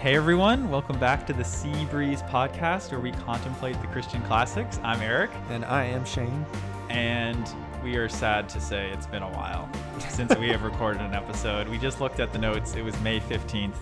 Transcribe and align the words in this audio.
Hey 0.00 0.16
everyone, 0.16 0.70
welcome 0.70 0.98
back 0.98 1.26
to 1.26 1.34
the 1.34 1.44
Sea 1.44 1.84
Breeze 1.86 2.22
podcast 2.22 2.90
where 2.90 3.00
we 3.00 3.12
contemplate 3.12 3.78
the 3.82 3.86
Christian 3.88 4.22
classics. 4.22 4.80
I'm 4.82 5.00
Eric, 5.02 5.30
And 5.50 5.62
I 5.64 5.84
am 5.84 6.06
Shane. 6.06 6.46
and 6.88 7.46
we 7.84 7.96
are 7.96 8.08
sad 8.08 8.48
to 8.50 8.60
say 8.60 8.90
it's 8.90 9.06
been 9.06 9.22
a 9.22 9.30
while 9.32 9.68
since 10.08 10.34
we 10.36 10.48
have 10.48 10.62
recorded 10.62 11.02
an 11.02 11.12
episode. 11.12 11.68
We 11.68 11.76
just 11.76 12.00
looked 12.00 12.18
at 12.18 12.32
the 12.32 12.38
notes, 12.38 12.74
it 12.76 12.82
was 12.82 12.98
May 13.00 13.20
15th. 13.20 13.74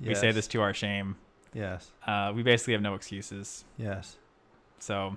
We 0.00 0.14
say 0.14 0.30
this 0.30 0.46
to 0.48 0.60
our 0.60 0.74
shame. 0.74 1.16
Yes. 1.54 1.90
Uh, 2.06 2.32
we 2.36 2.42
basically 2.42 2.74
have 2.74 2.82
no 2.82 2.94
excuses. 2.94 3.64
Yes. 3.78 4.16
So 4.78 5.16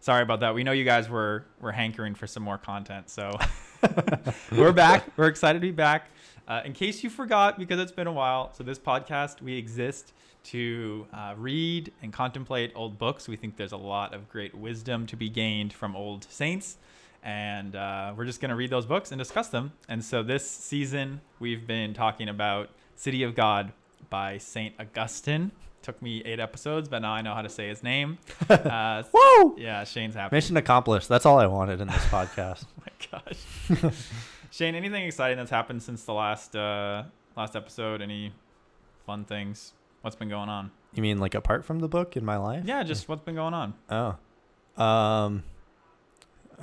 sorry 0.00 0.22
about 0.22 0.40
that. 0.40 0.54
We 0.54 0.64
know 0.64 0.72
you 0.72 0.84
guys 0.84 1.10
were, 1.10 1.44
were 1.60 1.72
hankering 1.72 2.14
for 2.14 2.26
some 2.26 2.42
more 2.42 2.56
content. 2.56 3.10
So 3.10 3.38
we're 4.52 4.72
back. 4.72 5.04
We're 5.18 5.28
excited 5.28 5.58
to 5.58 5.66
be 5.66 5.72
back. 5.72 6.08
Uh, 6.46 6.60
in 6.64 6.72
case 6.72 7.02
you 7.02 7.10
forgot, 7.10 7.58
because 7.58 7.80
it's 7.80 7.92
been 7.92 8.06
a 8.06 8.12
while, 8.12 8.52
so 8.52 8.62
this 8.62 8.78
podcast, 8.78 9.40
we 9.40 9.56
exist 9.56 10.12
to 10.44 11.06
uh, 11.12 11.34
read 11.38 11.90
and 12.02 12.12
contemplate 12.12 12.72
old 12.74 12.98
books. 12.98 13.26
We 13.28 13.36
think 13.36 13.56
there's 13.56 13.72
a 13.72 13.78
lot 13.78 14.12
of 14.14 14.28
great 14.28 14.54
wisdom 14.54 15.06
to 15.06 15.16
be 15.16 15.30
gained 15.30 15.72
from 15.72 15.96
old 15.96 16.24
saints. 16.30 16.76
And 17.22 17.74
uh, 17.74 18.12
we're 18.14 18.26
just 18.26 18.42
going 18.42 18.50
to 18.50 18.54
read 18.54 18.68
those 18.68 18.84
books 18.84 19.10
and 19.10 19.18
discuss 19.18 19.48
them. 19.48 19.72
And 19.88 20.04
so 20.04 20.22
this 20.22 20.48
season, 20.48 21.22
we've 21.38 21.66
been 21.66 21.94
talking 21.94 22.28
about 22.28 22.68
City 22.96 23.22
of 23.22 23.34
God 23.34 23.72
by 24.10 24.36
St. 24.36 24.74
Augustine. 24.78 25.50
Took 25.80 26.00
me 26.02 26.22
eight 26.26 26.40
episodes, 26.40 26.88
but 26.88 27.00
now 27.00 27.12
I 27.12 27.22
know 27.22 27.34
how 27.34 27.40
to 27.42 27.48
say 27.48 27.68
his 27.68 27.82
name. 27.82 28.18
Uh, 28.50 29.02
Woo! 29.12 29.54
yeah, 29.58 29.84
Shane's 29.84 30.14
happy. 30.14 30.36
Mission 30.36 30.56
accomplished. 30.58 31.08
That's 31.08 31.24
all 31.24 31.38
I 31.38 31.46
wanted 31.46 31.80
in 31.80 31.88
this 31.88 32.04
podcast. 32.06 32.66
Oh 32.78 32.82
my 32.84 33.20
gosh. 33.80 33.92
Shane, 34.54 34.76
anything 34.76 35.04
exciting 35.04 35.36
that's 35.36 35.50
happened 35.50 35.82
since 35.82 36.04
the 36.04 36.14
last 36.14 36.54
uh 36.54 37.02
last 37.36 37.56
episode? 37.56 38.00
Any 38.00 38.32
fun 39.04 39.24
things? 39.24 39.72
What's 40.02 40.14
been 40.14 40.28
going 40.28 40.48
on? 40.48 40.70
You 40.92 41.02
mean 41.02 41.18
like 41.18 41.34
apart 41.34 41.64
from 41.64 41.80
the 41.80 41.88
book 41.88 42.16
in 42.16 42.24
my 42.24 42.36
life? 42.36 42.62
Yeah, 42.64 42.84
just 42.84 43.08
what's 43.08 43.22
been 43.22 43.34
going 43.34 43.52
on? 43.52 43.74
Oh. 43.90 44.10
Um 44.80 45.42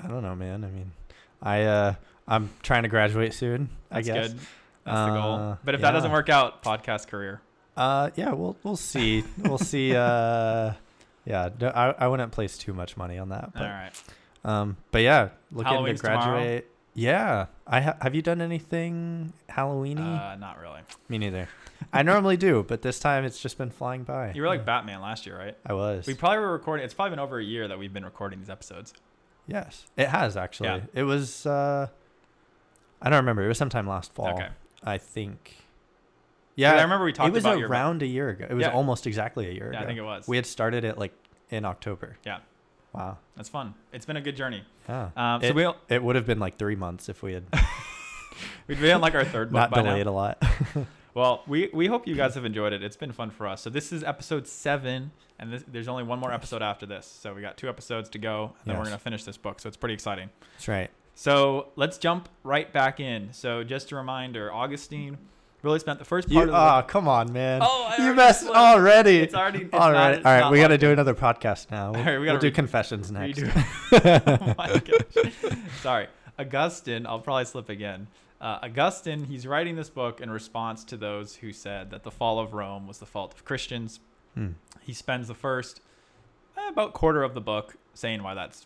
I 0.01 0.07
don't 0.07 0.23
know, 0.23 0.35
man. 0.35 0.63
I 0.63 0.69
mean, 0.69 0.93
I 1.41 1.63
uh 1.63 1.95
I'm 2.29 2.49
trying 2.63 2.83
to 2.83 2.87
graduate 2.87 3.33
soon, 3.33 3.69
That's 3.89 4.07
I 4.07 4.13
guess. 4.13 4.27
good. 4.29 4.39
That's 4.85 5.11
the 5.11 5.19
goal. 5.19 5.33
Uh, 5.33 5.57
But 5.65 5.75
if 5.75 5.81
that 5.81 5.91
doesn't 5.91 6.13
work 6.13 6.29
out, 6.29 6.63
podcast 6.63 7.07
career. 7.07 7.41
Uh 7.75 8.11
yeah, 8.15 8.31
we'll 8.31 8.55
we'll 8.63 8.77
see. 8.77 9.25
we'll 9.37 9.57
see 9.57 9.93
uh 9.93 10.71
yeah, 11.25 11.49
I 11.61 11.93
I 11.99 12.07
wouldn't 12.07 12.31
place 12.31 12.57
too 12.57 12.73
much 12.73 12.95
money 12.95 13.17
on 13.17 13.27
that. 13.29 13.51
But 13.51 13.63
All 13.63 13.67
right. 13.67 14.03
um 14.45 14.77
but 14.91 15.01
yeah, 15.01 15.31
looking 15.51 15.73
Halloween's 15.73 15.99
to 15.99 16.07
tomorrow? 16.07 16.61
Yeah. 17.01 17.47
I 17.67 17.81
ha- 17.81 17.97
have 18.01 18.13
you 18.15 18.21
done 18.21 18.41
anything 18.41 19.33
Halloweeny? 19.49 19.99
Uh, 20.33 20.35
not 20.35 20.59
really. 20.61 20.81
Me 21.09 21.17
neither. 21.17 21.47
I 21.91 22.03
normally 22.03 22.37
do, 22.37 22.63
but 22.67 22.81
this 22.81 22.99
time 22.99 23.23
it's 23.25 23.39
just 23.41 23.57
been 23.57 23.71
flying 23.71 24.03
by. 24.03 24.31
You 24.33 24.41
were 24.41 24.47
like 24.47 24.65
Batman 24.65 25.01
last 25.01 25.25
year, 25.25 25.37
right? 25.37 25.57
I 25.65 25.73
was. 25.73 26.05
We 26.05 26.13
probably 26.13 26.39
were 26.39 26.51
recording. 26.51 26.85
It's 26.85 26.93
probably 26.93 27.11
been 27.11 27.19
over 27.19 27.39
a 27.39 27.43
year 27.43 27.67
that 27.67 27.79
we've 27.79 27.93
been 27.93 28.05
recording 28.05 28.39
these 28.39 28.49
episodes. 28.49 28.93
yes, 29.47 29.85
it 29.97 30.07
has 30.09 30.37
actually. 30.37 30.69
Yeah. 30.69 30.79
It 30.93 31.03
was. 31.03 31.45
uh 31.45 31.87
I 33.01 33.09
don't 33.09 33.17
remember. 33.17 33.43
It 33.43 33.47
was 33.47 33.57
sometime 33.57 33.87
last 33.87 34.13
fall. 34.13 34.33
Okay. 34.35 34.49
I 34.83 34.97
think. 34.99 35.57
Yeah, 36.55 36.73
I 36.75 36.83
remember 36.83 37.05
we 37.05 37.13
talked 37.13 37.29
it 37.29 37.33
was 37.33 37.43
about 37.45 37.57
your. 37.57 37.69
around 37.69 38.03
a 38.03 38.07
year 38.07 38.29
ago. 38.29 38.45
It 38.49 38.53
was 38.53 38.61
Yeah. 38.61 38.73
almost 38.73 39.07
exactly 39.07 39.47
a 39.47 39.51
year 39.51 39.71
Yeah, 39.73 39.79
ago. 39.79 39.83
I 39.83 39.87
think 39.87 39.97
it 39.99 40.03
was. 40.03 40.27
We 40.27 40.35
had 40.35 40.45
started 40.45 40.83
it 40.83 40.97
like 40.99 41.13
in 41.49 41.65
October. 41.65 42.17
Yeah. 42.25 42.39
Wow. 42.93 43.17
That's 43.35 43.49
fun. 43.49 43.73
It's 43.93 44.05
been 44.05 44.17
a 44.17 44.21
good 44.21 44.35
journey. 44.35 44.63
Yeah. 44.87 45.09
Um, 45.15 45.41
so 45.41 45.47
it, 45.47 45.55
we'll 45.55 45.75
it 45.89 46.03
would 46.03 46.15
have 46.15 46.25
been 46.25 46.39
like 46.39 46.57
three 46.57 46.75
months 46.75 47.09
if 47.09 47.23
we 47.23 47.33
had 47.33 47.43
we'd 48.67 48.81
be 48.81 48.91
on 48.91 49.01
like 49.01 49.15
our 49.15 49.23
third 49.25 49.49
book 49.51 49.53
not 49.53 49.71
by 49.71 49.81
now. 49.81 49.91
delayed 49.91 50.07
a 50.07 50.11
lot. 50.11 50.43
Well, 51.13 51.43
we, 51.45 51.69
we 51.73 51.87
hope 51.87 52.07
you 52.07 52.15
guys 52.15 52.35
have 52.35 52.45
enjoyed 52.45 52.71
it. 52.71 52.81
It's 52.83 52.95
been 52.95 53.11
fun 53.11 53.31
for 53.31 53.45
us. 53.45 53.59
So 53.61 53.69
this 53.69 53.91
is 53.91 54.01
episode 54.01 54.47
seven, 54.47 55.11
and 55.39 55.51
this, 55.51 55.63
there's 55.67 55.89
only 55.89 56.03
one 56.03 56.19
more 56.19 56.31
episode 56.31 56.61
after 56.61 56.85
this. 56.85 57.05
So 57.05 57.33
we 57.33 57.41
got 57.41 57.57
two 57.57 57.67
episodes 57.67 58.09
to 58.11 58.17
go, 58.17 58.53
and 58.63 58.71
then 58.71 58.77
we're 58.77 58.85
gonna 58.85 58.97
finish 58.97 59.25
this 59.25 59.35
book. 59.35 59.59
So 59.59 59.67
it's 59.67 59.75
pretty 59.75 59.93
exciting. 59.93 60.29
That's 60.53 60.69
right. 60.69 60.89
So 61.13 61.67
let's 61.75 61.97
jump 61.97 62.29
right 62.43 62.71
back 62.71 63.01
in. 63.01 63.33
So 63.33 63.61
just 63.63 63.91
a 63.91 63.97
reminder, 63.97 64.53
Augustine 64.53 65.17
really 65.61 65.79
spent 65.79 65.99
the 65.99 66.05
first 66.05 66.27
part 66.27 66.35
You, 66.35 66.41
of 66.43 66.47
the 66.49 66.77
oh, 66.79 66.83
come 66.87 67.07
on, 67.07 67.31
man. 67.31 67.61
Oh, 67.63 67.93
I 67.97 68.05
you 68.05 68.13
messed 68.13 68.47
already. 68.47 69.17
It's 69.19 69.33
already. 69.33 69.63
It's 69.63 69.73
all 69.73 69.91
not- 69.91 69.93
right, 69.93 70.17
it's 70.17 70.25
all 70.25 70.31
right. 70.33 70.39
not 70.41 70.51
We 70.51 70.59
got 70.59 70.69
to 70.69 70.77
do 70.77 70.91
another 70.91 71.13
podcast 71.13 71.71
now. 71.71 71.91
We'll, 71.91 71.99
All 71.99 72.05
right, 72.05 72.13
we 72.13 72.19
we'll 72.25 72.35
gotta 72.35 72.39
do 72.39 72.47
re- 72.47 72.51
confessions 72.51 73.11
next. 73.11 73.39
Oh 73.91 74.53
my 74.57 74.79
gosh. 74.79 75.33
Sorry. 75.81 76.07
Augustine, 76.39 77.05
I'll 77.05 77.19
probably 77.19 77.45
slip 77.45 77.69
again. 77.69 78.07
Uh, 78.39 78.57
Augustine, 78.63 79.25
he's 79.25 79.45
writing 79.45 79.75
this 79.75 79.89
book 79.91 80.19
in 80.19 80.31
response 80.31 80.83
to 80.85 80.97
those 80.97 81.35
who 81.35 81.53
said 81.53 81.91
that 81.91 82.03
the 82.03 82.09
fall 82.09 82.39
of 82.39 82.53
Rome 82.53 82.87
was 82.87 82.97
the 82.97 83.05
fault 83.05 83.33
of 83.35 83.45
Christians. 83.45 83.99
Hmm. 84.33 84.53
He 84.81 84.93
spends 84.93 85.27
the 85.27 85.35
first 85.35 85.81
eh, 86.57 86.69
about 86.69 86.93
quarter 86.93 87.21
of 87.21 87.35
the 87.35 87.41
book 87.41 87.75
saying 87.93 88.23
why 88.23 88.33
that's 88.33 88.65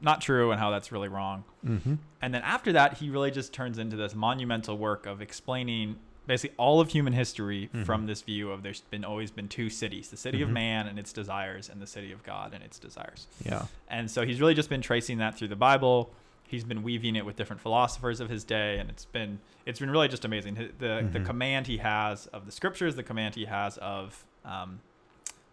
not 0.00 0.20
true 0.20 0.52
and 0.52 0.60
how 0.60 0.70
that's 0.70 0.92
really 0.92 1.08
wrong. 1.08 1.42
Mm-hmm. 1.64 1.94
And 2.22 2.34
then 2.34 2.42
after 2.42 2.72
that, 2.74 2.98
he 2.98 3.10
really 3.10 3.30
just 3.32 3.52
turns 3.52 3.78
into 3.78 3.96
this 3.96 4.14
monumental 4.14 4.76
work 4.78 5.06
of 5.06 5.20
explaining 5.22 5.96
basically 6.26 6.56
all 6.58 6.80
of 6.80 6.90
human 6.90 7.12
history 7.12 7.68
Mhm. 7.72 7.84
from 7.86 8.06
this 8.06 8.22
view 8.22 8.50
of 8.50 8.62
there's 8.62 8.80
been 8.82 9.04
always 9.04 9.30
been 9.30 9.48
two 9.48 9.70
cities 9.70 10.08
the 10.10 10.16
city 10.16 10.42
of 10.42 10.48
Mhm. 10.48 10.52
man 10.54 10.86
and 10.88 10.98
its 10.98 11.12
desires, 11.12 11.68
and 11.68 11.80
the 11.80 11.86
city 11.86 12.10
of 12.12 12.22
God 12.22 12.52
and 12.54 12.62
its 12.64 12.78
desires. 12.78 13.26
Yeah. 13.44 13.66
And 13.88 14.10
so 14.10 14.26
he's 14.26 14.40
really 14.40 14.54
just 14.54 14.68
been 14.68 14.82
tracing 14.82 15.18
that 15.18 15.36
through 15.36 15.48
the 15.48 15.56
Bible. 15.56 16.12
He's 16.48 16.62
been 16.64 16.82
weaving 16.82 17.16
it 17.16 17.24
with 17.26 17.34
different 17.36 17.60
philosophers 17.60 18.20
of 18.20 18.28
his 18.28 18.44
day, 18.44 18.78
and 18.78 18.88
it's 18.90 19.04
been 19.04 19.40
it's 19.64 19.80
been 19.80 19.90
really 19.90 20.08
just 20.08 20.24
amazing. 20.24 20.54
The 20.54 20.72
the 20.78 21.18
Mhm. 21.20 21.26
command 21.26 21.66
he 21.66 21.78
has 21.78 22.26
of 22.28 22.46
the 22.46 22.52
scriptures, 22.52 22.94
the 22.96 23.02
command 23.02 23.34
he 23.34 23.46
has 23.46 23.78
of 23.78 24.24
um, 24.44 24.80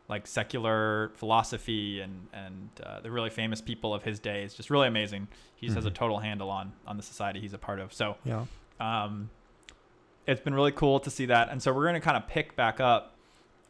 like 0.09 0.28
secular 0.28 1.12
philosophy 1.16 2.00
and 2.01 2.28
and 2.33 2.69
uh, 2.83 3.00
the 3.00 3.09
really 3.09 3.29
famous 3.29 3.62
people 3.62 3.94
of 3.94 4.03
his 4.03 4.19
day 4.19 4.44
is 4.44 4.53
just 4.53 4.69
really 4.69 4.88
amazing. 4.88 5.28
He 5.56 5.67
just 5.67 5.75
has 5.75 5.85
a 5.85 5.91
Mhm. 5.91 5.95
total 5.95 6.19
handle 6.19 6.50
on 6.50 6.73
on 6.85 6.97
the 6.97 7.03
society 7.03 7.39
he's 7.39 7.53
a 7.53 7.57
part 7.57 7.79
of. 7.79 7.94
So 7.94 8.17
Yeah. 8.25 8.45
um, 8.79 9.29
it's 10.28 10.41
been 10.41 10.53
really 10.53 10.72
cool 10.72 11.00
to 11.01 11.09
see 11.09 11.25
that. 11.28 11.50
And 11.50 11.61
so 11.61 11.72
we're 11.73 11.84
going 11.84 11.95
to 11.95 12.00
kind 12.01 12.17
of 12.17 12.28
pick 12.28 12.56
back 12.56 12.79
up 12.79 13.16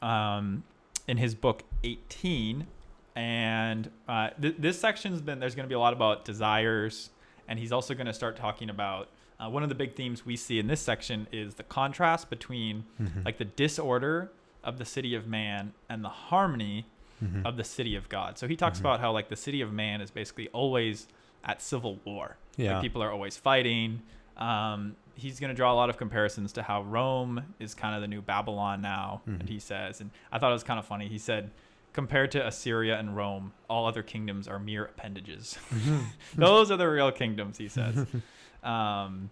um, 0.02 0.64
in 1.08 1.18
his 1.18 1.36
book 1.36 1.64
18. 1.84 2.68
And 3.16 3.90
uh, 4.08 4.30
th- 4.42 4.56
this 4.58 4.80
section's 4.80 5.22
been, 5.22 5.40
there's 5.40 5.56
going 5.56 5.66
to 5.66 5.70
be 5.70 5.76
a 5.76 5.80
lot 5.80 5.94
about 5.94 6.26
desires. 6.26 7.10
And 7.48 7.60
he's 7.60 7.72
also 7.72 7.94
going 7.94 8.08
to 8.08 8.14
start 8.14 8.36
talking 8.38 8.70
about 8.70 9.10
uh, 9.40 9.50
one 9.50 9.64
of 9.64 9.70
the 9.70 9.76
big 9.76 9.96
themes 9.96 10.26
we 10.26 10.36
see 10.38 10.60
in 10.60 10.68
this 10.68 10.80
section 10.80 11.28
is 11.32 11.56
the 11.56 11.64
contrast 11.64 12.30
between 12.30 12.86
Mhm. 13.02 13.26
like 13.26 13.38
the 13.40 13.46
disorder 13.46 14.32
of 14.64 14.78
the 14.78 14.86
city 14.86 15.16
of 15.16 15.28
man 15.28 15.74
and 15.90 16.04
the 16.04 16.10
harmony 16.10 16.86
Mhm. 17.24 17.46
of 17.46 17.58
the 17.58 17.64
city 17.64 17.96
of 17.96 18.08
God. 18.10 18.38
So 18.38 18.48
he 18.48 18.56
talks 18.56 18.78
Mhm. 18.78 18.82
about 18.82 19.00
how 19.00 19.12
like 19.12 19.30
the 19.30 19.36
city 19.36 19.60
of 19.62 19.74
man 19.74 20.02
is 20.02 20.12
basically 20.12 20.48
always 20.50 21.08
at 21.44 21.62
civil 21.62 22.00
war. 22.06 22.38
yeah. 22.56 22.74
Like 22.76 22.84
people 22.84 23.02
are 23.04 23.12
always 23.12 23.36
fighting. 23.36 24.02
Um, 24.38 24.96
he's 25.16 25.40
going 25.40 25.50
to 25.50 25.56
draw 25.56 25.72
a 25.72 25.76
lot 25.76 25.90
of 25.90 25.98
comparisons 25.98 26.54
to 26.54 26.64
how 26.64 26.82
Rome 26.84 27.54
is 27.60 27.74
kind 27.76 27.96
of 27.96 28.02
the 28.02 28.08
new 28.08 28.22
Babylon 28.22 28.82
now. 28.82 29.22
And 29.26 29.44
Mhm. 29.44 29.50
he 29.50 29.60
says, 29.60 30.02
and 30.02 30.10
I 30.32 30.40
thought 30.40 30.50
it 30.50 30.54
was 30.54 30.64
kind 30.64 30.80
of 30.80 30.86
funny. 30.86 31.08
He 31.08 31.18
said, 31.20 31.52
compared 31.94 32.32
to 32.32 32.46
Assyria 32.48 32.98
and 32.98 33.16
Rome, 33.16 33.54
all 33.70 33.86
other 33.86 34.02
kingdoms 34.02 34.48
are 34.48 34.58
mere 34.58 34.86
appendages. 34.86 35.58
Mm-hmm. 35.70 36.00
Those 36.42 36.72
are 36.72 36.78
the 36.78 36.90
real 36.90 37.12
kingdoms, 37.12 37.58
he 37.60 37.68
says. 37.70 38.06
um, 38.64 39.30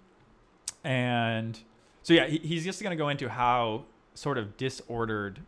and 0.83 1.59
so, 2.03 2.13
yeah, 2.13 2.27
he, 2.27 2.37
he's 2.39 2.63
just 2.63 2.81
going 2.81 2.95
to 2.95 3.01
go 3.01 3.09
into 3.09 3.29
how 3.29 3.85
sort 4.13 4.37
of 4.37 4.57
disordered 4.57 5.39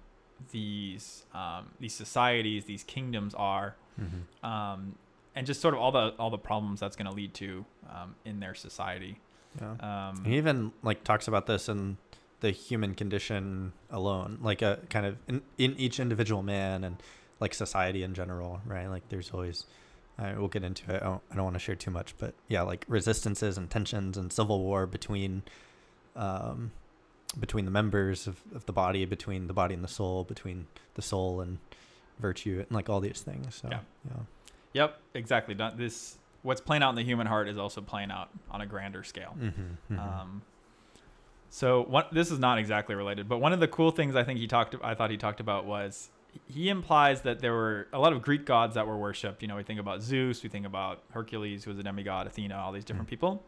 these 0.51 1.25
um, 1.33 1.67
these 1.79 1.93
societies, 1.93 2.65
these 2.65 2.83
kingdoms 2.83 3.33
are, 3.35 3.75
Mhm. 4.01 4.47
um, 4.47 4.95
and 5.35 5.47
just 5.47 5.61
sort 5.61 5.73
of 5.73 5.79
all 5.79 5.91
the 5.91 6.13
all 6.19 6.29
the 6.29 6.37
problems 6.37 6.79
that's 6.79 6.95
going 6.95 7.07
to 7.07 7.13
lead 7.15 7.33
to 7.35 7.65
um, 7.89 8.15
in 8.25 8.39
their 8.39 8.53
society. 8.53 9.19
Yeah. 9.61 10.09
Um, 10.09 10.25
He 10.25 10.37
even 10.37 10.71
like 10.81 11.03
talks 11.03 11.27
about 11.27 11.45
this 11.47 11.69
in 11.69 11.97
the 12.39 12.51
human 12.51 12.93
condition 12.95 13.73
alone, 13.89 14.39
like 14.41 14.61
a 14.61 14.79
kind 14.89 15.05
of 15.05 15.17
in, 15.27 15.41
in 15.57 15.75
each 15.77 15.99
individual 15.99 16.43
man 16.43 16.83
and 16.83 16.97
like 17.39 17.53
society 17.53 18.03
in 18.03 18.13
general, 18.13 18.61
right? 18.65 18.87
Like 18.87 19.07
there's 19.09 19.31
always, 19.31 19.65
I 20.17 20.33
we'll 20.33 20.47
get 20.49 20.63
into 20.63 20.93
it. 20.93 21.01
I 21.01 21.05
don't, 21.05 21.21
I 21.31 21.35
don't 21.35 21.45
want 21.45 21.55
to 21.55 21.59
share 21.59 21.75
too 21.75 21.91
much, 21.91 22.15
but 22.17 22.33
yeah, 22.47 22.61
like 22.61 22.85
resistances 22.87 23.57
and 23.57 23.69
tensions 23.69 24.17
and 24.17 24.31
civil 24.31 24.59
war 24.59 24.85
between, 24.85 25.43
um, 26.15 26.71
between 27.39 27.65
the 27.65 27.71
members 27.71 28.27
of, 28.27 28.41
of 28.53 28.65
the 28.65 28.73
body, 28.73 29.05
between 29.05 29.47
the 29.47 29.53
body 29.53 29.73
and 29.73 29.83
the 29.83 29.87
soul, 29.87 30.23
between 30.23 30.67
the 30.95 31.01
soul 31.01 31.41
and 31.41 31.59
virtue, 32.19 32.59
and 32.59 32.71
like 32.71 32.89
all 32.89 32.99
these 32.99 33.21
things. 33.21 33.55
So 33.55 33.69
Yeah. 33.71 33.79
yeah, 34.09 34.21
Yep, 34.73 34.99
exactly. 35.13 35.55
Not 35.55 35.77
this 35.77 36.17
what's 36.43 36.61
playing 36.61 36.83
out 36.83 36.89
in 36.89 36.95
the 36.95 37.03
human 37.03 37.25
heart 37.27 37.47
is 37.47 37.57
also 37.57 37.81
playing 37.81 38.11
out 38.11 38.29
on 38.51 38.61
a 38.61 38.65
grander 38.65 39.03
scale. 39.03 39.35
mm-hmm, 39.39 39.97
Um, 39.99 40.41
so 41.49 42.03
this 42.11 42.31
is 42.31 42.39
not 42.39 42.57
exactly 42.57 42.95
related, 42.95 43.29
but 43.29 43.37
one 43.39 43.53
of 43.53 43.59
the 43.59 43.67
cool 43.67 43.91
things 43.91 44.15
I 44.15 44.23
think 44.23 44.39
he 44.39 44.47
talked 44.47 44.75
I 44.83 44.93
thought 44.95 45.11
he 45.11 45.17
talked 45.17 45.39
about 45.39 45.65
was 45.65 46.09
he 46.47 46.69
implies 46.69 47.21
that 47.21 47.39
there 47.41 47.53
were 47.53 47.87
a 47.93 47.99
lot 47.99 48.11
of 48.11 48.21
Greek 48.23 48.43
gods 48.45 48.73
that 48.73 48.87
were 48.87 48.97
worshipped. 48.97 49.41
You 49.43 49.47
know, 49.47 49.55
we 49.55 49.61
think 49.63 49.79
about 49.79 50.01
Zeus, 50.01 50.41
we 50.41 50.49
think 50.49 50.65
about 50.65 51.03
Hercules, 51.11 51.63
who 51.63 51.69
was 51.69 51.77
a 51.79 51.83
demigod, 51.83 52.25
Athena, 52.25 52.55
all 52.57 52.71
these 52.71 52.83
different 52.85 53.07
Mm. 53.07 53.11
people. 53.11 53.43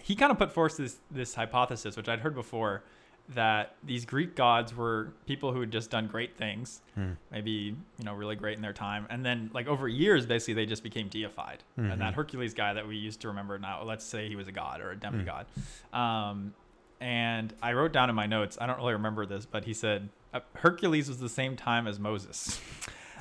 He 0.00 0.14
kind 0.14 0.30
of 0.32 0.38
put 0.38 0.52
forth 0.52 0.76
this 0.76 0.98
this 1.10 1.34
hypothesis, 1.34 1.96
which 1.96 2.08
I'd 2.08 2.20
heard 2.20 2.34
before, 2.36 2.82
that 3.30 3.74
these 3.82 4.04
Greek 4.04 4.36
gods 4.36 4.74
were 4.76 5.12
people 5.26 5.50
who 5.52 5.60
had 5.60 5.70
just 5.70 5.90
done 5.90 6.06
great 6.08 6.36
things, 6.36 6.82
Hmm. 6.94 7.12
maybe 7.32 7.50
you 7.98 8.04
know 8.04 8.14
really 8.14 8.36
great 8.36 8.56
in 8.56 8.62
their 8.62 8.72
time, 8.74 9.06
and 9.08 9.24
then 9.24 9.50
like 9.54 9.66
over 9.66 9.88
years, 9.88 10.26
basically 10.26 10.54
they 10.54 10.66
just 10.66 10.82
became 10.82 11.08
deified. 11.08 11.62
And 11.76 12.00
that. 12.00 12.14
Hercules 12.14 12.52
guy 12.54 12.74
that 12.74 12.86
we 12.86 12.96
used 12.96 13.20
to 13.22 13.28
remember 13.28 13.58
now, 13.58 13.82
let's 13.82 14.04
say 14.04 14.28
he 14.28 14.36
was 14.36 14.46
a 14.48 14.52
god 14.52 14.80
or 14.80 14.90
a 14.90 14.94
Hmm. 14.94 15.00
demigod. 15.00 15.46
Um, 15.92 16.54
and 17.00 17.52
I 17.62 17.72
wrote 17.72 17.92
down 17.92 18.08
in 18.10 18.14
my 18.16 18.26
notes, 18.26 18.56
I 18.60 18.66
don't 18.66 18.76
really 18.76 18.92
remember 18.94 19.26
this, 19.26 19.46
but 19.46 19.64
he 19.64 19.72
said 19.74 20.08
uh, 20.32 20.40
Hercules 20.56 21.08
was 21.08 21.18
the 21.18 21.28
same 21.28 21.56
time 21.56 21.86
as 21.86 21.98
Moses. 21.98 22.60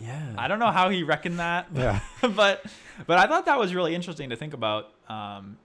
Yeah. 0.02 0.34
I 0.40 0.48
don't 0.48 0.58
know 0.58 0.72
how 0.72 0.90
he 0.90 1.04
reckoned 1.04 1.38
that, 1.38 1.68
Yeah. 1.72 2.00
but 2.36 2.66
but 3.06 3.20
I 3.20 3.28
thought 3.28 3.46
that 3.46 3.60
was 3.60 3.76
really 3.76 3.94
interesting 3.94 4.32
to 4.32 4.36
think 4.36 4.56
about. 4.56 4.90
Um, 5.08 5.58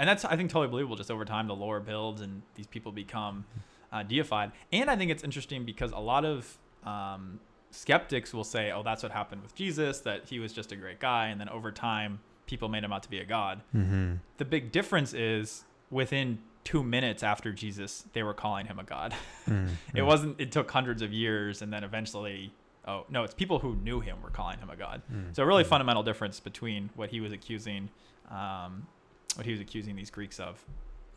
and 0.00 0.08
that's 0.08 0.24
I 0.24 0.34
think 0.34 0.50
totally 0.50 0.66
believable. 0.66 0.96
Just 0.96 1.12
over 1.12 1.24
time, 1.24 1.46
the 1.46 1.54
lore 1.54 1.78
builds 1.78 2.20
and 2.20 2.42
these 2.56 2.66
people 2.66 2.90
become 2.90 3.44
uh, 3.92 4.02
deified. 4.02 4.52
And 4.72 4.90
I 4.90 4.96
think 4.96 5.10
it's 5.10 5.24
interesting 5.24 5.64
because 5.64 5.92
a 5.92 5.98
lot 5.98 6.24
of 6.24 6.58
um, 6.84 7.40
skeptics 7.70 8.32
will 8.32 8.44
say, 8.44 8.72
"Oh, 8.72 8.82
that's 8.82 9.02
what 9.02 9.12
happened 9.12 9.42
with 9.42 9.54
Jesus. 9.54 10.00
That 10.00 10.28
he 10.28 10.38
was 10.38 10.52
just 10.52 10.72
a 10.72 10.76
great 10.76 11.00
guy, 11.00 11.28
and 11.28 11.40
then 11.40 11.48
over 11.48 11.72
time, 11.72 12.20
people 12.46 12.68
made 12.68 12.84
him 12.84 12.92
out 12.92 13.02
to 13.04 13.10
be 13.10 13.18
a 13.18 13.24
god." 13.24 13.62
Mm-hmm. 13.74 14.14
The 14.36 14.44
big 14.44 14.72
difference 14.72 15.14
is 15.14 15.64
within 15.90 16.38
two 16.64 16.82
minutes 16.82 17.22
after 17.22 17.52
Jesus, 17.52 18.04
they 18.12 18.22
were 18.22 18.34
calling 18.34 18.66
him 18.66 18.78
a 18.78 18.84
god. 18.84 19.14
Mm-hmm. 19.48 19.96
It 19.96 20.02
wasn't. 20.02 20.38
It 20.38 20.52
took 20.52 20.70
hundreds 20.70 21.00
of 21.00 21.10
years, 21.10 21.62
and 21.62 21.72
then 21.72 21.82
eventually. 21.82 22.52
Oh 22.86 23.06
no! 23.08 23.24
It's 23.24 23.32
people 23.32 23.58
who 23.58 23.76
knew 23.76 24.00
him 24.00 24.20
were 24.22 24.28
calling 24.28 24.58
him 24.58 24.68
a 24.68 24.76
god. 24.76 25.00
Mm. 25.10 25.34
So 25.34 25.42
a 25.42 25.46
really 25.46 25.64
fundamental 25.64 26.02
difference 26.02 26.38
between 26.38 26.90
what 26.96 27.08
he 27.08 27.22
was 27.22 27.32
accusing, 27.32 27.88
um, 28.30 28.86
what 29.36 29.46
he 29.46 29.52
was 29.52 29.60
accusing 29.62 29.96
these 29.96 30.10
Greeks 30.10 30.38
of. 30.38 30.62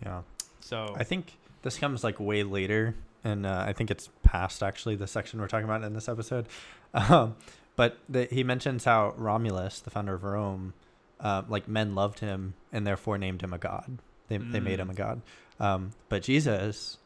Yeah. 0.01 0.21
So 0.61 0.95
I 0.97 1.03
think 1.03 1.37
this 1.61 1.77
comes 1.77 2.03
like 2.03 2.19
way 2.19 2.43
later, 2.43 2.95
and 3.23 3.45
uh, 3.45 3.63
I 3.67 3.73
think 3.73 3.91
it's 3.91 4.09
past 4.23 4.63
actually 4.63 4.95
the 4.95 5.07
section 5.07 5.39
we're 5.41 5.47
talking 5.47 5.65
about 5.65 5.83
in 5.83 5.93
this 5.93 6.09
episode. 6.09 6.45
Um, 6.93 7.35
but 7.77 7.99
the, 8.09 8.25
he 8.25 8.43
mentions 8.43 8.83
how 8.83 9.13
Romulus, 9.15 9.79
the 9.79 9.89
founder 9.89 10.13
of 10.13 10.25
Rome, 10.25 10.73
uh, 11.21 11.43
like 11.47 11.69
men 11.69 11.95
loved 11.95 12.19
him 12.19 12.53
and 12.73 12.85
therefore 12.85 13.17
named 13.17 13.41
him 13.41 13.53
a 13.53 13.57
god. 13.57 13.99
They 14.27 14.35
they 14.37 14.59
made 14.59 14.77
him 14.79 14.89
Mm. 14.89 14.91
a 14.91 14.95
god. 14.95 15.21
Um, 15.57 15.91
but 16.09 16.21
Jesus 16.21 16.97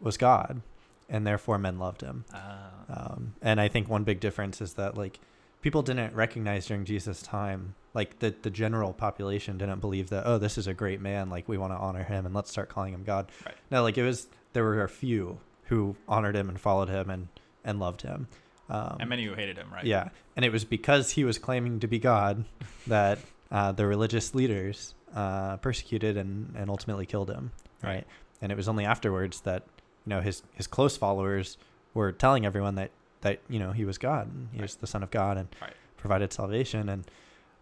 was 0.00 0.16
God, 0.16 0.60
and 1.08 1.24
therefore 1.24 1.56
men 1.58 1.78
loved 1.78 2.00
him. 2.00 2.24
uh, 2.34 2.70
Um, 2.92 3.34
and 3.42 3.60
I 3.60 3.68
think 3.68 3.88
one 3.88 4.02
big 4.02 4.18
difference 4.18 4.60
is 4.60 4.72
that 4.74 4.96
like 4.96 5.20
people 5.60 5.82
didn't 5.82 6.14
recognize 6.14 6.66
during 6.66 6.84
Jesus' 6.84 7.22
time, 7.22 7.74
like 7.94 8.18
the 8.18 8.34
the 8.42 8.50
general 8.50 8.92
population 8.92 9.58
didn't 9.58 9.80
believe 9.80 10.10
that 10.10 10.24
oh 10.26 10.38
this 10.38 10.58
is 10.58 10.66
a 10.66 10.74
great 10.74 11.00
man, 11.00 11.30
like 11.30 11.48
we 11.48 11.58
want 11.58 11.72
to 11.72 11.76
honor 11.76 12.04
him 12.04 12.26
and 12.26 12.34
let's 12.34 12.50
start 12.50 12.68
calling 12.68 12.94
him 12.94 13.04
God. 13.04 13.30
Right. 13.44 13.54
No, 13.70 13.82
like 13.82 13.98
it 13.98 14.04
was 14.04 14.28
there 14.52 14.64
were 14.64 14.82
a 14.82 14.88
few 14.88 15.38
who 15.64 15.96
honored 16.08 16.36
him 16.36 16.48
and 16.48 16.60
followed 16.60 16.88
him 16.88 17.10
and 17.10 17.28
and 17.64 17.78
loved 17.80 18.02
him. 18.02 18.28
Um, 18.70 18.98
and 19.00 19.08
many 19.08 19.24
who 19.24 19.34
hated 19.34 19.56
him, 19.56 19.72
right? 19.72 19.84
yeah, 19.84 20.10
and 20.36 20.44
it 20.44 20.52
was 20.52 20.64
because 20.64 21.10
he 21.12 21.24
was 21.24 21.38
claiming 21.38 21.80
to 21.80 21.88
be 21.88 21.98
God 21.98 22.44
that 22.86 23.18
uh, 23.50 23.72
the 23.72 23.86
religious 23.86 24.34
leaders 24.34 24.94
uh, 25.14 25.56
persecuted 25.56 26.16
and, 26.16 26.54
and 26.54 26.68
ultimately 26.68 27.06
killed 27.06 27.30
him. 27.30 27.50
Right. 27.82 27.88
Right. 27.90 28.06
And 28.42 28.52
it 28.52 28.56
was 28.56 28.68
only 28.68 28.84
afterwards 28.84 29.40
that 29.40 29.64
you 30.06 30.10
know 30.10 30.20
his 30.20 30.42
his 30.54 30.66
close 30.66 30.96
followers 30.96 31.56
were 31.94 32.12
telling 32.12 32.44
everyone 32.46 32.76
that 32.76 32.90
that 33.22 33.40
you 33.48 33.58
know 33.58 33.72
he 33.72 33.84
was 33.84 33.98
God 33.98 34.26
and 34.32 34.48
he 34.52 34.60
was 34.62 34.76
the 34.76 34.86
Son 34.86 35.02
of 35.02 35.10
God 35.10 35.36
and 35.36 35.48
Right. 35.60 35.74
provided 35.96 36.32
salvation 36.32 36.88
and 36.88 37.10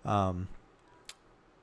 um 0.04 0.48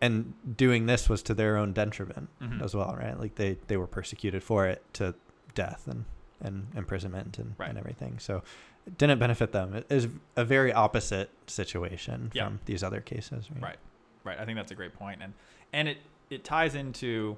and 0.02 0.34
doing 0.58 0.86
this 0.86 1.08
was 1.08 1.24
to 1.24 1.34
their 1.34 1.56
own 1.58 1.72
detriment 1.72 2.28
Mhm. 2.42 2.62
as 2.62 2.76
well, 2.76 2.96
right? 2.98 3.18
Like 3.20 3.36
they 3.36 3.58
they 3.68 3.78
were 3.78 3.88
persecuted 3.88 4.44
for 4.44 4.68
it 4.68 4.84
to 4.94 5.16
death 5.56 5.88
and 5.88 6.06
and 6.42 6.68
imprisonment 6.76 7.38
and, 7.40 7.56
Right. 7.58 7.70
and 7.70 7.78
everything. 7.78 8.20
So 8.20 8.44
it 8.86 8.98
didn't 8.98 9.20
benefit 9.20 9.54
them. 9.54 9.74
It 9.76 9.86
is 9.90 10.10
a 10.36 10.44
very 10.44 10.74
opposite 10.74 11.30
situation 11.48 12.32
Yeah. 12.34 12.46
from 12.48 12.60
these 12.66 12.84
other 12.84 13.00
cases. 13.00 13.50
Right. 13.50 13.62
Right. 13.64 13.80
Right. 14.26 14.40
I 14.40 14.46
think 14.46 14.58
that's 14.58 14.72
a 14.72 14.76
great 14.76 14.94
point, 14.94 15.22
and 15.22 15.34
and 15.72 15.88
it 15.88 16.00
it 16.30 16.44
ties 16.44 16.76
into 16.76 17.38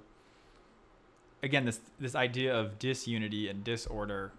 again 1.44 1.66
this 1.66 1.80
this 2.00 2.16
idea 2.16 2.56
of 2.57 2.80
disunity 2.80 3.48
and 3.48 3.63
disorder 3.63 4.31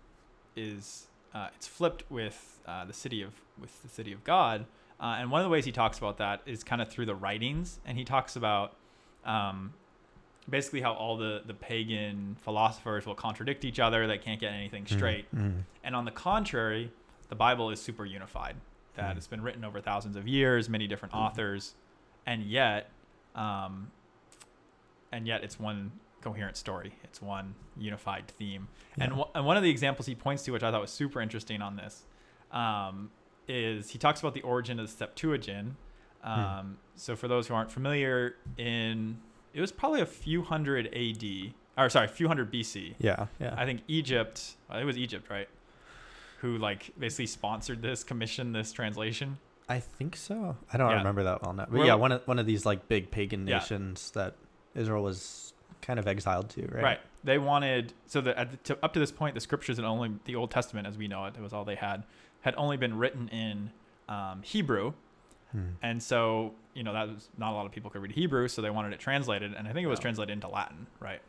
is 0.56 1.06
uh, 1.36 1.48
it's 1.56 1.66
flipped 1.78 2.02
with 2.10 2.38
uh, 2.66 2.84
the 2.84 2.92
city 2.92 3.20
of 3.22 3.32
with 3.60 3.74
the 3.82 3.88
city 3.98 4.12
of 4.12 4.20
God, 4.24 4.58
uh, 5.00 5.16
and 5.18 5.30
one 5.30 5.40
of 5.40 5.44
the 5.44 5.50
ways 5.50 5.64
he 5.64 5.72
talks 5.82 5.98
about 5.98 6.16
that 6.18 6.40
is 6.46 6.58
kind 6.64 6.80
of 6.82 6.88
through 6.88 7.06
the 7.06 7.14
writings, 7.24 7.78
and 7.86 7.98
he 7.98 8.04
talks 8.04 8.36
about 8.36 8.68
um, 9.24 9.72
basically 10.48 10.80
how 10.80 10.92
all 10.94 11.16
the 11.16 11.42
the 11.46 11.54
pagan 11.54 12.36
philosophers 12.46 13.04
will 13.06 13.14
contradict 13.26 13.64
each 13.64 13.80
other; 13.86 14.06
they 14.06 14.18
can't 14.18 14.40
get 14.40 14.52
anything 14.52 14.84
Mm, 14.84 14.96
straight. 14.96 15.26
mm, 15.34 15.62
And 15.84 15.94
on 15.96 16.04
the 16.04 16.10
contrary, 16.28 16.90
the 17.28 17.34
Bible 17.46 17.70
is 17.70 17.80
super 17.88 18.04
unified. 18.04 18.56
That 18.94 19.14
Mm. 19.14 19.18
it's 19.18 19.26
been 19.34 19.42
written 19.42 19.64
over 19.64 19.80
thousands 19.80 20.16
of 20.16 20.26
years, 20.26 20.68
many 20.70 20.86
different 20.86 21.14
authors, 21.14 21.74
and 22.24 22.42
yet, 22.44 22.90
um, 23.34 23.90
and 25.12 25.26
yet 25.26 25.44
it's 25.44 25.58
one 25.60 25.92
coherent 26.26 26.56
story. 26.56 26.92
It's 27.04 27.22
one 27.22 27.54
unified 27.76 28.26
theme. 28.26 28.66
And, 28.98 29.10
w- 29.10 29.28
and 29.34 29.46
one 29.46 29.56
of 29.56 29.62
the 29.62 29.70
examples 29.70 30.06
he 30.06 30.14
points 30.16 30.42
to, 30.44 30.50
which 30.50 30.62
I 30.64 30.70
thought 30.72 30.80
was 30.80 30.90
super 30.90 31.20
interesting 31.20 31.62
on 31.62 31.76
this, 31.76 32.04
um, 32.50 33.10
is 33.48 33.90
he 33.90 33.98
talks 33.98 34.18
about 34.20 34.34
the 34.34 34.42
origin 34.42 34.80
of 34.80 34.86
the 34.88 34.92
Septuagint. 34.92 35.76
Um, 36.24 36.78
So 36.96 37.14
for 37.14 37.28
those 37.28 37.46
who 37.46 37.54
aren't 37.54 37.70
familiar, 37.70 38.34
in 38.58 39.18
it 39.54 39.60
was 39.60 39.70
probably 39.70 40.00
a 40.00 40.06
few 40.06 40.42
hundred 40.42 40.86
AD, 40.94 41.52
or 41.78 41.88
sorry, 41.88 42.06
a 42.06 42.08
few 42.08 42.26
hundred 42.26 42.52
BC. 42.52 42.94
Yeah. 42.98 43.26
Yeah. 43.38 43.54
I 43.56 43.64
think 43.64 43.82
Egypt. 43.86 44.56
It 44.74 44.84
was 44.84 44.98
Egypt, 44.98 45.30
right? 45.30 45.48
Who 46.40 46.58
like 46.58 46.90
basically 46.98 47.26
sponsored 47.26 47.82
this, 47.82 48.02
commissioned 48.02 48.54
this 48.54 48.72
translation. 48.72 49.38
I 49.68 49.78
think 49.80 50.16
so. 50.16 50.56
I 50.72 50.76
don't 50.76 50.90
Yeah. 50.90 50.98
remember 50.98 51.22
that 51.24 51.42
well 51.42 51.52
now. 51.52 51.64
But 51.66 51.72
We're- 51.72 51.86
yeah, 51.86 51.94
one 51.94 52.12
of 52.12 52.26
one 52.26 52.38
of 52.40 52.46
these 52.46 52.66
like 52.66 52.88
big 52.88 53.10
pagan 53.12 53.46
Yeah. 53.46 53.58
nations 53.58 54.10
that 54.12 54.34
Israel 54.74 55.02
was 55.04 55.52
kind 55.82 55.98
of 55.98 56.06
exiled 56.06 56.50
to, 56.50 56.62
right? 56.66 56.82
Right. 56.82 57.00
They 57.24 57.38
wanted 57.38 57.92
so 58.06 58.20
that 58.20 58.36
at 58.36 58.50
the, 58.50 58.56
to, 58.74 58.78
up 58.84 58.92
to 58.94 58.98
this 59.00 59.10
point, 59.12 59.34
the 59.34 59.40
scriptures 59.40 59.78
and 59.78 59.86
only 59.86 60.12
the 60.24 60.34
Old 60.36 60.50
Testament, 60.50 60.86
as 60.86 60.96
we 60.96 61.08
know 61.08 61.24
it, 61.26 61.34
it 61.36 61.42
was 61.42 61.52
all 61.52 61.64
they 61.64 61.74
had, 61.74 62.04
had 62.40 62.54
only 62.56 62.76
been 62.76 62.96
written 62.98 63.28
in 63.28 63.70
um, 64.08 64.42
Hebrew, 64.42 64.92
Hmm. 65.52 65.60
and 65.82 66.02
so 66.02 66.54
you 66.74 66.82
know 66.82 66.92
that 66.92 67.08
was 67.08 67.28
not 67.38 67.52
a 67.52 67.54
lot 67.54 67.66
of 67.66 67.72
people 67.72 67.88
could 67.90 68.02
read 68.02 68.10
Hebrew, 68.12 68.48
so 68.48 68.62
they 68.62 68.70
wanted 68.70 68.92
it 68.92 68.98
translated, 68.98 69.54
and 69.54 69.68
I 69.68 69.72
think 69.72 69.84
it 69.84 69.88
was 69.88 69.98
Wow. 70.00 70.02
translated 70.02 70.32
into 70.32 70.48
Latin, 70.48 70.86
right? 71.00 71.20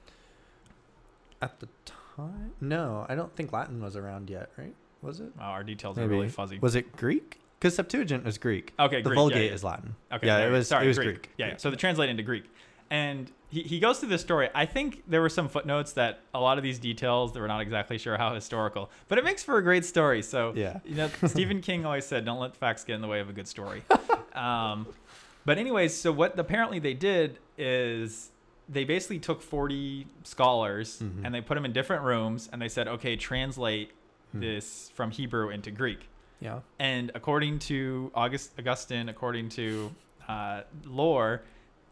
At 1.42 1.60
the 1.60 1.68
time, 1.86 2.54
no, 2.60 3.06
I 3.08 3.16
don't 3.16 3.36
think 3.36 3.52
Latin 3.54 3.80
was 3.82 3.96
around 3.96 4.30
yet, 4.30 4.50
right? 4.58 4.74
Was 5.04 5.20
it? 5.20 5.32
Wow, 5.38 5.52
our 5.52 5.64
details 5.64 6.00
are 6.00 6.08
really 6.08 6.30
fuzzy. 6.30 6.58
Was 6.60 6.76
it 6.76 6.96
Greek? 6.98 7.40
Because 7.60 7.76
Septuagint 7.76 8.28
is 8.28 8.38
Greek. 8.40 8.74
okay, 8.80 8.98
the 8.98 9.10
Greek, 9.10 9.16
Vulgate 9.16 9.50
yeah. 9.50 9.56
is 9.56 9.64
Latin. 9.64 9.96
Okay, 10.12 10.28
Yeah, 10.28 10.48
it 10.48 10.52
was- 10.52 10.68
Sorry, 10.68 10.86
it 10.86 10.88
was 10.90 10.98
Greek. 10.98 11.08
Greek. 11.08 11.30
Yeah, 11.38 11.48
yeah. 11.50 11.58
So 11.58 11.70
they 11.70 11.76
translate 11.76 12.10
into 12.10 12.24
Greek, 12.24 12.46
and 12.90 13.32
he, 13.50 13.62
he 13.64 13.80
goes 13.80 14.00
through 14.00 14.10
this 14.10 14.22
story. 14.22 14.50
I 14.54 14.66
think 14.66 15.04
there 15.08 15.22
were 15.22 15.30
some 15.30 15.48
footnotes 15.48 15.94
that 15.94 16.20
a 16.34 16.40
lot 16.40 16.58
of 16.58 16.64
these 16.64 16.80
details 16.80 17.32
that 17.34 17.40
we're 17.40 17.48
not 17.48 17.62
exactly 17.62 17.98
sure 17.98 18.18
how 18.18 18.34
historical, 18.34 18.90
but 19.08 19.18
it 19.18 19.24
makes 19.24 19.44
for 19.44 19.58
a 19.58 19.62
great 19.64 19.86
story. 19.86 20.22
So 20.22 20.54
Yeah. 20.56 20.80
you 20.86 20.96
know, 20.96 21.10
Stephen 21.28 21.62
King 21.62 21.86
always 21.86 22.06
said, 22.06 22.26
"Don't 22.26 22.40
let 22.40 22.56
facts 22.56 22.84
get 22.84 22.96
in 22.96 23.02
the 23.02 23.08
way 23.08 23.20
of 23.20 23.30
a 23.30 23.34
good 23.34 23.48
story." 23.48 23.84
um, 24.34 24.88
but 25.46 25.58
anyways, 25.58 25.96
so 25.96 26.12
what 26.12 26.38
apparently 26.38 26.80
they 26.80 26.94
did 26.94 27.40
is 27.58 28.32
they 28.70 28.84
basically 28.84 29.20
took 29.20 29.42
40 29.42 30.08
scholars 30.24 31.00
Mhm. 31.02 31.24
and 31.26 31.34
they 31.34 31.40
put 31.42 31.56
them 31.56 31.64
in 31.64 31.72
different 31.72 32.04
rooms 32.04 32.50
and 32.52 32.62
they 32.62 32.70
said, 32.70 32.88
"Okay, 32.88 33.16
translate 33.16 33.92
Hmm. 34.34 34.42
this 34.42 34.90
from 34.94 35.12
Hebrew 35.12 35.50
into 35.50 35.72
Greek." 35.72 36.10
Yeah. 36.42 36.60
And 36.80 37.12
according 37.16 37.60
to 37.60 38.12
August 38.14 38.52
Augustine, 38.60 39.08
according 39.10 39.50
to 39.50 39.96
uh, 40.28 40.64
lore, 40.84 41.44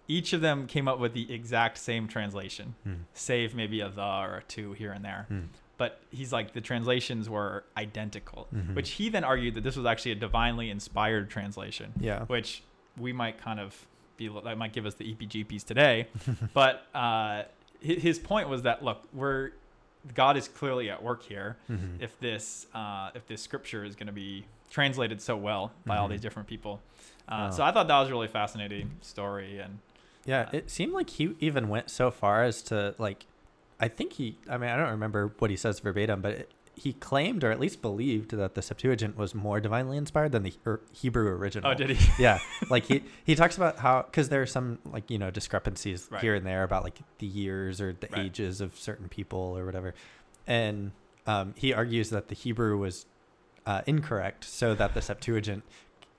each 0.07 0.33
of 0.33 0.41
them 0.41 0.67
came 0.67 0.87
up 0.87 0.99
with 0.99 1.13
the 1.13 1.31
exact 1.33 1.77
same 1.77 2.07
translation, 2.07 2.75
Hmm. 2.83 2.93
save 3.13 3.55
maybe 3.55 3.79
a 3.81 3.89
the 3.89 4.01
or 4.03 4.37
a 4.37 4.43
two 4.47 4.73
here 4.73 4.91
and 4.91 5.03
there. 5.03 5.25
Hmm. 5.29 5.39
But 5.77 5.99
he's 6.09 6.31
like 6.31 6.53
the 6.53 6.61
translations 6.61 7.29
were 7.29 7.63
identical, 7.75 8.47
Mhm. 8.55 8.75
which 8.75 8.91
he 8.91 9.09
then 9.09 9.23
argued 9.23 9.55
that 9.55 9.63
this 9.63 9.75
was 9.75 9.85
actually 9.85 10.11
a 10.11 10.15
divinely 10.15 10.69
inspired 10.69 11.29
translation, 11.29 11.91
Yeah. 11.99 12.23
which 12.25 12.61
we 12.97 13.11
might 13.11 13.37
kind 13.39 13.59
of 13.59 13.85
be 14.17 14.29
that 14.29 14.57
might 14.57 14.71
give 14.71 14.85
us 14.85 14.93
the 14.93 15.03
heebie-jeebies 15.03 15.65
today. 15.65 16.07
but 16.53 16.87
uh, 16.93 17.43
his 17.81 18.17
point 18.19 18.47
was 18.47 18.61
that 18.61 18.83
look, 18.83 19.03
we're 19.13 19.51
God 20.13 20.37
is 20.37 20.47
clearly 20.47 20.89
at 20.91 21.01
work 21.01 21.23
here 21.23 21.57
Mhm. 21.69 21.99
if 21.99 22.17
this 22.19 22.67
uh, 22.73 23.09
if 23.15 23.25
this 23.27 23.41
scripture 23.41 23.83
is 23.83 23.95
going 23.95 24.07
to 24.07 24.13
be 24.13 24.45
translated 24.69 25.19
so 25.21 25.35
well 25.35 25.73
by 25.85 25.97
all 25.97 26.07
Mhm. 26.07 26.11
these 26.11 26.21
different 26.21 26.47
people. 26.47 26.79
Uh, 27.27 27.49
Oh. 27.51 27.55
So 27.55 27.63
I 27.63 27.71
thought 27.71 27.87
that 27.87 27.99
was 27.99 28.07
a 28.09 28.11
really 28.11 28.27
fascinating 28.27 28.91
story, 29.01 29.59
and 29.59 29.79
Yeah, 30.25 30.49
it 30.51 30.69
seemed 30.71 30.93
like 30.93 31.09
he 31.11 31.35
even 31.39 31.69
went 31.69 31.89
so 31.89 32.09
far 32.11 32.43
as 32.43 32.61
to 32.63 32.95
like, 32.97 33.25
I 33.79 33.87
think 33.87 34.13
he. 34.13 34.37
I 34.49 34.57
mean, 34.57 34.69
I 34.69 34.75
don't 34.77 34.89
remember 34.89 35.33
what 35.39 35.49
he 35.51 35.55
says 35.57 35.79
verbatim, 35.79 36.21
but 36.21 36.33
it, 36.33 36.51
he 36.77 36.91
claimed 36.93 37.43
or 37.43 37.51
at 37.51 37.59
least 37.59 37.81
believed 37.81 38.31
that 38.31 38.53
the 38.55 38.61
Septuagint 38.61 39.15
was 39.17 39.33
more 39.33 39.59
divinely 39.61 39.95
inspired 39.97 40.31
than 40.33 40.43
the 40.43 40.53
Her- 40.65 40.81
Hebrew 40.91 41.27
original. 41.29 41.71
oh, 41.71 41.73
did 41.73 41.91
he? 41.91 42.21
yeah, 42.23 42.39
like 42.69 42.85
he 42.85 43.03
he 43.23 43.35
talks 43.35 43.55
about 43.55 43.77
how 43.77 44.01
because 44.03 44.27
there 44.29 44.41
are 44.41 44.45
some 44.47 44.79
like 44.85 45.09
you 45.09 45.17
know 45.17 45.31
discrepancies 45.31 46.07
Right. 46.11 46.21
here 46.21 46.35
and 46.35 46.45
there 46.45 46.63
about 46.63 46.83
like 46.83 46.99
the 47.19 47.27
years 47.27 47.79
or 47.79 47.93
the 47.93 48.07
Right. 48.11 48.25
ages 48.25 48.59
of 48.61 48.77
certain 48.77 49.07
people 49.09 49.39
or 49.57 49.65
whatever. 49.65 49.93
and 50.47 50.91
um, 51.27 51.53
he 51.57 51.73
argues 51.73 52.09
that 52.11 52.27
the 52.27 52.35
Hebrew 52.35 52.77
was 52.77 53.05
uh, 53.65 53.81
incorrect, 53.87 54.43
so 54.43 54.75
that 54.75 54.93
the 54.93 55.01
Septuagint 55.01 55.63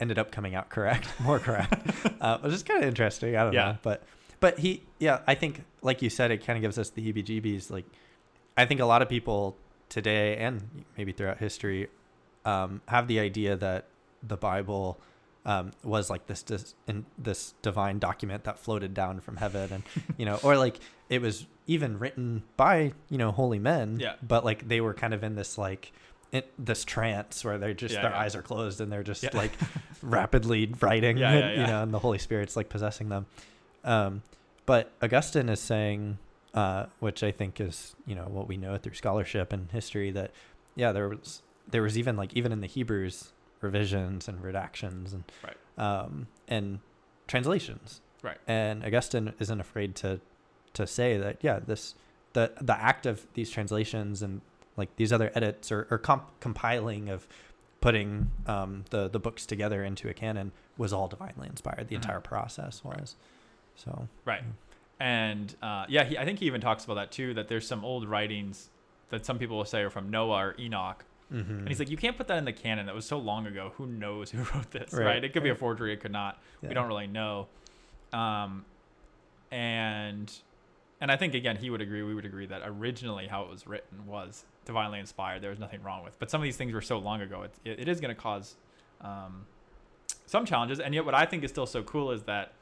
ended 0.00 0.18
up 0.18 0.30
coming 0.30 0.54
out 0.54 0.68
correct, 0.68 1.08
more 1.20 1.38
correct, 1.38 1.90
uh, 2.20 2.38
which 2.38 2.52
is 2.52 2.62
kind 2.62 2.82
of 2.82 2.88
interesting. 2.88 3.36
I 3.36 3.44
don't 3.44 3.52
Yeah. 3.52 3.64
know, 3.72 3.78
but 3.82 4.02
but 4.40 4.58
he, 4.58 4.82
yeah, 4.98 5.20
I 5.26 5.34
think 5.34 5.64
like 5.82 6.02
you 6.02 6.10
said, 6.10 6.30
it 6.30 6.44
kind 6.44 6.56
of 6.58 6.62
gives 6.62 6.78
us 6.78 6.90
the 6.90 7.00
heebie-jeebies. 7.02 7.70
Like, 7.70 7.86
I 8.56 8.66
think 8.66 8.80
a 8.80 8.84
lot 8.86 9.00
of 9.02 9.08
people 9.08 9.56
today 9.88 10.36
and 10.36 10.84
maybe 10.98 11.12
throughout 11.12 11.38
history 11.38 11.88
um, 12.44 12.82
have 12.88 13.08
the 13.08 13.18
idea 13.20 13.56
that 13.56 13.86
the 14.22 14.36
Bible 14.36 15.00
um, 15.46 15.70
was 15.84 16.10
like 16.10 16.26
this 16.26 16.42
dis- 16.42 16.74
in 16.86 17.06
this 17.16 17.54
divine 17.62 17.98
document 17.98 18.44
that 18.44 18.58
floated 18.58 18.92
down 18.94 19.20
from 19.20 19.36
heaven, 19.36 19.72
and 19.72 19.82
you 20.18 20.26
know, 20.26 20.38
or 20.42 20.56
like 20.56 20.80
it 21.08 21.22
was 21.22 21.46
even 21.68 21.98
written 21.98 22.42
by 22.56 22.92
you 23.08 23.16
know 23.18 23.30
holy 23.32 23.58
men. 23.58 23.98
Yeah. 24.00 24.14
But 24.26 24.44
like 24.44 24.68
they 24.68 24.80
were 24.82 24.92
kind 24.92 25.14
of 25.14 25.22
in 25.24 25.34
this 25.36 25.56
like 25.56 25.92
in 26.32 26.42
this 26.58 26.84
trance 26.84 27.44
where 27.44 27.58
they're 27.58 27.74
just 27.74 27.94
Yeah, 27.94 28.02
their 28.02 28.10
yeah. 28.10 28.20
eyes 28.20 28.34
are 28.36 28.42
closed 28.42 28.80
and 28.80 28.90
they're 28.92 29.02
just 29.02 29.22
Yeah. 29.22 29.30
like 29.34 29.52
rapidly 30.02 30.72
writing, 30.80 31.18
yeah, 31.18 31.50
you 31.52 31.66
know, 31.66 31.82
and 31.82 31.92
the 31.94 31.98
Holy 31.98 32.18
Spirit's 32.18 32.56
like 32.56 32.68
possessing 32.68 33.08
them. 33.08 33.26
Um, 33.84 34.22
but 34.66 34.92
Augustine 35.02 35.48
is 35.48 35.60
saying, 35.60 36.18
uh, 36.54 36.86
which 37.00 37.22
I 37.22 37.30
think 37.32 37.60
is 37.60 37.94
you 38.06 38.14
know 38.14 38.24
what 38.28 38.48
we 38.48 38.56
know 38.56 38.76
through 38.78 38.94
scholarship 38.94 39.52
and 39.52 39.70
history 39.70 40.10
that 40.12 40.30
yeah 40.74 40.90
there 40.92 41.08
was 41.10 41.42
there 41.68 41.82
was 41.82 41.98
even 41.98 42.16
like 42.16 42.32
even 42.34 42.50
in 42.50 42.60
the 42.60 42.66
Hebrews 42.66 43.32
revisions 43.60 44.26
and 44.28 44.42
redactions 44.42 45.12
and 45.12 45.24
Right. 45.44 45.56
um, 45.78 46.26
and 46.48 46.80
translations 47.28 48.00
Right. 48.22 48.38
and 48.46 48.84
Augustine 48.84 49.34
isn't 49.38 49.60
afraid 49.60 49.94
to 49.96 50.20
to 50.74 50.86
say 50.86 51.16
that 51.18 51.38
yeah 51.42 51.58
this 51.58 51.94
the 52.32 52.52
the 52.60 52.78
act 52.80 53.06
of 53.06 53.26
these 53.34 53.50
translations 53.50 54.22
and 54.22 54.40
like 54.76 54.94
these 54.96 55.12
other 55.12 55.30
edits 55.34 55.70
or, 55.72 55.86
or 55.90 55.98
comp- 55.98 56.38
compiling 56.40 57.08
of 57.08 57.26
putting 57.80 58.30
um, 58.46 58.84
the 58.90 59.08
the 59.08 59.18
books 59.18 59.46
together 59.46 59.84
into 59.84 60.08
a 60.08 60.14
canon 60.14 60.52
was 60.78 60.92
all 60.92 61.08
divinely 61.08 61.46
inspired 61.48 61.88
the 61.88 61.94
Mhm. 61.94 62.02
entire 62.02 62.20
process 62.20 62.82
was 62.84 63.16
so 63.74 64.08
Right. 64.24 64.42
And 64.98 65.54
uh, 65.62 65.84
yeah, 65.88 66.04
he, 66.04 66.16
I 66.16 66.24
think 66.24 66.38
he 66.38 66.46
even 66.46 66.60
talks 66.60 66.84
about 66.84 66.94
that 66.94 67.12
too. 67.12 67.34
That 67.34 67.48
there's 67.48 67.66
some 67.66 67.84
old 67.84 68.08
writings 68.08 68.70
that 69.10 69.26
some 69.26 69.38
people 69.38 69.56
will 69.58 69.64
say 69.66 69.82
are 69.82 69.90
from 69.90 70.08
Noah 70.10 70.38
or 70.46 70.54
Enoch, 70.58 71.04
mm-hmm. 71.32 71.50
and 71.58 71.68
he's 71.68 71.78
like, 71.78 71.90
you 71.90 71.98
can't 71.98 72.16
put 72.16 72.28
that 72.28 72.38
in 72.38 72.44
the 72.46 72.52
canon. 72.52 72.86
That 72.86 72.94
was 72.94 73.04
so 73.04 73.18
long 73.18 73.46
ago. 73.46 73.72
Who 73.76 73.86
knows 73.86 74.30
who 74.30 74.38
wrote 74.54 74.70
this? 74.70 74.92
Right. 74.94 75.04
Right, 75.04 75.24
It 75.24 75.32
could 75.34 75.42
be 75.42 75.50
a 75.50 75.54
forgery. 75.54 75.92
It 75.92 76.00
could 76.00 76.12
not. 76.12 76.40
We 76.62 76.72
don't 76.74 76.88
really 76.88 77.06
know. 77.06 77.48
Um, 78.14 78.64
and 79.50 80.32
and 81.00 81.12
I 81.12 81.16
think 81.16 81.34
again 81.34 81.56
he 81.56 81.70
would 81.70 81.80
agree. 81.82 82.02
We 82.02 82.14
would 82.14 82.24
agree 82.24 82.46
that 82.46 82.62
originally 82.64 83.26
how 83.26 83.42
it 83.42 83.50
was 83.50 83.66
written 83.66 84.06
was 84.06 84.44
divinely 84.66 84.98
inspired. 85.00 85.40
There 85.42 85.50
was 85.50 85.58
nothing 85.58 85.82
wrong 85.82 86.04
with. 86.04 86.18
But 86.18 86.30
some 86.30 86.40
of 86.40 86.44
these 86.44 86.56
things 86.58 86.74
were 86.74 86.82
so 86.82 86.98
long 86.98 87.22
ago. 87.22 87.42
It 87.42 87.52
it, 87.64 87.80
it 87.80 87.88
is 87.88 88.00
going 88.00 88.14
to 88.14 88.20
cause 88.20 88.56
um, 89.00 89.46
some 90.26 90.44
challenges. 90.44 90.78
And 90.80 90.94
yet, 90.94 91.04
what 91.06 91.14
I 91.14 91.24
think 91.24 91.42
is 91.44 91.50
still 91.50 91.66
so 91.66 91.82
cool 91.82 92.10
is 92.12 92.22
that 92.24 92.52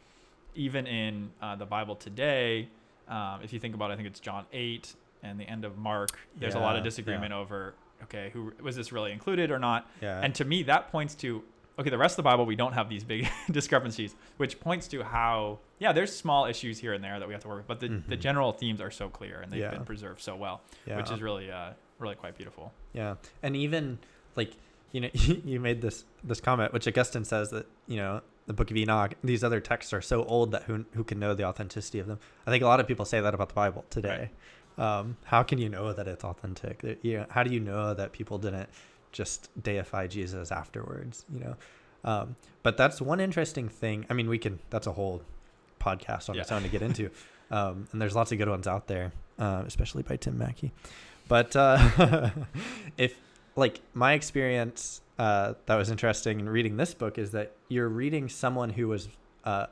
even 0.55 0.87
in 0.87 1.31
uh, 1.43 1.57
the 1.57 1.67
Bible 1.67 1.97
today, 1.97 2.69
um, 3.09 3.41
if 3.43 3.53
you 3.53 3.59
think 3.59 3.75
about, 3.75 3.91
it, 3.91 3.95
I 3.95 3.97
think 3.97 4.07
it's 4.09 4.21
John 4.21 4.45
eight 4.53 4.95
and 5.25 5.41
the 5.41 5.45
end 5.45 5.65
of 5.65 5.77
Mark. 5.79 6.19
There's 6.39 6.55
a 6.55 6.59
lot 6.61 6.71
of 6.71 6.75
Yeah, 6.77 6.79
yeah. 6.81 6.85
disagreement 6.85 7.33
over 7.33 7.75
okay, 8.05 8.31
who 8.35 8.53
was 8.63 8.77
this 8.77 8.93
really 8.93 9.13
included 9.13 9.51
or 9.51 9.59
not? 9.59 9.89
yeah 10.03 10.21
And 10.23 10.35
to 10.35 10.45
me, 10.45 10.63
that 10.65 10.91
points 10.93 11.15
to 11.17 11.43
okay, 11.79 11.91
the 11.91 11.99
rest 11.99 12.13
of 12.13 12.17
the 12.19 12.23
Bible, 12.23 12.47
we 12.47 12.55
don't 12.55 12.75
have 12.75 12.89
these 12.89 13.03
big 13.03 13.27
discrepancies, 13.51 14.15
which 14.37 14.61
points 14.61 14.87
to 14.87 15.03
how, 15.03 15.59
yeah, 15.81 15.91
there's 15.93 16.15
small 16.15 16.45
issues 16.47 16.79
here 16.79 16.93
and 16.93 17.03
there 17.03 17.19
that 17.19 17.27
we 17.27 17.35
have 17.35 17.43
to 17.43 17.49
work 17.49 17.57
with, 17.59 17.67
but 17.67 17.81
the, 17.81 17.89
the 17.89 18.17
Mhm. 18.17 18.21
general 18.21 18.53
themes 18.53 18.81
are 18.81 18.93
so 18.93 19.09
clear 19.09 19.41
and 19.41 19.51
they've 19.53 19.61
Yeah. 19.61 19.71
been 19.71 19.85
preserved 19.85 20.21
so 20.21 20.37
well, 20.37 20.61
yeah. 20.87 20.97
which 20.97 21.11
is 21.11 21.21
really, 21.21 21.51
uh, 21.51 21.71
really 22.05 22.15
quite 22.15 22.37
beautiful. 22.37 22.73
Yeah, 22.93 23.17
and 23.43 23.57
even 23.57 23.99
like 24.37 24.53
you 24.93 25.01
know 25.01 25.11
you 25.13 25.59
made 25.59 25.83
this 25.83 26.05
this 26.23 26.41
comment, 26.41 26.73
which 26.73 26.87
Augustine 26.87 27.25
says 27.25 27.51
that 27.51 27.67
you 27.87 27.97
know 27.97 28.21
the 28.47 28.53
Book 28.53 28.71
of 28.71 28.77
Enoch, 28.77 29.15
these 29.25 29.43
other 29.43 29.61
texts 29.61 29.93
are 29.93 30.03
so 30.03 30.25
old 30.25 30.53
that 30.53 30.65
who 30.65 30.85
who 30.95 31.03
can 31.03 31.19
know 31.19 31.35
the 31.35 31.45
authenticity 31.45 31.99
of 31.99 32.07
them? 32.07 32.19
I 32.47 32.51
think 32.51 32.63
a 32.63 32.67
lot 32.67 32.81
of 32.81 32.87
people 32.87 33.05
say 33.05 33.21
that 33.21 33.35
about 33.35 33.49
the 33.49 33.55
Bible 33.55 33.85
today. 33.91 34.31
Um, 34.77 35.17
how 35.25 35.43
can 35.43 35.59
you 35.59 35.69
know 35.69 35.93
that 35.93 36.09
it's 36.09 36.25
authentic? 36.25 36.83
That, 36.83 37.05
you 37.05 37.19
know, 37.19 37.27
how 37.31 37.45
do 37.45 37.55
you 37.55 37.61
know 37.61 37.95
that 37.95 38.13
people 38.13 38.39
didn't 38.39 38.69
just 39.13 39.49
deify 39.63 40.09
Jesus 40.09 40.51
afterwards? 40.51 41.25
You 41.33 41.41
know, 41.41 41.57
um, 42.05 42.37
but 42.63 42.77
that's 42.77 43.01
one 43.01 43.21
interesting 43.21 43.69
thing. 43.69 44.05
I 44.11 44.15
mean, 44.15 44.29
we 44.29 44.39
can. 44.39 44.59
That's 44.71 44.87
a 44.87 44.93
whole 44.93 45.23
podcast 45.81 46.29
on 46.29 46.39
its 46.39 46.51
own 46.51 46.63
to 46.63 46.69
get 46.69 46.83
into, 46.83 47.11
um, 47.51 47.87
and 47.93 48.01
there's 48.03 48.17
lots 48.17 48.33
of 48.33 48.39
good 48.39 48.49
ones 48.49 48.67
out 48.67 48.89
there, 48.89 49.13
uh, 49.39 49.63
especially 49.67 50.03
by 50.03 50.17
Tim 50.17 50.37
Mackie. 50.37 50.73
But 51.29 51.55
uh, 51.57 52.31
if 52.99 53.19
like 53.57 53.81
my 53.95 54.13
experience 54.15 55.01
uh, 55.19 55.55
that 55.67 55.77
was 55.77 55.91
interesting 55.91 56.41
in 56.41 56.49
reading 56.49 56.77
this 56.77 56.93
book 56.95 57.19
is 57.19 57.31
that 57.33 57.53
you're 57.69 57.89
reading 57.89 58.29
someone 58.29 58.71
who 58.71 58.89
was 58.89 59.09
uh, 59.45 59.67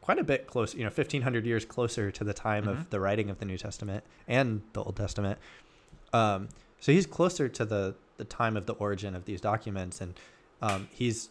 quite 0.00 0.18
a 0.18 0.24
bit 0.24 0.46
close, 0.46 0.74
you 0.74 0.80
know, 0.80 0.86
1500 0.90 1.46
years 1.46 1.64
closer 1.64 2.10
to 2.10 2.24
the 2.24 2.34
time 2.34 2.64
Mhm. 2.64 2.70
of 2.72 2.90
the 2.90 2.98
writing 3.00 3.30
of 3.30 3.38
the 3.38 3.44
New 3.44 3.56
Testament 3.56 4.02
and 4.26 4.62
the 4.72 4.82
Old 4.82 4.96
Testament. 4.96 5.38
Um, 6.12 6.48
so 6.80 6.92
he's 6.92 7.06
closer 7.06 7.48
to 7.48 7.64
the 7.64 7.94
the 8.16 8.24
time 8.26 8.54
of 8.56 8.66
the 8.66 8.74
origin 8.74 9.14
of 9.14 9.24
these 9.24 9.40
documents, 9.40 10.00
and 10.02 10.18
um, 10.60 10.88
he's 10.92 11.30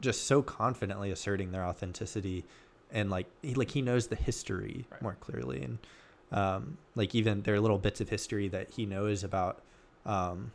just 0.00 0.26
so 0.26 0.42
confidently 0.42 1.12
asserting 1.12 1.52
their 1.52 1.64
authenticity, 1.64 2.44
and 2.90 3.08
like 3.10 3.26
he 3.42 3.54
like 3.54 3.70
he 3.70 3.82
knows 3.82 4.08
the 4.08 4.16
history 4.16 4.86
Right. 4.90 5.02
more 5.02 5.16
clearly, 5.20 5.62
and 5.62 5.78
um, 6.32 6.78
like 6.94 7.14
even 7.14 7.42
there 7.42 7.54
are 7.54 7.60
little 7.60 7.78
bits 7.78 8.00
of 8.00 8.08
history 8.08 8.48
that 8.48 8.70
he 8.70 8.86
knows 8.86 9.22
about, 9.22 9.62
um, 10.06 10.50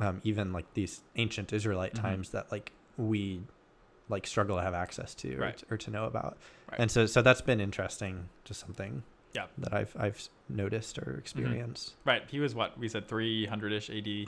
um, 0.00 0.20
even 0.24 0.52
like 0.52 0.72
these 0.74 1.02
ancient 1.16 1.52
Israelite 1.52 1.94
Mhm. 1.94 2.00
times 2.00 2.30
that 2.30 2.50
like 2.50 2.72
we 2.96 3.42
like 4.08 4.26
struggle 4.26 4.56
to 4.56 4.62
have 4.62 4.74
access 4.74 5.14
to 5.14 5.34
or, 5.36 5.40
Right. 5.40 5.56
t- 5.56 5.64
or 5.70 5.76
to 5.76 5.90
know 5.90 6.04
about, 6.04 6.36
Right. 6.70 6.80
and 6.80 6.90
so 6.90 7.06
so 7.06 7.22
that's 7.22 7.40
been 7.40 7.60
interesting, 7.60 8.28
just 8.44 8.60
something 8.60 9.02
Yeah. 9.32 9.46
that 9.58 9.72
I've 9.72 9.94
I've 9.98 10.28
noticed 10.48 10.98
or 10.98 11.16
experienced. 11.18 11.94
Right. 12.04 12.28
He 12.30 12.38
was 12.40 12.54
what 12.54 12.76
we 12.78 12.88
said 12.88 13.08
300 13.08 13.72
ish 13.72 13.90
AD. 13.90 14.26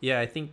Yeah, 0.00 0.20
I 0.20 0.26
think 0.26 0.50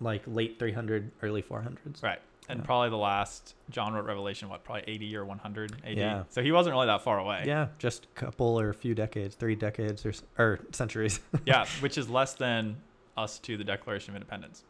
like 0.00 0.22
late 0.26 0.58
300, 0.58 1.10
early 1.22 1.42
400s. 1.42 2.02
Right. 2.02 2.20
And 2.50 2.60
Yeah. 2.60 2.64
probably 2.66 2.88
the 2.90 2.96
last 2.96 3.54
John 3.68 3.92
wrote 3.92 4.06
Revelation, 4.06 4.48
what, 4.48 4.64
probably 4.64 4.84
80 4.86 5.16
or 5.16 5.24
100 5.26 5.82
AD. 5.84 5.96
Yeah. 5.98 6.24
So 6.30 6.42
he 6.42 6.50
wasn't 6.50 6.72
really 6.74 6.86
that 6.86 7.02
far 7.02 7.18
away. 7.18 7.44
Yeah, 7.46 7.68
just 7.78 8.06
a 8.06 8.08
couple 8.20 8.58
or 8.58 8.70
a 8.70 8.74
few 8.74 8.94
decades, 8.94 9.34
three 9.34 9.54
decades 9.54 10.06
or 10.06 10.12
or 10.38 10.60
centuries. 10.72 11.20
yeah. 11.44 11.66
Which 11.80 11.98
is 11.98 12.08
less 12.08 12.32
than 12.34 12.78
us 13.18 13.38
to 13.40 13.56
the 13.58 13.64
Declaration 13.64 14.10
of 14.12 14.16
Independence. 14.16 14.64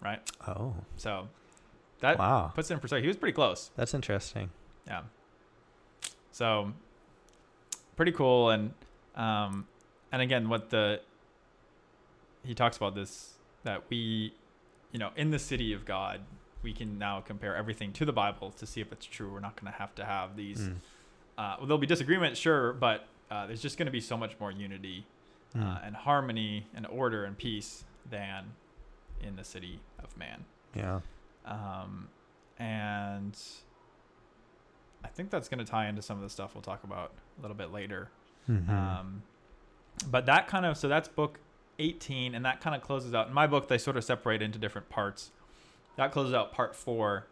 Right. 0.00 0.20
Oh, 0.46 0.74
So 0.96 1.28
that 2.00 2.18
wow, 2.18 2.52
puts 2.54 2.70
it 2.70 2.74
in 2.74 2.80
perspective. 2.80 3.02
He 3.04 3.08
was 3.08 3.16
pretty 3.16 3.32
close. 3.34 3.70
that's 3.76 3.94
interesting. 3.94 4.50
Yeah. 4.86 5.02
So 6.30 6.72
pretty 7.96 8.12
cool 8.12 8.50
and 8.50 8.72
um 9.16 9.66
and 10.12 10.20
again 10.20 10.48
what 10.48 10.70
the 10.70 11.00
he 12.44 12.52
talks 12.54 12.76
about 12.76 12.94
this 12.94 13.34
that 13.62 13.82
we 13.88 14.34
you 14.92 14.98
know 14.98 15.10
in 15.16 15.30
the 15.30 15.38
city 15.38 15.72
of 15.72 15.84
God 15.84 16.20
we 16.64 16.72
can 16.72 16.98
now 16.98 17.20
compare 17.20 17.54
everything 17.54 17.92
to 17.92 18.04
the 18.04 18.12
Bible 18.12 18.50
to 18.52 18.66
see 18.66 18.80
if 18.80 18.90
it's 18.90 19.06
true. 19.06 19.30
We're 19.32 19.38
not 19.40 19.54
going 19.60 19.72
to 19.72 19.78
have 19.78 19.94
to 19.96 20.04
have 20.04 20.34
these 20.36 20.60
Mm. 20.60 20.76
uh 21.38 21.54
well, 21.58 21.66
there'll 21.66 21.78
be 21.78 21.86
disagreement 21.86 22.36
sure, 22.36 22.72
but 22.72 23.06
uh, 23.30 23.46
there's 23.46 23.62
just 23.62 23.76
going 23.78 23.86
to 23.86 23.92
be 23.92 24.00
so 24.00 24.16
much 24.16 24.38
more 24.40 24.50
unity 24.50 25.06
uh, 25.54 25.58
Mm. 25.58 25.86
and 25.86 25.96
harmony 25.96 26.66
and 26.74 26.86
order 26.86 27.24
and 27.24 27.36
peace 27.38 27.84
than 28.10 28.52
in 29.22 29.36
the 29.36 29.44
city 29.44 29.80
of 30.02 30.16
man. 30.16 30.44
Yeah. 30.74 31.00
Um, 31.44 32.08
and 32.58 33.38
I 35.04 35.08
think 35.08 35.30
that's 35.30 35.48
going 35.48 35.58
to 35.64 35.70
tie 35.70 35.86
into 35.88 36.02
some 36.02 36.16
of 36.16 36.22
the 36.22 36.30
stuff 36.30 36.54
we'll 36.54 36.62
talk 36.62 36.82
about 36.84 37.12
a 37.38 37.42
little 37.42 37.56
bit 37.56 37.70
later. 37.72 38.10
Mhm. 38.48 38.68
Um, 38.68 39.22
but 40.10 40.26
that 40.26 40.48
kind 40.48 40.66
of, 40.66 40.76
so 40.76 40.88
that's 40.88 41.08
book 41.08 41.38
18, 41.78 42.34
and 42.34 42.44
that 42.44 42.60
kind 42.60 42.74
of 42.76 42.82
closes 42.82 43.14
out. 43.14 43.28
In 43.28 43.34
my 43.34 43.46
book, 43.46 43.68
they 43.68 43.78
sort 43.78 43.96
of 43.96 44.04
separate 44.04 44.42
into 44.42 44.58
different 44.58 44.88
parts. 44.88 45.30
That 45.96 46.12
closes 46.12 46.34
out 46.34 46.52
part 46.52 46.74
four, 46.74 47.26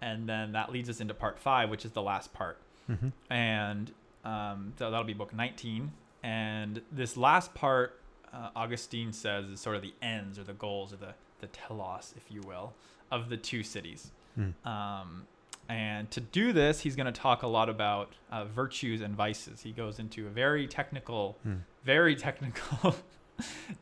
and 0.00 0.28
then 0.28 0.52
that 0.52 0.72
leads 0.72 0.88
us 0.88 1.00
into 1.00 1.14
part 1.14 1.38
five, 1.38 1.70
which 1.70 1.84
is 1.84 1.92
the 1.92 2.02
last 2.02 2.32
part. 2.32 2.58
Mhm. 2.90 3.12
And 3.30 3.92
um, 4.24 4.72
so 4.78 4.90
that'll 4.90 5.04
be 5.06 5.12
book 5.14 5.32
19. 5.34 5.92
And 6.22 6.80
this 6.90 7.16
last 7.16 7.54
part, 7.54 8.00
uh, 8.32 8.50
Augustine 8.56 9.12
says, 9.12 9.46
is 9.46 9.60
sort 9.60 9.76
of 9.76 9.82
the 9.82 9.94
ends 10.02 10.38
or 10.38 10.44
the 10.44 10.52
goals 10.54 10.92
or 10.92 10.96
the, 10.96 11.14
the 11.40 11.46
telos, 11.48 12.14
if 12.16 12.30
you 12.30 12.40
will, 12.42 12.72
of 13.10 13.28
the 13.28 13.36
two 13.36 13.62
cities. 13.62 14.10
Mm. 14.38 14.52
Um, 14.66 15.26
and 15.68 16.10
to 16.12 16.20
do 16.20 16.52
this, 16.52 16.80
he's 16.80 16.96
going 16.96 17.06
to 17.12 17.12
talk 17.20 17.42
a 17.42 17.46
lot 17.46 17.68
about 17.68 18.12
uh, 18.30 18.44
virtues 18.44 19.00
and 19.00 19.14
vices. 19.14 19.60
He 19.62 19.72
goes 19.72 19.98
into 19.98 20.26
a 20.26 20.30
very 20.30 20.66
technical, 20.66 21.38
Mm. 21.46 21.60
very 21.84 22.16
technical 22.26 22.96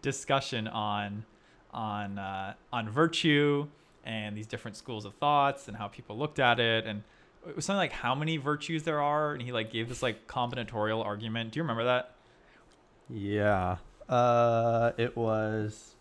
discussion 0.03 0.69
on 0.69 1.25
on 1.73 2.19
uh, 2.19 2.55
on 2.73 2.89
virtue 2.89 3.67
and 4.05 4.37
these 4.37 4.47
different 4.47 4.77
schools 4.77 5.05
of 5.05 5.15
thoughts 5.15 5.67
and 5.69 5.77
how 5.77 5.89
people 5.89 6.17
looked 6.17 6.39
at 6.39 6.61
it 6.61 6.87
and 6.87 7.03
it 7.49 7.57
was 7.57 7.65
something 7.65 7.79
like 7.79 7.93
how 7.93 8.15
many 8.15 8.37
virtues 8.37 8.85
there 8.85 9.01
are 9.03 9.33
and 9.33 9.43
he 9.43 9.51
like 9.53 9.71
gave 9.71 9.89
this 9.89 10.03
like 10.03 10.27
combinatorial 10.27 11.05
argument. 11.05 11.51
Do 11.53 11.59
you 11.59 11.63
remember 11.63 11.85
that? 11.85 12.15
Yeah. 13.11 13.77
Uh, 14.09 14.93
it 14.99 15.17
was 15.17 15.95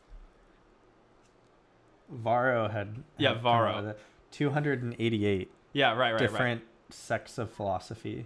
Varro 2.10 2.68
had 2.70 3.04
Yeah, 3.18 3.34
had 3.34 3.42
Varro. 3.42 3.72
up 3.72 3.84
with 3.84 3.92
it. 3.92 4.00
288 4.32 5.52
Yeah, 5.74 5.90
right, 5.90 5.98
right, 5.98 6.12
right. 6.14 6.20
different 6.20 6.62
sects 6.90 7.38
of 7.38 7.52
philosophy. 7.52 8.26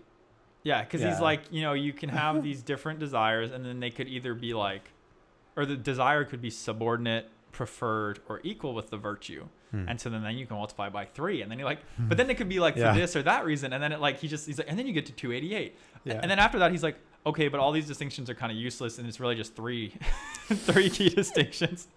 Yeah, 0.64 0.84
because 0.84 1.02
he's 1.02 1.20
like, 1.22 1.42
you 1.52 1.62
know, 1.62 1.74
you 1.74 1.94
can 1.94 2.10
have 2.10 2.44
these 2.44 2.62
different 2.62 3.00
desires, 3.00 3.52
and 3.52 3.64
then 3.66 3.80
they 3.80 3.90
could 3.90 4.08
either 4.10 4.34
be 4.34 4.54
like, 4.54 4.92
or 5.56 5.66
the 5.66 5.78
desire 5.78 6.26
could 6.26 6.42
be 6.42 6.50
subordinate, 6.50 7.30
preferred, 7.52 8.20
or 8.28 8.42
equal 8.44 8.74
with 8.74 8.90
the 8.90 8.98
virtue. 8.98 9.48
Hmm. 9.72 9.84
And 9.90 10.00
so 10.00 10.10
then, 10.10 10.24
then 10.24 10.38
you 10.38 10.46
can 10.46 10.56
multiply 10.56 10.88
by 10.90 11.06
three, 11.06 11.42
and 11.42 11.52
then 11.52 11.60
you're 11.60 11.68
like, 11.68 11.80
but 12.00 12.18
then 12.18 12.30
it 12.30 12.36
could 12.36 12.48
be 12.48 12.60
like 12.60 12.76
Yeah. 12.78 12.94
for 12.94 13.00
this 13.00 13.16
or 13.16 13.24
that 13.24 13.44
reason, 13.46 13.74
and 13.74 13.84
then 13.84 13.92
it 13.92 14.00
like 14.00 14.20
he 14.20 14.28
just 14.30 14.46
he's 14.48 14.58
like, 14.58 14.70
and 14.70 14.80
then 14.80 14.88
you 14.88 14.94
get 14.94 15.06
to 15.08 15.12
288, 15.12 15.76
Yeah. 16.06 16.20
and 16.22 16.32
then 16.32 16.40
after 16.40 16.58
that 16.60 16.72
he's 16.72 16.84
like, 16.84 16.98
okay, 17.26 17.50
but 17.50 17.60
all 17.60 17.74
these 17.74 17.86
distinctions 17.88 18.30
are 18.30 18.34
kind 18.36 18.52
of 18.52 18.58
useless, 18.58 18.98
and 18.98 19.08
it's 19.08 19.20
really 19.20 19.36
just 19.36 19.56
three, 19.56 19.90
three 20.48 20.90
key 20.90 21.10
distinctions. 21.10 21.88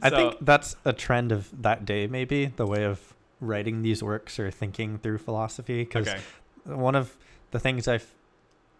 I 0.00 0.10
think 0.10 0.36
that's 0.40 0.76
a 0.84 0.92
trend 0.92 1.32
of 1.32 1.48
that 1.62 1.84
day, 1.84 2.06
maybe 2.06 2.46
the 2.46 2.66
way 2.66 2.84
of 2.84 3.14
writing 3.40 3.82
these 3.82 4.02
works 4.04 4.38
or 4.38 4.50
thinking 4.52 4.98
through 4.98 5.18
philosophy. 5.18 5.82
Because 5.82 6.06
okay, 6.08 6.20
one 6.64 6.94
of 6.94 7.16
the 7.50 7.58
things 7.58 7.88
I've 7.88 8.06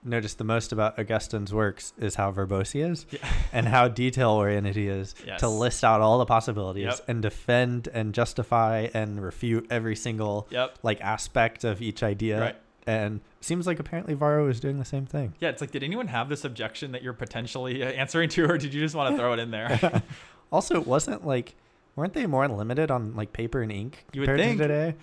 noticed 0.02 0.38
the 0.38 0.45
most 0.45 0.73
about 0.73 0.99
Augustine's 0.99 1.52
works 1.52 1.92
is 1.99 2.14
how 2.14 2.33
verbose 2.33 2.73
he 2.73 2.80
is 2.80 3.04
Yeah. 3.11 3.19
and 3.52 3.69
how 3.69 3.87
detail 3.88 4.30
oriented 4.30 4.75
he 4.76 4.88
is 4.88 5.14
Yes. 5.26 5.40
to 5.40 5.49
list 5.49 5.85
out 5.85 6.00
all 6.00 6.19
the 6.19 6.25
possibilities 6.26 6.85
Yep. 6.87 7.00
and 7.09 7.23
defend 7.23 7.88
and 7.92 8.14
justify 8.14 8.88
and 8.95 9.23
refute 9.23 9.66
every 9.71 9.95
single 9.97 10.47
yep, 10.50 10.78
like 10.83 11.00
aspect 11.02 11.64
of 11.64 11.83
each 11.83 12.02
idea. 12.02 12.40
right. 12.40 12.57
And 12.87 13.21
seems 13.42 13.66
like 13.66 13.78
apparently 13.78 14.14
Varro 14.14 14.49
is 14.49 14.59
doing 14.59 14.78
the 14.78 14.85
same 14.87 15.04
thing. 15.04 15.35
Yeah, 15.38 15.50
it's 15.50 15.61
like, 15.61 15.71
did 15.71 15.83
anyone 15.85 16.09
have 16.09 16.28
this 16.30 16.45
objection 16.45 16.92
that 16.92 17.02
you're 17.02 17.12
potentially 17.12 17.83
uh, 17.83 17.87
answering 17.90 18.30
to, 18.30 18.47
or 18.50 18.57
did 18.57 18.73
you 18.73 18.80
just 18.80 18.95
want 18.95 19.14
to 19.14 19.21
throw 19.21 19.33
it 19.35 19.38
in 19.38 19.50
there? 19.50 20.02
Also, 20.52 20.75
it 20.80 20.87
wasn't 20.87 21.25
like 21.25 21.54
weren't 21.95 22.12
they 22.14 22.26
more 22.26 22.49
limited 22.49 22.90
on 22.90 23.14
like 23.14 23.33
paper 23.33 23.61
and 23.62 23.71
ink 23.71 24.04
You 24.12 24.23
would 24.23 24.26
compared 24.28 24.40
think. 24.49 24.59
to 24.59 24.66
today? 24.66 24.95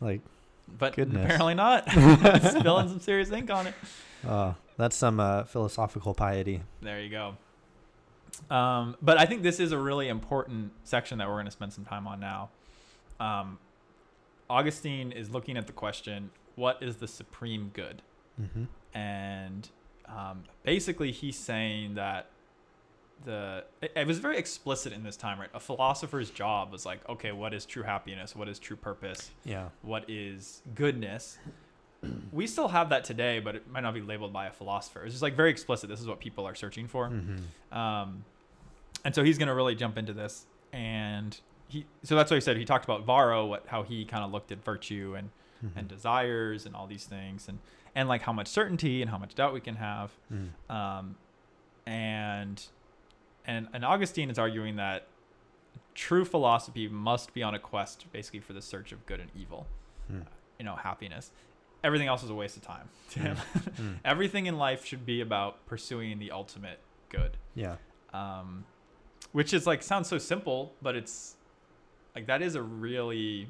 Like, 0.00 0.20
but 0.68 0.94
Goodness. 0.96 1.24
apparently 1.24 1.54
not. 1.54 1.88
Spilling 1.90 2.88
some 2.88 3.00
serious 3.00 3.30
ink 3.30 3.50
on 3.50 3.66
it. 3.68 3.74
uh, 4.26 4.54
that's 4.76 4.96
some 4.96 5.20
uh, 5.20 5.44
philosophical 5.44 6.14
piety. 6.14 6.62
There 6.82 7.00
you 7.00 7.10
go. 7.10 7.36
Um, 8.54 8.96
but 9.00 9.18
I 9.18 9.26
think 9.26 9.42
this 9.42 9.60
is 9.60 9.72
a 9.72 9.78
really 9.78 10.08
important 10.08 10.72
section 10.84 11.18
that 11.18 11.28
we're 11.28 11.34
going 11.34 11.44
to 11.46 11.50
spend 11.52 11.72
some 11.72 11.84
time 11.84 12.06
on 12.06 12.18
now. 12.20 12.50
Um, 13.20 13.58
Augustine 14.50 15.12
is 15.12 15.30
looking 15.30 15.56
at 15.56 15.66
the 15.66 15.72
question, 15.72 16.30
what 16.56 16.82
is 16.82 16.96
the 16.96 17.08
supreme 17.08 17.70
good? 17.72 18.02
Mm-hmm. 18.40 18.64
and 18.98 19.68
um, 20.08 20.42
basically 20.64 21.12
he's 21.12 21.38
saying 21.38 21.94
that 21.94 22.26
the 23.24 23.64
it, 23.80 23.92
it 23.96 24.06
was 24.06 24.18
very 24.18 24.36
explicit 24.38 24.92
in 24.92 25.02
this 25.02 25.16
time 25.16 25.38
right? 25.40 25.48
A 25.54 25.60
philosopher's 25.60 26.30
job 26.30 26.72
was 26.72 26.84
like 26.84 27.06
okay 27.08 27.32
what 27.32 27.54
is 27.54 27.64
true 27.66 27.82
happiness? 27.82 28.34
What 28.36 28.48
is 28.48 28.58
true 28.58 28.76
purpose? 28.76 29.30
Yeah. 29.44 29.68
what 29.82 30.08
is 30.08 30.62
goodness? 30.74 31.38
We 32.32 32.46
still 32.46 32.68
have 32.68 32.90
that 32.90 33.04
today 33.04 33.40
but 33.40 33.54
it 33.56 33.70
might 33.70 33.80
not 33.80 33.94
be 33.94 34.02
labeled 34.02 34.32
by 34.32 34.46
a 34.46 34.52
philosopher. 34.52 35.04
It's 35.04 35.14
just 35.14 35.22
like 35.22 35.36
very 35.36 35.50
explicit. 35.50 35.88
This 35.88 36.00
is 36.00 36.06
what 36.06 36.20
people 36.20 36.46
are 36.46 36.54
searching 36.54 36.86
for. 36.88 37.08
Mm-hmm. 37.08 37.78
um, 37.78 38.24
and 39.04 39.14
so 39.14 39.22
he's 39.22 39.36
going 39.38 39.48
to 39.48 39.54
really 39.54 39.74
jump 39.74 39.98
into 39.98 40.12
this. 40.12 40.46
And 40.72 41.38
he 41.68 41.86
so 42.02 42.16
that's 42.16 42.30
what 42.30 42.36
he 42.36 42.40
said. 42.40 42.56
He 42.56 42.64
talked 42.64 42.84
about 42.84 43.04
varro 43.04 43.46
what 43.46 43.64
how 43.68 43.82
he 43.84 44.04
kind 44.04 44.24
of 44.24 44.32
looked 44.32 44.52
at 44.52 44.64
virtue 44.64 45.14
and 45.16 45.30
Mm-hmm. 45.64 45.78
and 45.78 45.88
desires 45.88 46.66
and 46.66 46.74
all 46.76 46.86
these 46.86 47.04
things 47.04 47.48
and 47.48 47.58
and 47.94 48.06
like 48.06 48.20
how 48.20 48.34
much 48.34 48.48
certainty 48.48 49.00
and 49.00 49.10
how 49.10 49.16
much 49.16 49.34
doubt 49.34 49.54
we 49.54 49.60
can 49.60 49.76
have. 49.76 50.10
Mm. 50.30 50.48
um 50.68 51.14
and 51.86 52.62
and 53.46 53.68
and 53.72 53.84
augustine 53.84 54.30
is 54.30 54.38
arguing 54.38 54.76
that 54.76 55.06
true 55.94 56.24
philosophy 56.24 56.88
must 56.88 57.32
be 57.34 57.42
on 57.42 57.54
a 57.54 57.58
quest 57.58 58.06
basically 58.12 58.40
for 58.40 58.52
the 58.52 58.62
search 58.62 58.92
of 58.92 59.04
good 59.06 59.20
and 59.20 59.30
evil 59.36 59.66
Mm. 60.12 60.24
you 60.58 60.64
know 60.66 60.76
happiness 60.76 61.30
everything 61.82 62.08
else 62.08 62.22
is 62.22 62.28
a 62.30 62.34
waste 62.34 62.56
of 62.58 62.62
time 62.62 62.88
him 63.10 63.36
Mm. 63.80 63.96
everything 64.04 64.46
in 64.46 64.58
life 64.58 64.84
should 64.84 65.06
be 65.06 65.20
about 65.22 65.64
pursuing 65.66 66.18
the 66.18 66.30
ultimate 66.30 66.78
good 67.08 67.36
Yeah. 67.54 67.76
um, 68.12 68.64
which 69.32 69.52
is 69.54 69.66
like 69.66 69.82
sounds 69.82 70.08
so 70.08 70.18
simple, 70.18 70.74
but 70.82 70.94
it's 70.94 71.36
like 72.14 72.26
that 72.26 72.40
is 72.42 72.54
a 72.54 72.62
really 72.62 73.48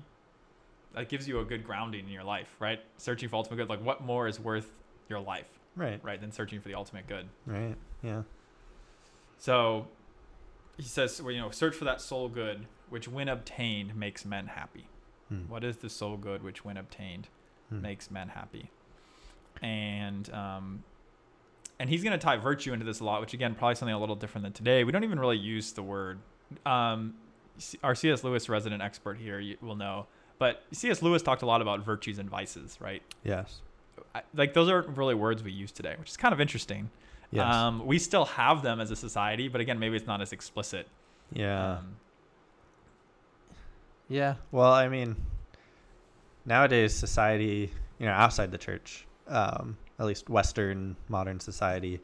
that 0.94 1.08
gives 1.08 1.26
you 1.28 1.40
a 1.40 1.44
good 1.44 1.64
grounding 1.64 2.04
in 2.06 2.12
your 2.12 2.22
life, 2.24 2.54
right? 2.60 2.80
Searching 2.98 3.28
for 3.28 3.36
ultimate 3.36 3.56
good, 3.56 3.68
like 3.68 3.82
what 3.84 4.00
more 4.02 4.28
is 4.28 4.38
worth 4.40 4.70
your 5.10 5.18
life, 5.20 5.48
Right. 5.76 5.98
right, 6.04 6.20
than 6.20 6.30
searching 6.32 6.60
for 6.60 6.68
the 6.68 6.74
ultimate 6.76 7.06
good. 7.08 7.28
Right. 7.46 7.74
Yeah. 8.02 8.22
So 9.44 9.88
he 10.78 10.84
says, 10.84 11.20
well, 11.20 11.30
you 11.30 11.38
know, 11.38 11.50
search 11.50 11.76
for 11.76 11.84
that 11.84 12.00
sole 12.00 12.30
good, 12.30 12.64
which 12.88 13.06
when 13.06 13.28
obtained 13.28 13.94
makes 13.94 14.24
men 14.24 14.46
happy. 14.46 14.88
Mm. 15.30 15.50
What 15.50 15.64
is 15.64 15.76
the 15.76 15.90
sole 15.90 16.16
good 16.16 16.42
which 16.42 16.64
when 16.64 16.78
obtained 16.78 17.28
Mm. 17.70 17.82
makes 17.82 18.10
men 18.10 18.28
happy? 18.30 18.70
And 19.60 20.32
um, 20.32 20.82
and 21.78 21.90
he's 21.90 22.02
going 22.02 22.18
to 22.18 22.24
tie 22.24 22.38
virtue 22.38 22.72
into 22.72 22.86
this 22.86 23.00
a 23.00 23.04
lot, 23.04 23.20
which 23.20 23.34
again 23.34 23.54
probably 23.54 23.74
something 23.74 23.94
a 23.94 24.00
little 24.00 24.16
different 24.16 24.44
than 24.44 24.54
today. 24.54 24.82
We 24.82 24.92
don't 24.92 25.04
even 25.04 25.20
really 25.20 25.36
use 25.36 25.72
the 25.72 25.82
word. 25.82 26.20
Um, 26.64 27.12
our 27.82 27.94
C.S. 27.94 28.24
Lewis 28.24 28.48
resident 28.48 28.80
expert 28.80 29.18
here 29.18 29.42
will 29.60 29.76
know, 29.76 30.06
but 30.38 30.62
C.S. 30.72 31.02
Lewis 31.02 31.20
talked 31.20 31.42
a 31.42 31.46
lot 31.46 31.60
about 31.60 31.84
virtues 31.84 32.18
and 32.18 32.30
vices, 32.30 32.78
right? 32.80 33.02
Yes. 33.22 33.60
I, 34.14 34.22
like 34.34 34.54
those 34.54 34.70
aren't 34.70 34.96
really 34.96 35.14
words 35.14 35.42
we 35.42 35.52
use 35.52 35.70
today, 35.70 35.96
which 35.98 36.08
is 36.08 36.16
kind 36.16 36.32
of 36.32 36.40
interesting. 36.40 36.90
Yes. 37.34 37.52
Um, 37.52 37.84
we 37.84 37.98
still 37.98 38.24
have 38.26 38.62
them 38.62 38.80
as 38.80 38.90
a 38.92 38.96
society, 38.96 39.48
but 39.48 39.60
again, 39.60 39.78
maybe 39.80 39.96
it's 39.96 40.06
not 40.06 40.20
as 40.22 40.32
explicit. 40.32 40.86
yeah. 41.32 41.78
Um, 41.78 41.96
Yeah. 44.08 44.34
Well, 44.52 44.72
I 44.72 44.88
mean, 44.88 45.16
nowadays 46.46 46.94
society, 46.94 47.72
you 47.98 48.06
know, 48.06 48.12
outside 48.12 48.50
the 48.52 48.58
church, 48.58 49.06
um, 49.26 49.76
at 49.98 50.06
least 50.06 50.28
Western 50.30 50.94
modern 51.08 51.40
society, 51.40 52.00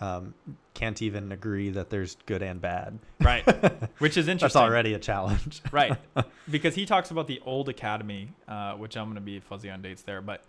um, 0.00 0.34
can't 0.74 1.00
even 1.02 1.32
agree 1.32 1.70
that 1.70 1.90
there's 1.90 2.16
good 2.26 2.42
and 2.42 2.60
bad. 2.60 2.98
right. 3.20 3.44
Which 3.98 4.16
is 4.16 4.28
interesting. 4.28 4.60
That's 4.60 4.68
already 4.70 4.94
a 4.94 4.98
challenge. 4.98 5.62
right 5.72 5.96
because 6.50 6.74
he 6.74 6.84
talks 6.86 7.10
about 7.10 7.26
the 7.26 7.40
old 7.46 7.68
academy 7.68 8.28
uh, 8.46 8.74
which 8.74 8.96
i'm 8.96 9.06
going 9.06 9.14
to 9.14 9.20
be 9.20 9.40
fuzzy 9.40 9.70
on 9.70 9.80
dates 9.82 10.02
there 10.02 10.20
but 10.20 10.42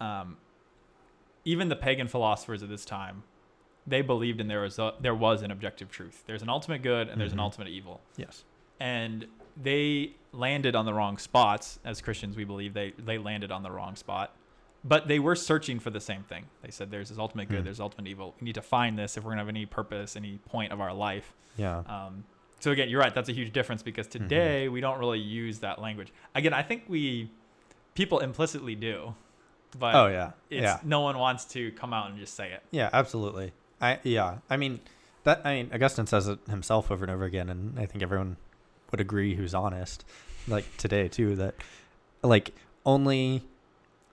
um, 0.00 0.36
even 1.44 1.68
the 1.68 1.76
pagan 1.76 2.08
philosophers 2.08 2.62
of 2.62 2.68
this 2.68 2.84
time 2.84 3.22
they 3.86 4.02
believed 4.02 4.38
in 4.40 4.48
there 4.48 4.60
was 4.60 4.78
a, 4.78 4.92
there 5.00 5.14
was 5.14 5.42
an 5.42 5.50
objective 5.50 5.90
truth 5.90 6.22
there's 6.26 6.42
an 6.42 6.48
ultimate 6.48 6.82
good 6.82 7.08
and 7.08 7.20
there's 7.20 7.30
Mhm. 7.30 7.34
an 7.34 7.40
ultimate 7.40 7.68
evil 7.68 8.00
yes. 8.16 8.44
and 8.80 9.26
they 9.60 10.12
landed 10.32 10.76
on 10.76 10.84
the 10.86 10.92
wrong 10.94 11.16
spots 11.18 11.78
as 11.84 12.00
christians 12.00 12.36
we 12.36 12.44
believe 12.44 12.74
they 12.74 12.92
they 12.98 13.18
landed 13.18 13.50
on 13.50 13.62
the 13.62 13.70
wrong 13.70 13.96
spot 13.96 14.34
but 14.84 15.08
they 15.08 15.18
were 15.18 15.34
searching 15.34 15.78
for 15.80 15.90
the 15.90 16.00
same 16.00 16.22
thing 16.22 16.44
they 16.62 16.70
said 16.70 16.90
there's 16.90 17.08
this 17.08 17.18
ultimate 17.18 17.48
good 17.48 17.58
Hmm. 17.60 17.64
there's 17.64 17.80
ultimate 17.80 18.08
evil 18.08 18.34
we 18.40 18.44
need 18.44 18.54
to 18.54 18.62
find 18.62 18.98
this 18.98 19.16
if 19.16 19.24
we're 19.24 19.30
going 19.30 19.38
to 19.38 19.42
have 19.44 19.48
any 19.48 19.66
purpose 19.66 20.16
any 20.16 20.38
point 20.38 20.72
of 20.72 20.80
our 20.80 20.92
life 20.94 21.32
Yeah. 21.56 21.78
um, 21.86 22.24
so 22.60 22.72
again, 22.72 22.88
you're 22.88 23.00
right. 23.00 23.14
That's 23.14 23.28
a 23.28 23.32
huge 23.32 23.52
difference 23.52 23.84
because 23.84 24.08
Mm-hmm. 24.08 24.24
today 24.24 24.68
we 24.68 24.80
don't 24.80 24.98
really 24.98 25.20
use 25.20 25.60
that 25.60 25.80
language. 25.80 26.12
Again, 26.34 26.52
I 26.52 26.62
think 26.62 26.82
we 26.88 27.30
people 27.94 28.18
implicitly 28.18 28.74
do, 28.74 29.14
but 29.78 29.94
oh 29.94 30.06
yeah. 30.08 30.32
it's 30.50 30.62
yeah. 30.62 30.80
no 30.84 31.00
one 31.00 31.18
wants 31.18 31.44
to 31.46 31.70
come 31.72 31.92
out 31.92 32.10
and 32.10 32.18
just 32.18 32.34
say 32.34 32.52
it. 32.52 32.62
Yeah. 32.70 32.90
Absolutely. 32.92 33.52
I 33.80 33.98
yeah. 34.02 34.38
I 34.48 34.56
mean 34.56 34.80
that. 35.24 35.42
I 35.44 35.54
mean 35.54 35.70
Augustine 35.72 36.06
says 36.06 36.28
it 36.28 36.38
himself 36.48 36.90
over 36.90 37.04
and 37.04 37.12
over 37.12 37.24
again, 37.24 37.48
and 37.48 37.78
I 37.78 37.86
think 37.86 38.02
everyone 38.02 38.36
would 38.90 39.00
agree 39.00 39.34
who's 39.34 39.54
honest, 39.54 40.04
like 40.46 40.64
today 40.76 41.08
too. 41.08 41.36
That 41.36 41.54
like 42.22 42.52
only 42.84 43.42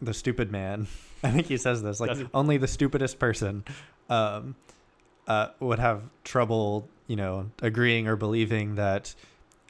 the 0.01 0.13
stupid 0.13 0.51
man. 0.51 0.87
I 1.23 1.31
think 1.31 1.47
he 1.47 1.57
says 1.57 1.81
this 1.81 1.99
like 1.99 2.17
only 2.33 2.57
the 2.57 2.67
stupidest 2.67 3.17
person 3.17 3.63
um, 4.09 4.55
uh, 5.27 5.47
would 5.59 5.79
have 5.79 6.03
trouble, 6.23 6.87
you 7.07 7.15
know, 7.15 7.49
agreeing 7.61 8.07
or 8.07 8.15
believing 8.15 8.75
that 8.75 9.15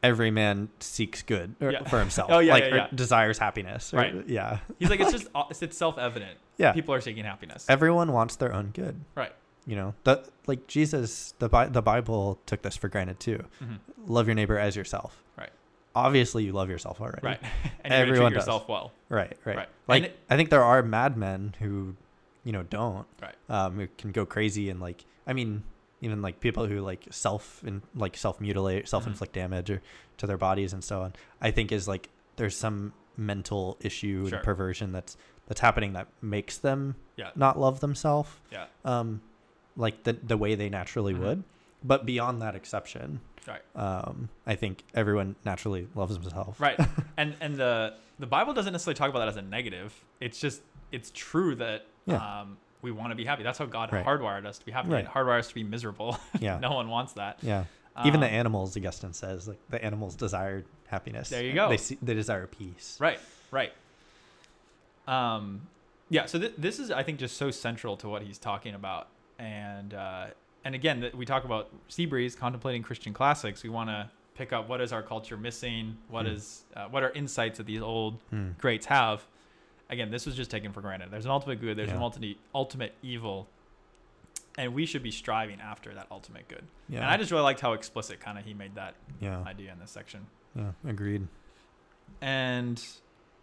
every 0.06 0.32
man 0.32 0.70
seeks 0.80 1.22
good 1.24 1.56
Yeah. 1.60 1.84
for 1.90 2.00
himself. 2.00 2.30
Oh, 2.34 2.40
yeah, 2.40 2.54
like 2.54 2.64
yeah, 2.66 2.76
yeah. 2.76 2.88
desires 2.94 3.38
happiness. 3.38 3.94
or- 3.94 3.98
Right. 3.98 4.28
Yeah. 4.28 4.60
He's 4.80 4.90
like, 4.90 5.00
it's 5.00 5.12
just 5.18 5.28
it's- 5.52 5.76
self 5.78 5.98
evident. 5.98 6.38
Yeah. 6.58 6.72
People 6.74 6.94
are 6.94 7.02
seeking 7.02 7.26
happiness. 7.26 7.66
Everyone 7.68 8.12
wants 8.14 8.36
their 8.38 8.54
own 8.54 8.72
good. 8.74 9.00
Right. 9.16 9.34
You 9.66 9.76
know, 9.76 9.96
that 10.04 10.30
like 10.48 10.68
Jesus, 10.68 11.34
the 11.40 11.50
Bi- 11.50 11.68
the 11.68 11.82
Bible 11.82 12.40
took 12.46 12.62
this 12.62 12.78
for 12.78 12.88
granted 12.88 13.20
too. 13.20 13.44
Mhm. 13.64 13.80
Love 14.08 14.28
your 14.28 14.36
neighbor 14.36 14.58
as 14.60 14.76
yourself. 14.76 15.24
Right. 15.38 15.50
Obviously, 15.96 16.44
you 16.44 16.52
love 16.54 16.70
yourself 16.70 17.02
already. 17.02 17.22
Right. 17.24 17.40
and 17.84 17.92
Everyone 17.94 18.32
treat 18.32 18.46
does. 18.46 18.62
well. 18.70 18.92
Right. 19.10 19.36
Right. 19.44 19.58
Right. 19.58 19.70
Like 19.88 20.04
it- 20.04 20.20
I 20.30 20.36
think 20.38 20.50
there 20.52 20.64
are 20.64 20.84
madmen 20.84 21.56
who, 21.60 21.96
you 22.44 22.52
know, 22.52 22.64
don't. 22.64 23.08
Right. 23.22 23.36
Um, 23.50 23.76
who 23.80 23.88
can 23.98 24.12
go 24.12 24.26
crazy 24.26 24.70
and 24.70 24.80
like 24.80 25.04
I 25.28 25.34
mean, 25.34 25.64
even 26.02 26.22
like 26.22 26.40
people 26.40 26.66
who 26.68 26.82
like 26.82 27.06
self 27.12 27.64
and 27.66 27.82
like 27.96 28.16
self 28.18 28.40
mutilate, 28.42 28.88
self 28.88 29.08
inflict 29.08 29.34
Mm-hmm. 29.34 29.42
damage 29.52 29.70
or 29.72 29.82
to 30.18 30.28
their 30.28 30.38
bodies 30.38 30.74
and 30.74 30.84
so 30.84 31.02
on. 31.02 31.14
I 31.42 31.52
think 31.52 31.72
is 31.72 31.88
like 31.88 32.10
there's 32.36 32.56
some 32.58 32.94
mental 33.18 33.78
issue 33.82 34.28
Sure. 34.28 34.38
and 34.38 34.46
perversion 34.46 34.92
that's 34.92 35.18
that's 35.48 35.62
happening 35.62 35.94
that 35.94 36.08
makes 36.22 36.58
them 36.58 36.96
Yeah. 37.18 37.30
not 37.36 37.58
love 37.60 37.80
themselves. 37.80 38.30
Yeah. 38.52 38.66
Um, 38.84 39.22
like 39.78 40.04
the 40.04 40.14
the 40.14 40.38
way 40.38 40.56
they 40.56 40.70
naturally 40.70 41.14
Mhm. 41.14 41.20
would. 41.20 41.44
But 41.84 42.06
beyond 42.06 42.42
that 42.42 42.56
exception, 42.56 43.20
Right. 43.48 43.62
um, 43.76 44.30
I 44.48 44.56
think 44.56 44.84
everyone 44.96 45.36
naturally 45.46 45.88
loves 45.94 46.16
himself. 46.16 46.60
Right. 46.60 46.80
and 47.18 47.36
and 47.40 47.56
the 47.58 47.96
the 48.20 48.26
Bible 48.28 48.54
doesn't 48.54 48.72
necessarily 48.74 48.96
talk 48.98 49.10
about 49.10 49.20
that 49.20 49.28
as 49.28 49.38
a 49.38 49.42
negative. 49.42 50.04
It's 50.20 50.40
just 50.40 50.62
it's 50.92 51.12
true 51.14 51.56
that 51.56 51.86
Yeah. 52.06 52.42
um, 52.42 52.58
we 52.86 52.92
want 52.92 53.10
to 53.12 53.16
be 53.16 53.26
happy. 53.26 53.42
That's 53.44 53.58
how 53.58 53.66
God 53.66 53.92
Right. 53.92 54.06
hardwired 54.06 54.46
us 54.46 54.60
to 54.60 54.66
be 54.66 54.72
happy. 54.72 54.90
Right. 54.90 55.06
Hardwired 55.08 55.40
us 55.40 55.48
to 55.50 55.56
be 55.56 55.64
miserable. 55.64 56.18
Yeah. 56.40 56.60
no 56.60 56.72
one 56.72 56.88
wants 56.88 57.14
that. 57.14 57.40
Yeah. 57.42 57.66
Even 58.06 58.20
the 58.20 58.28
Um, 58.28 58.34
animals, 58.34 58.78
Augustine 58.78 59.14
says, 59.14 59.48
like 59.48 59.60
the 59.70 59.84
animals 59.84 60.16
desire 60.16 60.64
happiness. 60.88 61.30
There 61.30 61.44
you 61.44 61.54
go. 61.54 61.68
They 61.70 61.78
see, 61.78 61.98
they 62.02 62.14
desire 62.14 62.46
peace. 62.46 62.98
Right, 63.00 63.20
right. 63.52 63.74
Um, 65.08 65.68
yeah. 66.10 66.26
So 66.26 66.40
th- 66.40 66.54
this 66.58 66.80
is, 66.80 66.92
I 66.92 67.04
think, 67.04 67.20
just 67.20 67.38
so 67.38 67.52
central 67.52 67.98
to 67.98 68.10
what 68.10 68.22
he's 68.22 68.38
talking 68.38 68.76
about, 68.76 69.08
and 69.40 69.94
uh, 69.94 70.28
and 70.64 70.76
again, 70.76 71.00
that 71.02 71.16
we 71.16 71.26
talk 71.26 71.46
about 71.46 71.70
Seabreeze 71.90 72.38
contemplating 72.38 72.82
Christian 72.84 73.14
classics. 73.14 73.64
We 73.64 73.70
want 73.70 73.90
to 73.90 74.10
pick 74.36 74.52
up 74.52 74.68
what 74.68 74.82
is 74.82 74.92
our 74.92 75.02
culture 75.04 75.38
missing, 75.38 75.98
What 76.10 76.26
Hmm. 76.26 76.34
is 76.34 76.64
uh, 76.76 76.88
what 76.88 77.04
are 77.04 77.12
insights 77.12 77.58
that 77.60 77.66
these 77.68 77.82
old 77.82 78.20
Hmm. 78.30 78.52
greats 78.58 78.88
have. 78.88 79.26
Again, 79.90 80.10
this 80.12 80.26
was 80.26 80.36
just 80.36 80.50
taken 80.50 80.72
for 80.74 80.82
granted. 80.82 81.10
There's 81.12 81.26
an 81.26 81.32
ultimate 81.32 81.62
good. 81.62 81.78
There's 81.78 81.92
an 81.92 81.98
ultimate 82.02 82.38
ultimate 82.56 82.94
evil, 83.04 83.48
and 84.58 84.74
we 84.74 84.86
should 84.86 85.04
be 85.04 85.12
striving 85.12 85.60
after 85.62 85.94
that 85.94 86.08
ultimate 86.10 86.48
good. 86.48 86.64
Yeah. 86.90 87.02
And 87.02 87.10
I 87.10 87.18
just 87.18 87.32
really 87.32 87.44
liked 87.44 87.60
how 87.62 87.74
explicit 87.74 88.20
kind 88.20 88.38
of 88.40 88.46
he 88.46 88.54
made 88.54 88.76
that 88.76 88.96
yeah. 89.20 89.44
idea 89.46 89.72
in 89.72 89.80
this 89.80 89.92
section. 89.92 90.26
Yeah. 90.56 90.72
Agreed. 90.88 91.28
and 92.22 92.84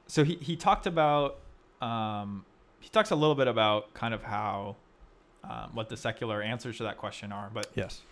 so 0.07 0.25
he, 0.25 0.35
he 0.37 0.57
talked 0.57 0.87
about 0.87 1.39
um, 1.81 2.45
he 2.81 2.89
talks 2.89 3.11
a 3.11 3.15
little 3.17 3.35
bit 3.35 3.49
about 3.49 3.93
kind 3.95 4.15
of 4.15 4.23
how 4.23 4.77
um, 5.45 5.71
what 5.75 5.89
the 5.89 5.97
secular 5.97 6.43
answers 6.43 6.77
to 6.79 6.83
that 6.85 6.97
question 6.99 7.33
are 7.33 7.51
but 7.53 7.67
Yes. 7.75 8.03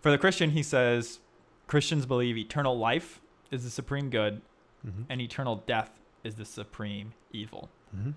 for 0.00 0.10
the 0.10 0.18
christian 0.18 0.50
he 0.50 0.62
says 0.62 1.18
christians 1.66 2.06
believe 2.06 2.36
eternal 2.36 2.78
life 2.78 3.20
is 3.50 3.64
the 3.64 3.70
supreme 3.70 4.10
good 4.10 4.40
Mm-hmm. 4.86 5.02
and 5.08 5.20
eternal 5.20 5.64
death 5.66 5.90
is 6.26 6.34
the 6.34 6.44
supreme 6.44 7.12
evil 7.32 7.68
Mm-hmm. 7.96 8.10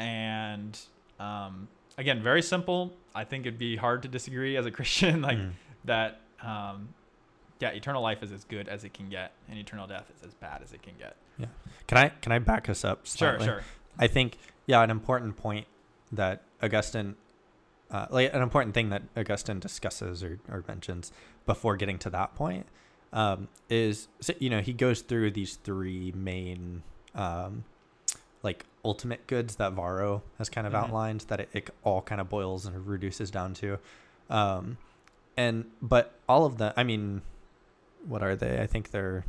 and 0.00 0.78
um, 1.18 1.68
again 1.98 2.22
very 2.22 2.40
simple 2.42 2.92
i 3.14 3.24
think 3.24 3.46
it'd 3.46 3.58
be 3.58 3.76
hard 3.76 4.02
to 4.02 4.08
disagree 4.08 4.56
as 4.56 4.64
a 4.66 4.70
christian 4.78 5.20
like 5.22 5.38
Mm. 5.38 5.52
that 5.84 6.20
um, 6.42 6.88
yeah 7.60 7.70
eternal 7.70 8.02
life 8.02 8.22
is 8.22 8.32
as 8.32 8.44
good 8.44 8.68
as 8.68 8.84
it 8.84 8.94
can 8.94 9.08
get 9.08 9.32
and 9.48 9.58
eternal 9.58 9.86
death 9.86 10.10
is 10.16 10.22
as 10.26 10.34
bad 10.34 10.62
as 10.62 10.72
it 10.72 10.82
can 10.82 10.94
get 10.98 11.16
Yeah. 11.38 11.46
Can 11.88 11.98
I 11.98 12.08
can 12.10 12.32
I 12.32 12.38
back 12.38 12.68
us 12.68 12.84
up? 12.84 13.06
sure 13.06 13.36
Slightly? 13.36 13.46
sure 13.46 13.62
I 13.98 14.06
think 14.06 14.38
yeah, 14.66 14.80
an 14.82 14.90
important 14.90 15.36
point 15.36 15.66
that 16.12 16.42
Augustine, 16.62 17.16
uh, 17.90 18.06
like 18.10 18.32
an 18.32 18.40
important 18.42 18.74
thing 18.74 18.90
that 18.90 19.02
Augustine 19.16 19.58
discusses 19.58 20.22
or, 20.22 20.38
or 20.48 20.62
mentions 20.68 21.10
before 21.46 21.76
getting 21.76 21.98
to 21.98 22.10
that 22.10 22.34
point, 22.36 22.66
um, 23.12 23.48
is 23.68 24.06
so, 24.20 24.32
you 24.38 24.48
know 24.50 24.60
he 24.60 24.72
goes 24.72 25.00
through 25.02 25.32
these 25.32 25.56
three 25.56 26.12
main, 26.16 26.82
um, 27.14 27.64
like 28.42 28.64
ultimate 28.84 29.26
goods 29.26 29.56
that 29.56 29.72
Varro 29.72 30.22
has 30.38 30.48
kind 30.48 30.66
of 30.66 30.72
Mhm. 30.72 30.76
outlined 30.82 31.20
that 31.28 31.40
it, 31.40 31.48
it 31.52 31.70
all 31.84 32.02
kind 32.02 32.20
of 32.20 32.28
boils 32.28 32.66
and 32.66 32.86
reduces 32.86 33.30
down 33.30 33.54
to, 33.54 33.78
um, 34.30 34.78
and 35.36 35.66
but 35.80 36.14
all 36.28 36.44
of 36.44 36.58
the 36.58 36.72
I 36.76 36.82
mean, 36.84 37.22
what 38.06 38.22
are 38.22 38.34
they? 38.36 38.60
I 38.60 38.66
think 38.66 38.90
they're. 38.90 39.24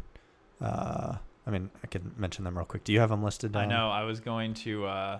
Uh, 0.61 1.17
I 1.45 1.51
mean, 1.51 1.69
I 1.83 1.87
could 1.87 2.17
mention 2.17 2.45
them 2.45 2.57
real 2.57 2.65
quick. 2.65 2.83
Do 2.85 2.93
you 2.93 2.99
have 3.01 3.09
them 3.09 3.21
listed 3.23 3.51
down? 3.51 3.63
I 3.63 3.65
know. 3.65 3.89
I 3.89 4.03
was 4.03 4.19
going 4.19 4.53
to. 4.55 4.85
Uh, 4.85 5.19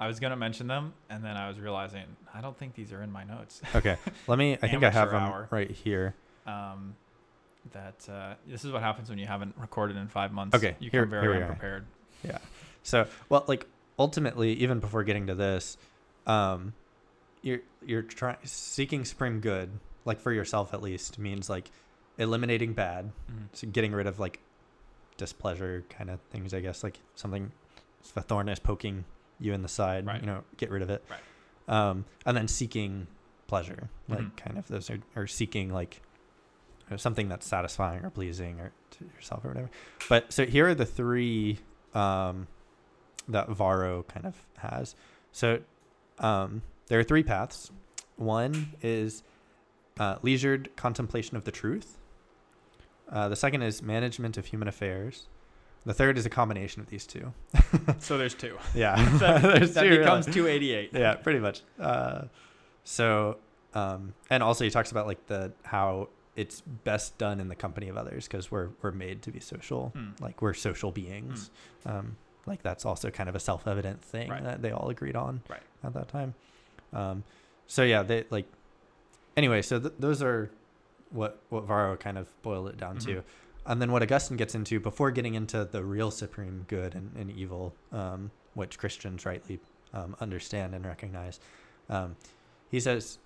I 0.00 0.06
was 0.06 0.18
going 0.18 0.30
to 0.30 0.36
mention 0.36 0.66
them, 0.66 0.94
and 1.10 1.22
then 1.24 1.36
I 1.36 1.46
was 1.48 1.60
realizing 1.60 2.04
I 2.34 2.40
don't 2.40 2.56
think 2.56 2.74
these 2.74 2.92
are 2.92 3.02
in 3.02 3.12
my 3.12 3.22
notes. 3.24 3.60
Okay, 3.74 3.96
let 4.26 4.38
me. 4.38 4.54
I 4.62 4.68
think 4.68 4.82
I 4.82 4.90
have 4.90 5.10
them 5.10 5.22
hour. 5.22 5.48
right 5.50 5.70
here. 5.70 6.14
Um, 6.46 6.96
that 7.72 8.08
uh, 8.10 8.34
this 8.48 8.64
is 8.64 8.72
what 8.72 8.82
happens 8.82 9.10
when 9.10 9.18
you 9.18 9.26
haven't 9.26 9.54
recorded 9.58 9.96
in 9.96 10.08
five 10.08 10.32
months. 10.32 10.56
Okay, 10.56 10.74
you 10.80 10.90
here- 10.90 11.02
come 11.02 11.10
very 11.10 11.22
here 11.22 11.36
we 11.36 11.42
are. 11.42 11.84
Unprepared. 12.24 12.48
So, 12.82 13.06
well, 13.28 13.44
like 13.48 13.66
ultimately, 13.98 14.52
even 14.54 14.80
before 14.80 15.04
getting 15.04 15.26
to 15.26 15.34
this, 15.34 15.76
um, 16.26 16.72
you're 17.42 17.60
you're 17.84 18.02
trying 18.02 18.36
seeking 18.44 19.04
supreme 19.04 19.40
good, 19.40 19.70
like 20.04 20.20
for 20.20 20.32
yourself 20.32 20.72
at 20.74 20.82
least, 20.82 21.18
means 21.18 21.48
like 21.50 21.70
eliminating 22.18 22.72
bad, 22.74 23.12
Mhm. 23.30 23.48
so 23.52 23.66
getting 23.68 23.92
rid 23.92 24.06
of 24.06 24.18
like 24.18 24.40
displeasure 25.16 25.84
kind 25.88 26.10
of 26.10 26.20
things. 26.30 26.52
I 26.54 26.60
guess 26.60 26.82
like 26.82 27.00
something, 27.14 27.52
if 28.04 28.16
a 28.16 28.22
thorn 28.22 28.48
is 28.48 28.58
poking 28.58 29.04
you 29.38 29.52
in 29.52 29.62
the 29.62 29.68
side, 29.68 30.06
Right. 30.06 30.20
you 30.20 30.26
know, 30.26 30.44
get 30.56 30.70
rid 30.70 30.82
of 30.82 30.90
it. 30.90 31.04
Right. 31.10 31.20
Um, 31.68 32.04
and 32.26 32.36
then 32.36 32.48
seeking 32.48 33.06
pleasure, 33.46 33.88
like 34.08 34.20
Mhm. 34.20 34.36
kind 34.36 34.58
of 34.58 34.66
those 34.68 34.90
are 34.90 34.98
or 35.16 35.26
seeking 35.26 35.70
like 35.72 36.02
something 36.96 37.28
that's 37.28 37.46
satisfying 37.46 38.04
or 38.04 38.10
pleasing 38.10 38.58
or 38.60 38.72
to 38.90 39.04
yourself 39.14 39.44
or 39.44 39.48
whatever. 39.48 39.70
But 40.08 40.32
so 40.32 40.44
here 40.44 40.66
are 40.68 40.74
the 40.74 40.84
three 40.86 41.60
um, 41.94 42.46
that 43.28 43.48
Varro 43.48 44.04
kind 44.04 44.26
of 44.26 44.34
has. 44.58 44.94
So 45.32 45.60
um, 46.18 46.62
there 46.88 46.98
are 46.98 47.04
three 47.04 47.22
paths. 47.22 47.70
One 48.16 48.72
is 48.82 49.22
uh, 49.98 50.16
leisured 50.22 50.70
contemplation 50.76 51.36
of 51.36 51.44
the 51.44 51.50
truth. 51.52 51.96
Uh, 53.10 53.28
the 53.28 53.36
second 53.36 53.62
is 53.62 53.82
management 53.82 54.36
of 54.38 54.46
human 54.46 54.68
affairs. 54.68 55.26
The 55.86 55.94
third 55.94 56.18
is 56.18 56.26
a 56.26 56.30
combination 56.30 56.80
of 56.82 56.88
these 56.88 57.06
two. 57.06 57.32
So 57.98 58.16
there's 58.18 58.34
two. 58.34 58.56
Yeah, 58.74 58.96
that 59.18 59.42
There's 59.42 59.74
that 59.74 59.82
two, 59.82 59.98
becomes 59.98 60.26
really. 60.28 60.58
288. 60.58 60.90
yeah, 60.92 61.14
pretty 61.14 61.38
much. 61.38 61.62
Uh, 61.78 62.22
so, 62.84 63.38
um, 63.74 64.14
and 64.30 64.42
also 64.42 64.64
he 64.64 64.70
talks 64.70 64.90
about 64.90 65.06
like 65.06 65.26
the 65.26 65.52
how 65.62 66.08
it's 66.36 66.60
best 66.60 67.18
done 67.18 67.40
in 67.40 67.48
the 67.48 67.54
company 67.56 67.88
of 67.88 67.96
others 67.96 68.26
because 68.26 68.50
we're 68.50 68.68
we're 68.82 68.92
made 68.92 69.22
to 69.22 69.30
be 69.30 69.40
social, 69.40 69.90
Hmm. 69.90 70.10
like 70.20 70.40
we're 70.42 70.54
social 70.54 70.90
beings. 70.92 71.50
Um, 71.84 72.16
like 72.46 72.62
that's 72.62 72.84
also 72.86 73.10
kind 73.10 73.28
of 73.28 73.34
a 73.34 73.40
self-evident 73.40 74.02
thing 74.02 74.30
Right. 74.30 74.42
that 74.44 74.62
they 74.62 74.70
all 74.70 74.88
agreed 74.88 75.16
on 75.16 75.42
Right. 75.48 75.62
at 75.84 75.92
that 75.94 76.08
time. 76.08 76.34
Um, 76.92 77.24
so 77.66 77.82
yeah, 77.82 78.02
they 78.02 78.24
like. 78.30 78.46
Anyway, 79.36 79.62
so 79.62 79.78
th- 79.78 79.94
those 79.98 80.22
are 80.22 80.50
what 81.10 81.40
what 81.50 81.64
Varro 81.64 81.96
kind 81.96 82.16
of 82.18 82.28
boiled 82.42 82.68
it 82.68 82.76
down 82.76 82.98
to, 82.98 83.16
Mhm. 83.16 83.24
and 83.66 83.82
then 83.82 83.92
what 83.92 84.02
Augustine 84.02 84.36
gets 84.36 84.54
into 84.54 84.80
before 84.80 85.10
getting 85.10 85.34
into 85.34 85.64
the 85.64 85.82
real 85.84 86.10
supreme 86.10 86.64
good 86.68 86.94
and, 86.94 87.14
and 87.16 87.30
evil, 87.30 87.74
um, 87.92 88.30
which 88.54 88.78
Christians 88.78 89.26
rightly 89.26 89.60
um, 89.92 90.14
understand 90.20 90.74
and 90.74 90.84
recognize. 90.86 91.40
Um, 91.88 92.14
he 92.70 92.78
says 92.78 93.18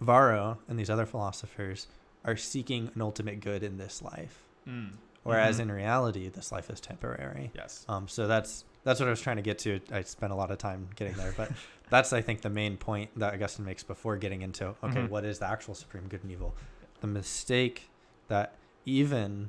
Varro 0.00 0.58
and 0.68 0.78
these 0.78 0.90
other 0.90 1.06
philosophers 1.06 1.86
are 2.24 2.36
seeking 2.36 2.90
an 2.94 3.00
ultimate 3.02 3.40
good 3.40 3.62
in 3.62 3.76
this 3.78 4.02
life, 4.02 4.44
Mm. 4.66 4.92
whereas 5.22 5.58
Mhm. 5.58 5.62
in 5.62 5.72
reality, 5.72 6.28
this 6.28 6.50
life 6.50 6.70
is 6.70 6.80
temporary. 6.80 7.50
yes. 7.54 7.84
Um, 7.88 8.08
so 8.08 8.26
that's 8.26 8.64
that's 8.82 9.00
what 9.00 9.06
I 9.06 9.10
was 9.10 9.20
trying 9.22 9.36
to 9.36 9.42
get 9.42 9.58
to. 9.60 9.80
I 9.90 10.02
spent 10.02 10.30
a 10.30 10.36
lot 10.36 10.50
of 10.50 10.58
time 10.58 10.88
getting 10.94 11.14
there, 11.14 11.32
but 11.38 11.50
that's 11.90 12.12
I 12.12 12.20
think 12.20 12.42
the 12.42 12.50
main 12.50 12.76
point 12.76 13.18
that 13.18 13.32
Augustine 13.32 13.64
makes 13.64 13.82
before 13.82 14.16
getting 14.18 14.42
into 14.42 14.68
okay, 14.82 15.00
Mhm. 15.02 15.08
what 15.08 15.24
is 15.24 15.38
the 15.38 15.46
actual 15.48 15.74
supreme 15.74 16.06
good 16.08 16.22
and 16.22 16.30
evil? 16.30 16.54
The 17.00 17.06
mistake 17.06 17.88
that 18.28 18.54
even 18.84 19.48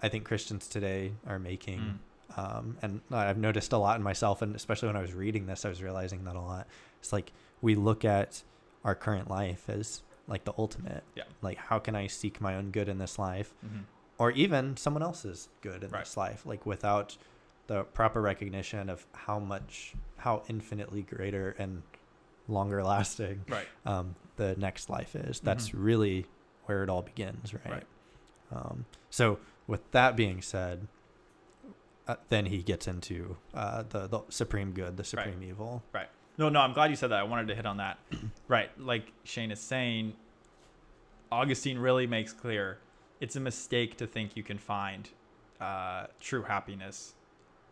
I 0.00 0.08
think 0.10 0.24
Christians 0.26 0.68
today 0.68 1.14
are 1.26 1.38
making, 1.38 1.98
Mm. 2.36 2.38
um, 2.38 2.78
and 2.82 3.00
I've 3.10 3.38
noticed 3.38 3.72
a 3.72 3.78
lot 3.78 3.96
in 3.96 4.02
myself, 4.02 4.42
and 4.42 4.54
especially 4.54 4.88
when 4.88 4.96
I 4.96 5.00
was 5.02 5.12
reading 5.14 5.46
this, 5.46 5.64
I 5.64 5.68
was 5.70 5.82
realizing 5.82 6.24
that 6.24 6.36
a 6.36 6.40
lot. 6.40 6.66
It's 7.00 7.12
like 7.12 7.32
we 7.62 7.74
look 7.74 8.04
at 8.04 8.42
our 8.84 8.94
current 8.94 9.28
life 9.30 9.68
as 9.68 10.02
like 10.26 10.44
the 10.44 10.52
ultimate. 10.58 11.04
Yeah. 11.14 11.24
Like, 11.42 11.56
how 11.58 11.78
can 11.78 11.94
I 11.94 12.06
seek 12.06 12.40
my 12.40 12.54
own 12.54 12.70
good 12.70 12.88
in 12.88 12.98
this 12.98 13.18
life? 13.18 13.54
Mhm. 13.64 13.84
or 14.20 14.32
even 14.32 14.76
someone 14.76 15.00
else's 15.02 15.48
good 15.60 15.84
in 15.84 15.90
Right. 15.90 16.00
this 16.04 16.16
life 16.16 16.44
like 16.44 16.66
without 16.66 17.16
the 17.68 17.84
proper 17.84 18.20
recognition 18.20 18.90
of 18.90 19.06
how 19.14 19.38
much 19.38 19.94
how 20.16 20.42
infinitely 20.48 21.02
greater 21.02 21.54
and 21.56 21.84
longer 22.48 22.82
lasting 22.82 23.44
Right. 23.48 23.68
um, 23.86 24.16
the 24.34 24.56
next 24.56 24.90
life 24.90 25.14
is 25.14 25.38
that's 25.38 25.68
Mhm. 25.68 25.74
really 25.84 26.26
where 26.64 26.82
it 26.82 26.88
all 26.90 27.02
begins 27.02 27.54
right, 27.54 27.64
Right. 27.70 27.86
Um, 28.50 28.86
so 29.08 29.38
with 29.68 29.88
that 29.92 30.16
being 30.16 30.42
said 30.42 30.88
uh, 32.08 32.16
then 32.28 32.46
he 32.46 32.62
gets 32.62 32.88
into 32.88 33.36
uh, 33.54 33.84
the, 33.84 34.08
the 34.08 34.22
supreme 34.30 34.72
good 34.72 34.96
the 34.96 35.04
supreme 35.04 35.42
evil 35.44 35.84
No, 36.38 36.48
no, 36.48 36.60
I'm 36.60 36.72
glad 36.72 36.90
you 36.90 36.96
said 36.96 37.10
that. 37.10 37.18
I 37.18 37.24
wanted 37.24 37.48
to 37.48 37.54
hit 37.54 37.66
on 37.66 37.76
that. 37.78 37.98
right. 38.48 38.70
Like 38.80 39.12
Shane 39.24 39.50
is 39.50 39.60
saying, 39.60 40.14
Augustine 41.30 41.78
really 41.78 42.06
makes 42.06 42.32
clear 42.32 42.78
it's 43.20 43.34
a 43.36 43.40
mistake 43.40 43.96
to 43.98 44.06
think 44.06 44.36
you 44.36 44.42
can 44.44 44.56
find 44.58 45.08
uh, 45.60 46.06
true 46.20 46.42
happiness 46.42 47.14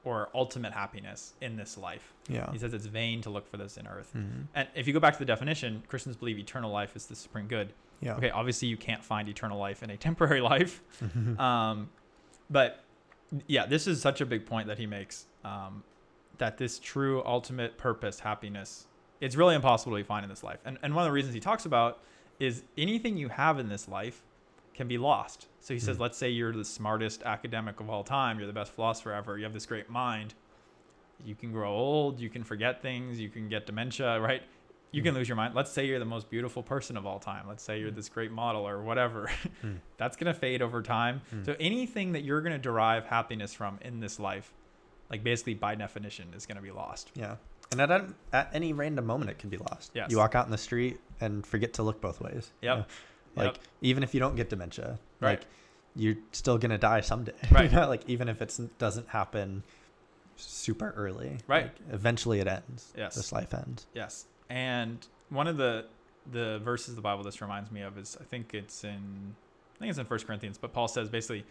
or 0.04 0.28
ultimate 0.34 0.72
happiness 0.72 1.32
in 1.40 1.56
this 1.56 1.76
life. 1.78 2.12
yeah 2.28 2.50
He 2.52 2.58
says 2.58 2.74
it's 2.74 2.86
vain 2.86 3.20
to 3.22 3.30
look 3.30 3.48
for 3.48 3.56
this 3.56 3.76
in 3.76 3.86
earth. 3.86 4.12
Mhm. 4.16 4.46
And 4.54 4.68
if 4.74 4.86
you 4.86 4.92
go 4.92 5.00
back 5.00 5.14
to 5.14 5.18
the 5.18 5.24
definition, 5.24 5.82
Christians 5.88 6.16
believe 6.16 6.38
eternal 6.38 6.70
life 6.70 6.94
is 6.96 7.06
the 7.06 7.14
supreme 7.16 7.46
good. 7.46 7.72
yeah 8.00 8.14
Okay, 8.16 8.30
obviously 8.30 8.68
you 8.68 8.76
can't 8.76 9.04
find 9.04 9.28
eternal 9.28 9.58
life 9.58 9.82
in 9.82 9.90
a 9.90 9.96
temporary 10.08 10.40
life. 10.40 10.80
um, 11.40 11.88
but 12.50 12.82
yeah, 13.48 13.66
this 13.66 13.86
is 13.86 14.00
such 14.00 14.20
a 14.20 14.26
big 14.26 14.46
point 14.46 14.68
that 14.68 14.78
he 14.78 14.86
makes 14.86 15.26
um, 15.44 15.82
that 16.38 16.58
this 16.58 16.78
true 16.78 17.22
ultimate 17.24 17.78
purpose, 17.78 18.20
happiness, 18.20 18.86
it's 19.20 19.36
really 19.36 19.54
impossible 19.54 19.92
to 19.92 19.96
be 19.96 20.06
fine 20.06 20.22
in 20.24 20.28
this 20.30 20.42
life. 20.42 20.60
And 20.64 20.78
and 20.82 20.94
one 20.94 21.04
of 21.04 21.08
the 21.08 21.12
reasons 21.12 21.34
he 21.34 21.40
talks 21.40 21.64
about 21.66 22.00
is 22.38 22.64
anything 22.76 23.16
you 23.16 23.28
have 23.28 23.58
in 23.58 23.68
this 23.68 23.88
life 23.88 24.22
can 24.74 24.86
be 24.88 24.98
lost. 24.98 25.48
So 25.60 25.72
he 25.72 25.80
says, 25.80 25.96
Mm. 25.96 26.00
let's 26.00 26.18
say 26.18 26.28
you're 26.28 26.52
the 26.52 26.64
smartest 26.64 27.22
academic 27.22 27.80
of 27.80 27.88
all 27.88 28.04
time, 28.04 28.38
you're 28.38 28.46
the 28.46 28.52
best 28.52 28.72
philosopher 28.72 29.12
ever, 29.12 29.38
you 29.38 29.44
have 29.44 29.54
this 29.54 29.64
great 29.66 29.88
mind. 29.88 30.34
You 31.24 31.34
can 31.34 31.50
grow 31.50 31.70
old, 31.74 32.20
you 32.20 32.28
can 32.28 32.44
forget 32.44 32.82
things, 32.82 33.18
you 33.18 33.30
can 33.30 33.48
get 33.48 33.64
dementia, 33.64 34.20
right? 34.20 34.42
You 34.92 35.02
can 35.02 35.14
Mm. 35.14 35.18
lose 35.18 35.28
your 35.30 35.36
mind. 35.36 35.54
Let's 35.54 35.72
say 35.72 35.86
you're 35.86 35.98
the 35.98 36.04
most 36.04 36.28
beautiful 36.28 36.62
person 36.62 36.96
of 36.98 37.06
all 37.06 37.18
time. 37.18 37.48
Let's 37.48 37.62
say 37.62 37.80
you're 37.80 37.90
Mm. 37.90 37.94
this 37.96 38.08
great 38.10 38.30
model 38.30 38.68
or 38.68 38.82
whatever. 38.82 39.30
Mm. 39.62 39.80
That's 39.96 40.16
going 40.16 40.32
to 40.32 40.38
fade 40.38 40.60
over 40.60 40.82
time. 40.82 41.22
Mm. 41.34 41.46
So 41.46 41.56
anything 41.58 42.12
that 42.12 42.22
you're 42.22 42.42
going 42.42 42.52
to 42.52 42.58
derive 42.58 43.06
happiness 43.06 43.54
from 43.54 43.78
in 43.80 44.00
this 44.00 44.20
life, 44.20 44.52
like 45.10 45.22
basically 45.24 45.54
by 45.54 45.74
definition, 45.74 46.28
is 46.36 46.46
going 46.46 46.56
to 46.56 46.62
be 46.62 46.70
lost. 46.70 47.10
Yeah. 47.14 47.36
And 47.72 47.80
at, 47.80 47.90
at 48.32 48.50
any 48.52 48.72
random 48.72 49.06
moment, 49.06 49.30
it 49.30 49.38
can 49.38 49.50
be 49.50 49.56
lost. 49.56 49.90
Yes. 49.94 50.10
You 50.10 50.18
walk 50.18 50.34
out 50.34 50.46
in 50.46 50.52
the 50.52 50.58
street 50.58 50.98
and 51.20 51.44
forget 51.46 51.72
to 51.74 51.82
look 51.82 52.00
both 52.00 52.20
ways. 52.20 52.50
you 52.62 52.68
know? 52.68 52.84
Like, 53.34 53.54
Yep. 53.54 53.58
even 53.82 54.02
if 54.02 54.14
you 54.14 54.20
don't 54.20 54.36
get 54.36 54.48
dementia, 54.50 54.98
Right. 55.20 55.38
like, 55.40 55.46
you're 55.96 56.16
still 56.32 56.58
going 56.58 56.70
to 56.70 56.78
die 56.78 57.00
someday. 57.00 57.32
Right. 57.50 57.70
You 57.70 57.76
know, 57.76 57.88
like, 57.88 58.02
even 58.08 58.28
if 58.28 58.40
it 58.42 58.56
doesn't 58.78 59.08
happen 59.08 59.62
super 60.36 60.92
early. 60.96 61.38
Right. 61.46 61.64
like, 61.64 61.74
eventually 61.92 62.40
it 62.40 62.46
ends. 62.46 62.92
Yes. 62.96 63.14
This 63.14 63.32
life 63.32 63.52
ends. 63.54 63.86
Yes. 63.94 64.26
And 64.50 65.04
one 65.30 65.46
of 65.48 65.56
the 65.56 65.86
the 66.32 66.58
verses 66.58 66.88
of 66.90 66.96
the 66.96 67.02
Bible 67.02 67.22
this 67.22 67.40
reminds 67.40 67.70
me 67.70 67.82
of 67.82 67.96
is 67.98 68.16
I 68.20 68.24
think 68.24 68.52
it's 68.54 68.82
in 68.84 69.34
I 69.76 69.78
think 69.78 69.90
it's 69.90 69.98
in 69.98 70.06
First 70.06 70.26
Corinthians, 70.26 70.58
but 70.58 70.72
Paul 70.72 70.88
says 70.88 71.08
basically 71.08 71.44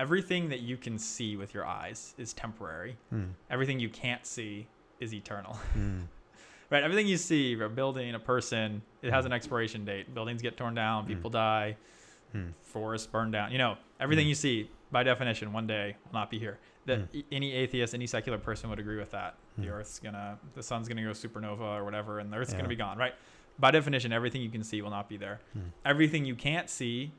everything 0.00 0.48
that 0.48 0.60
you 0.60 0.76
can 0.76 0.98
see 0.98 1.36
with 1.36 1.54
your 1.54 1.64
eyes 1.66 2.14
is 2.18 2.32
temporary. 2.32 2.96
Hmm. 3.10 3.24
Everything 3.50 3.78
you 3.80 3.88
can't 3.88 4.24
see 4.26 4.66
is 5.00 5.12
eternal. 5.14 5.52
Hmm. 5.74 6.00
right? 6.70 6.82
Everything 6.82 7.06
you 7.06 7.18
see, 7.18 7.52
a 7.60 7.68
building, 7.68 8.14
a 8.14 8.18
person, 8.18 8.80
it 9.02 9.10
has 9.12 9.26
an 9.26 9.32
expiration 9.32 9.84
date. 9.84 10.14
Buildings 10.14 10.40
get 10.40 10.56
torn 10.56 10.74
down, 10.74 11.04
Mm. 11.04 11.08
people 11.08 11.28
die, 11.30 11.76
Hmm. 12.32 12.48
forests 12.62 13.06
burn 13.06 13.30
down. 13.30 13.52
You 13.52 13.58
know, 13.58 13.76
everything 14.00 14.24
Mm. 14.26 14.30
you 14.30 14.34
see 14.34 14.70
by 14.90 15.02
definition 15.02 15.52
one 15.52 15.66
day 15.66 15.96
will 16.06 16.14
not 16.14 16.30
be 16.30 16.38
here. 16.38 16.58
That 16.86 17.12
Mm. 17.12 17.24
any 17.30 17.52
atheist, 17.52 17.94
any 17.94 18.06
secular 18.06 18.38
person 18.38 18.70
would 18.70 18.78
agree 18.78 18.96
with 18.96 19.10
that. 19.10 19.34
The 19.58 19.66
Mm. 19.66 19.72
Earth's 19.72 19.98
gonna, 19.98 20.38
the 20.54 20.62
sun's 20.62 20.88
gonna 20.88 21.02
go 21.02 21.10
supernova 21.10 21.60
or 21.78 21.84
whatever, 21.84 22.18
and 22.20 22.32
the 22.32 22.38
Earth's 22.38 22.52
Yeah. 22.52 22.58
gonna 22.58 22.68
be 22.70 22.76
gone, 22.76 22.96
right? 22.96 23.14
By 23.58 23.70
definition, 23.70 24.10
everything 24.12 24.40
you 24.40 24.48
can 24.50 24.64
see 24.64 24.80
will 24.80 24.90
not 24.90 25.10
be 25.10 25.18
there. 25.18 25.40
Hmm. 25.52 25.60
Everything 25.84 26.24
you 26.24 26.34
can't 26.34 26.70
see, 26.70 27.12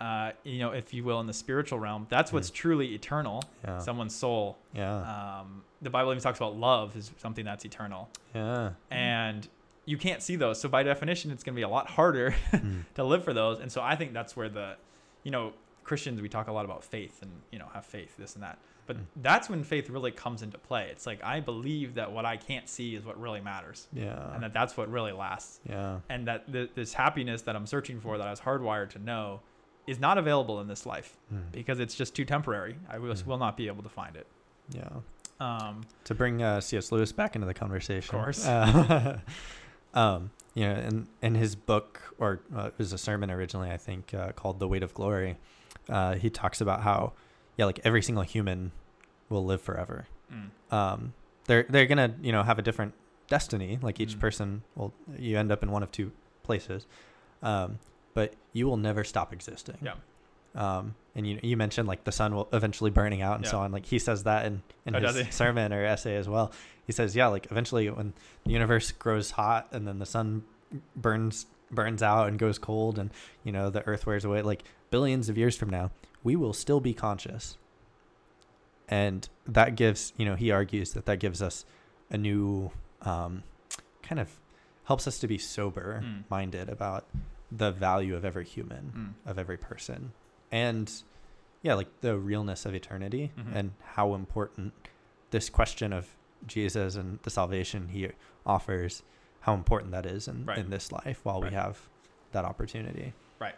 uh, 0.00 0.32
you 0.44 0.58
know, 0.58 0.72
if 0.72 0.92
you 0.92 1.04
will, 1.04 1.20
in 1.20 1.26
the 1.26 1.32
spiritual 1.32 1.78
realm, 1.78 2.06
that's 2.10 2.32
what's 2.32 2.50
Mm. 2.50 2.54
truly 2.54 2.94
eternal. 2.94 3.42
Yeah. 3.64 3.78
Someone's 3.78 4.14
soul. 4.14 4.58
yeah. 4.74 5.40
Um, 5.40 5.62
the 5.82 5.90
Bible 5.90 6.10
even 6.12 6.22
talks 6.22 6.38
about 6.38 6.56
love 6.56 6.96
is 6.96 7.10
something 7.18 7.44
that's 7.44 7.64
eternal, 7.64 8.08
yeah. 8.34 8.70
and 8.90 9.46
you 9.84 9.96
can't 9.98 10.22
see 10.22 10.34
those. 10.36 10.60
So 10.60 10.68
by 10.68 10.82
definition, 10.82 11.30
it's 11.30 11.44
gonna 11.44 11.54
be 11.56 11.62
a 11.62 11.68
lot 11.68 11.88
harder 11.88 12.30
Hmm. 12.50 12.80
to 12.94 13.04
live 13.04 13.24
for 13.24 13.32
those. 13.34 13.60
And 13.60 13.70
so 13.70 13.82
I 13.82 13.94
think 13.94 14.12
that's 14.12 14.34
where 14.36 14.48
the, 14.48 14.76
you 15.22 15.30
know, 15.30 15.52
Christians 15.84 16.20
we 16.20 16.28
talk 16.28 16.48
a 16.48 16.52
lot 16.52 16.64
about 16.64 16.82
faith 16.82 17.22
and 17.22 17.30
you 17.52 17.58
know 17.60 17.66
have 17.72 17.84
faith 17.86 18.16
this 18.16 18.34
and 18.34 18.42
that. 18.42 18.58
But 18.86 18.96
Mm. 18.96 19.04
that's 19.22 19.48
when 19.48 19.62
faith 19.64 19.88
really 19.90 20.10
comes 20.12 20.42
into 20.42 20.58
play. 20.58 20.88
It's 20.90 21.06
like 21.06 21.22
I 21.22 21.38
believe 21.40 21.94
that 21.94 22.10
what 22.10 22.24
I 22.24 22.36
can't 22.36 22.68
see 22.68 22.94
is 22.96 23.04
what 23.04 23.20
really 23.20 23.40
matters, 23.40 23.86
Yeah. 23.92 24.32
and 24.34 24.42
that 24.42 24.52
that's 24.52 24.76
what 24.76 24.90
really 24.90 25.12
lasts, 25.12 25.60
yeah. 25.68 26.00
and 26.08 26.26
that 26.26 26.50
th- 26.52 26.70
this 26.74 26.92
happiness 26.94 27.42
that 27.42 27.54
I'm 27.54 27.66
searching 27.66 28.00
for, 28.00 28.18
that 28.18 28.26
I 28.26 28.30
was 28.30 28.40
hardwired 28.40 28.90
to 28.90 28.98
know, 28.98 29.40
is 29.86 29.98
not 30.00 30.18
available 30.18 30.60
in 30.60 30.66
this 30.68 30.84
life 30.86 31.16
Hmm. 31.28 31.38
because 31.52 31.78
it's 31.80 31.94
just 31.94 32.14
too 32.14 32.24
temporary. 32.24 32.76
I 32.88 32.98
will, 32.98 33.14
Mm. 33.14 33.26
will 33.26 33.38
not 33.38 33.56
be 33.56 33.66
able 33.68 33.82
to 33.82 33.88
find 33.88 34.16
it. 34.16 34.26
Yeah. 34.70 34.88
Um, 35.38 35.82
to 36.04 36.14
bring 36.14 36.42
uh, 36.42 36.60
C.S. 36.60 36.90
Lewis 36.90 37.12
back 37.12 37.34
into 37.36 37.46
the 37.46 37.54
conversation. 37.54 38.14
of 38.16 38.22
course. 38.22 38.46
Uh, 38.46 39.18
um, 39.94 40.30
you 40.54 40.64
know, 40.66 40.74
in 40.74 41.06
in 41.22 41.34
his 41.34 41.54
book, 41.54 42.00
or 42.18 42.40
uh, 42.56 42.66
it 42.68 42.74
was 42.78 42.92
a 42.92 42.98
sermon 42.98 43.30
originally, 43.30 43.70
I 43.70 43.76
think, 43.76 44.14
uh, 44.14 44.32
called 44.32 44.58
"The 44.58 44.66
Weight 44.68 44.82
of 44.82 44.94
Glory," 44.94 45.36
uh, 45.88 46.14
he 46.14 46.30
talks 46.30 46.60
about 46.60 46.80
how, 46.82 47.12
yeah, 47.56 47.66
like 47.66 47.80
every 47.84 48.02
single 48.02 48.24
human 48.24 48.72
will 49.28 49.44
live 49.44 49.60
forever. 49.60 50.06
mm, 50.32 50.50
Um, 50.74 51.12
they're 51.46 51.66
they're 51.68 51.86
gonna 51.86 52.14
you 52.22 52.32
know 52.32 52.42
have 52.42 52.58
a 52.58 52.62
different 52.62 52.94
destiny. 53.28 53.78
Like 53.82 54.00
each 54.00 54.16
Mm. 54.16 54.20
person 54.20 54.62
will, 54.74 54.92
you 55.18 55.38
end 55.38 55.52
up 55.52 55.62
in 55.62 55.70
one 55.70 55.82
of 55.82 55.92
two 55.92 56.12
places, 56.42 56.86
um, 57.42 57.78
but 58.16 58.32
you 58.52 58.66
will 58.66 58.78
never 58.78 59.04
stop 59.04 59.32
existing. 59.32 59.76
Yeah. 59.82 59.94
Um, 60.54 60.94
and 61.14 61.26
you 61.26 61.38
you 61.42 61.56
mentioned 61.56 61.86
like 61.86 62.04
the 62.04 62.12
sun 62.12 62.34
will 62.34 62.48
eventually 62.52 62.90
burning 62.90 63.20
out 63.20 63.36
and 63.36 63.46
so 63.46 63.58
on. 63.60 63.72
Like 63.72 63.84
he 63.86 63.98
says 63.98 64.22
that 64.24 64.46
in 64.46 64.62
in 64.86 64.96
Oh, 64.96 65.00
his 65.12 65.34
sermon 65.42 65.72
or 65.72 65.84
essay 65.84 66.16
as 66.16 66.28
well. 66.28 66.50
He 66.86 66.92
says, 66.92 67.14
yeah, 67.14 67.26
like 67.28 67.46
eventually 67.50 67.90
when 67.90 68.14
the 68.44 68.52
universe 68.52 68.90
grows 68.92 69.32
hot 69.32 69.68
and 69.72 69.86
then 69.86 69.98
the 69.98 70.06
sun 70.06 70.44
burns 70.96 71.46
burns 71.70 72.02
out 72.02 72.28
and 72.28 72.38
goes 72.38 72.58
cold 72.58 72.98
and 72.98 73.10
you 73.44 73.52
know 73.52 73.68
the 73.70 73.86
earth 73.86 74.06
wears 74.06 74.24
away 74.24 74.40
like 74.40 74.62
billions 74.90 75.28
of 75.28 75.36
years 75.36 75.56
from 75.56 75.68
now 75.68 75.90
we 76.24 76.36
will 76.36 76.52
still 76.52 76.78
be 76.80 76.94
conscious 76.94 77.58
and 78.88 79.28
that 79.46 79.74
gives 79.76 80.12
you 80.16 80.24
know 80.24 80.36
he 80.36 80.50
argues 80.50 80.92
that 80.92 81.06
that 81.06 81.18
gives 81.18 81.42
us 81.42 81.64
a 82.10 82.16
new 82.16 82.70
um, 83.02 83.42
kind 84.02 84.20
of 84.20 84.30
helps 84.84 85.06
us 85.08 85.18
to 85.18 85.26
be 85.26 85.38
sober 85.38 86.02
Mm. 86.04 86.22
minded 86.30 86.68
about 86.68 87.04
the 87.52 87.70
value 87.70 88.14
of 88.16 88.24
every 88.24 88.44
human 88.44 89.14
mm, 89.24 89.30
of 89.30 89.38
every 89.38 89.56
person 89.56 90.12
and 90.50 91.02
yeah 91.62 91.74
like 91.74 91.88
the 92.00 92.16
realness 92.18 92.66
of 92.66 92.74
eternity 92.74 93.32
Mhm. 93.38 93.54
and 93.54 93.72
how 93.94 94.14
important 94.14 94.72
this 95.30 95.48
question 95.48 95.92
of 95.92 96.08
jesus 96.46 96.96
and 96.96 97.18
the 97.22 97.30
salvation 97.30 97.88
he 97.88 98.08
offers 98.44 99.02
how 99.40 99.54
important 99.54 99.92
that 99.92 100.04
is 100.06 100.26
in, 100.28 100.44
Right. 100.44 100.58
in 100.58 100.70
this 100.70 100.90
life 100.90 101.20
while 101.24 101.40
Right. 101.40 101.50
we 101.52 101.56
have 101.56 101.88
that 102.32 102.44
opportunity 102.44 103.12
Right. 103.38 103.54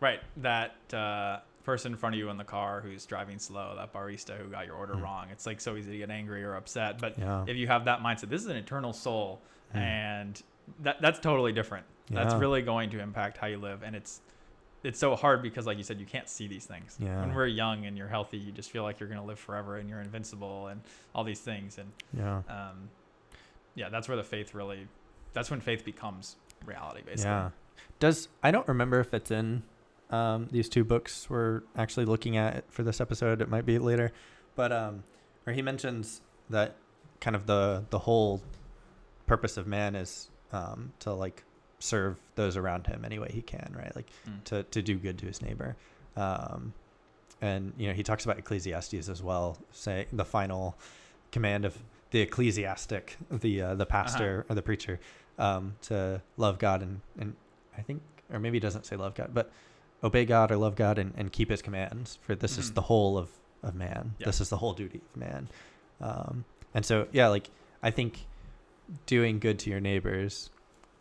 right. 0.00 0.20
That 0.38 0.74
uh, 0.94 1.40
person 1.64 1.92
in 1.92 1.98
front 1.98 2.14
of 2.14 2.18
you 2.20 2.30
in 2.30 2.36
the 2.38 2.44
car 2.44 2.80
who's 2.80 3.04
driving 3.06 3.38
slow, 3.38 3.74
that 3.76 3.92
barista 3.92 4.36
who 4.38 4.48
got 4.48 4.66
your 4.66 4.76
order 4.76 4.94
Mm. 4.94 5.02
wrong. 5.02 5.28
It's 5.30 5.46
like 5.46 5.60
so 5.60 5.76
easy 5.76 5.90
to 5.92 5.98
get 5.98 6.10
angry 6.10 6.42
or 6.44 6.54
upset, 6.54 6.98
but 6.98 7.18
yeah 7.18 7.44
if 7.46 7.56
you 7.56 7.66
have 7.66 7.84
that 7.86 8.00
mindset, 8.00 8.28
this 8.30 8.40
is 8.40 8.46
an 8.48 8.56
eternal 8.56 8.92
soul, 8.94 9.42
Mm. 9.74 9.78
and 9.78 10.42
that 10.80 11.00
that's 11.00 11.18
totally 11.18 11.52
different. 11.52 11.86
That's 12.10 12.34
really 12.34 12.62
going 12.62 12.90
to 12.90 13.00
impact 13.00 13.36
how 13.38 13.46
you 13.48 13.58
live, 13.58 13.82
and 13.82 13.96
it's 13.96 14.20
it's 14.84 14.98
so 14.98 15.16
hard 15.16 15.42
because, 15.42 15.66
like 15.66 15.78
you 15.78 15.82
said, 15.82 15.98
you 15.98 16.06
can't 16.06 16.28
see 16.28 16.46
these 16.46 16.64
things. 16.64 16.96
Yeah. 17.00 17.20
When 17.20 17.34
we're 17.34 17.46
young 17.48 17.86
and 17.86 17.96
you're 17.98 18.06
healthy, 18.08 18.38
you 18.38 18.52
just 18.52 18.70
feel 18.70 18.84
like 18.84 19.00
you're 19.00 19.08
gonna 19.08 19.24
live 19.24 19.38
forever 19.38 19.76
and 19.76 19.88
you're 19.88 20.00
invincible 20.00 20.68
and 20.68 20.80
all 21.14 21.24
these 21.24 21.40
things, 21.40 21.78
and 21.78 21.90
yeah 22.16 22.42
um, 22.48 22.88
yeah, 23.74 23.88
that's 23.88 24.08
where 24.08 24.16
the 24.16 24.24
faith 24.24 24.54
really. 24.54 24.86
That's 25.32 25.50
when 25.50 25.60
faith 25.60 25.84
becomes 25.84 26.36
reality, 26.64 27.02
basically. 27.04 27.30
yeah 27.30 27.50
does 27.98 28.28
i 28.42 28.50
don't 28.50 28.66
remember 28.68 29.00
if 29.00 29.12
it's 29.14 29.30
in 29.30 29.62
um, 30.10 30.48
these 30.50 30.68
two 30.68 30.84
books 30.84 31.28
we're 31.28 31.62
actually 31.76 32.06
looking 32.06 32.36
at 32.36 32.64
for 32.72 32.82
this 32.82 33.00
episode 33.00 33.40
it 33.42 33.48
might 33.48 33.66
be 33.66 33.78
later 33.78 34.12
but 34.54 34.72
um 34.72 35.02
where 35.44 35.54
he 35.54 35.60
mentions 35.62 36.20
that 36.48 36.76
kind 37.20 37.34
of 37.36 37.46
the 37.46 37.84
the 37.90 37.98
whole 37.98 38.40
purpose 39.26 39.56
of 39.56 39.66
man 39.66 39.94
is 39.94 40.30
um 40.52 40.92
to 41.00 41.12
like 41.12 41.42
serve 41.78 42.18
those 42.36 42.56
around 42.56 42.86
him 42.86 43.04
any 43.04 43.18
way 43.18 43.30
he 43.32 43.42
can 43.42 43.74
right 43.76 43.94
like 43.94 44.08
Mm. 44.28 44.44
to 44.44 44.62
to 44.64 44.82
do 44.82 44.96
good 44.96 45.18
to 45.18 45.26
his 45.26 45.42
neighbor 45.42 45.76
um 46.16 46.72
and 47.42 47.72
you 47.76 47.86
know 47.88 47.92
he 47.94 48.02
talks 48.02 48.24
about 48.24 48.38
ecclesiastes 48.38 49.08
as 49.08 49.22
well 49.22 49.58
say 49.72 50.06
the 50.12 50.24
final 50.24 50.76
command 51.32 51.64
of 51.64 51.76
the 52.12 52.20
ecclesiastic 52.20 53.16
the 53.30 53.60
uh, 53.60 53.74
the 53.74 53.84
pastor 53.86 54.46
or 54.48 54.54
the 54.54 54.62
preacher 54.62 54.98
um 55.38 55.74
to 55.82 56.20
love 56.36 56.58
god 56.58 56.80
and 56.82 57.00
and 57.18 57.34
i 57.76 57.82
think 57.82 58.00
or 58.32 58.38
maybe 58.38 58.56
he 58.56 58.60
doesn't 58.60 58.86
say 58.86 58.96
love 58.96 59.14
god 59.14 59.30
but 59.34 59.50
obey 60.02 60.24
god 60.24 60.50
or 60.50 60.56
love 60.56 60.76
god 60.76 60.98
and, 60.98 61.12
and 61.16 61.32
keep 61.32 61.50
his 61.50 61.60
commands 61.60 62.18
for 62.22 62.34
this 62.34 62.56
is 62.58 62.70
Mhm. 62.70 62.74
the 62.74 62.82
whole 62.82 63.18
of 63.18 63.28
of 63.62 63.74
man 63.74 64.14
Yeah. 64.18 64.26
this 64.26 64.40
is 64.40 64.48
the 64.48 64.56
whole 64.56 64.72
duty 64.72 65.00
of 65.12 65.16
man 65.20 65.48
um 66.00 66.44
and 66.74 66.86
so 66.86 67.06
yeah 67.12 67.28
like 67.28 67.50
i 67.82 67.90
think 67.90 68.26
doing 69.06 69.38
good 69.38 69.58
to 69.60 69.70
your 69.70 69.80
neighbors 69.80 70.50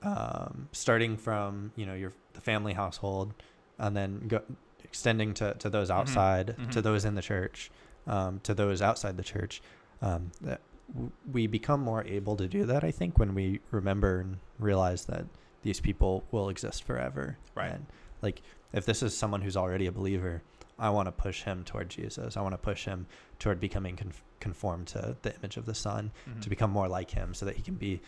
um 0.04 0.68
starting 0.72 1.18
from 1.18 1.72
you 1.76 1.86
know 1.86 1.94
your 1.94 2.14
the 2.34 2.42
family 2.42 2.74
household 2.74 3.34
and 3.80 3.96
then 3.96 4.28
go 4.28 4.42
extending 4.84 5.34
to 5.34 5.54
to 5.56 5.70
those 5.70 5.90
outside 5.90 6.56
to 6.72 6.80
Mhm. 6.80 6.84
those 6.84 7.06
in 7.06 7.16
the 7.16 7.22
church 7.22 7.72
um 8.08 8.40
to 8.42 8.54
those 8.54 8.82
outside 8.82 9.18
the 9.18 9.24
church 9.24 9.62
um 10.02 10.32
that 10.42 10.62
w- 10.94 11.12
we 11.32 11.48
become 11.48 11.82
more 11.82 12.04
able 12.06 12.36
to 12.38 12.48
do 12.48 12.66
that 12.66 12.84
i 12.84 12.92
think 12.92 13.18
when 13.18 13.34
we 13.34 13.60
remember 13.72 14.20
and 14.22 14.38
realize 14.60 15.06
that 15.06 15.26
these 15.64 15.80
people 15.80 16.24
will 16.32 16.50
exist 16.50 16.84
forever 16.84 17.38
Right. 17.56 17.72
and 17.72 17.86
like 18.22 18.42
if 18.74 18.86
this 18.86 19.02
is 19.02 19.18
someone 19.18 19.42
who's 19.42 19.58
already 19.58 19.88
a 19.88 19.92
believer 19.92 20.44
i 20.80 20.90
want 20.90 21.08
to 21.08 21.12
push 21.12 21.44
him 21.44 21.64
toward 21.64 21.90
jesus 21.90 22.36
i 22.38 22.42
want 22.42 22.54
to 22.54 22.58
push 22.58 22.86
him 22.86 23.06
toward 23.40 23.60
becoming 23.60 23.96
conf- 23.96 24.24
conformed 24.40 24.88
to 24.88 25.16
the 25.22 25.34
image 25.36 25.58
of 25.58 25.66
the 25.66 25.74
son 25.76 26.12
Mhm. 26.30 26.42
to 26.42 26.50
become 26.50 26.70
more 26.72 26.88
like 26.88 27.12
him 27.12 27.34
so 27.34 27.46
that 27.46 27.56
he 27.56 27.62
can 27.62 27.76
be 27.76 28.02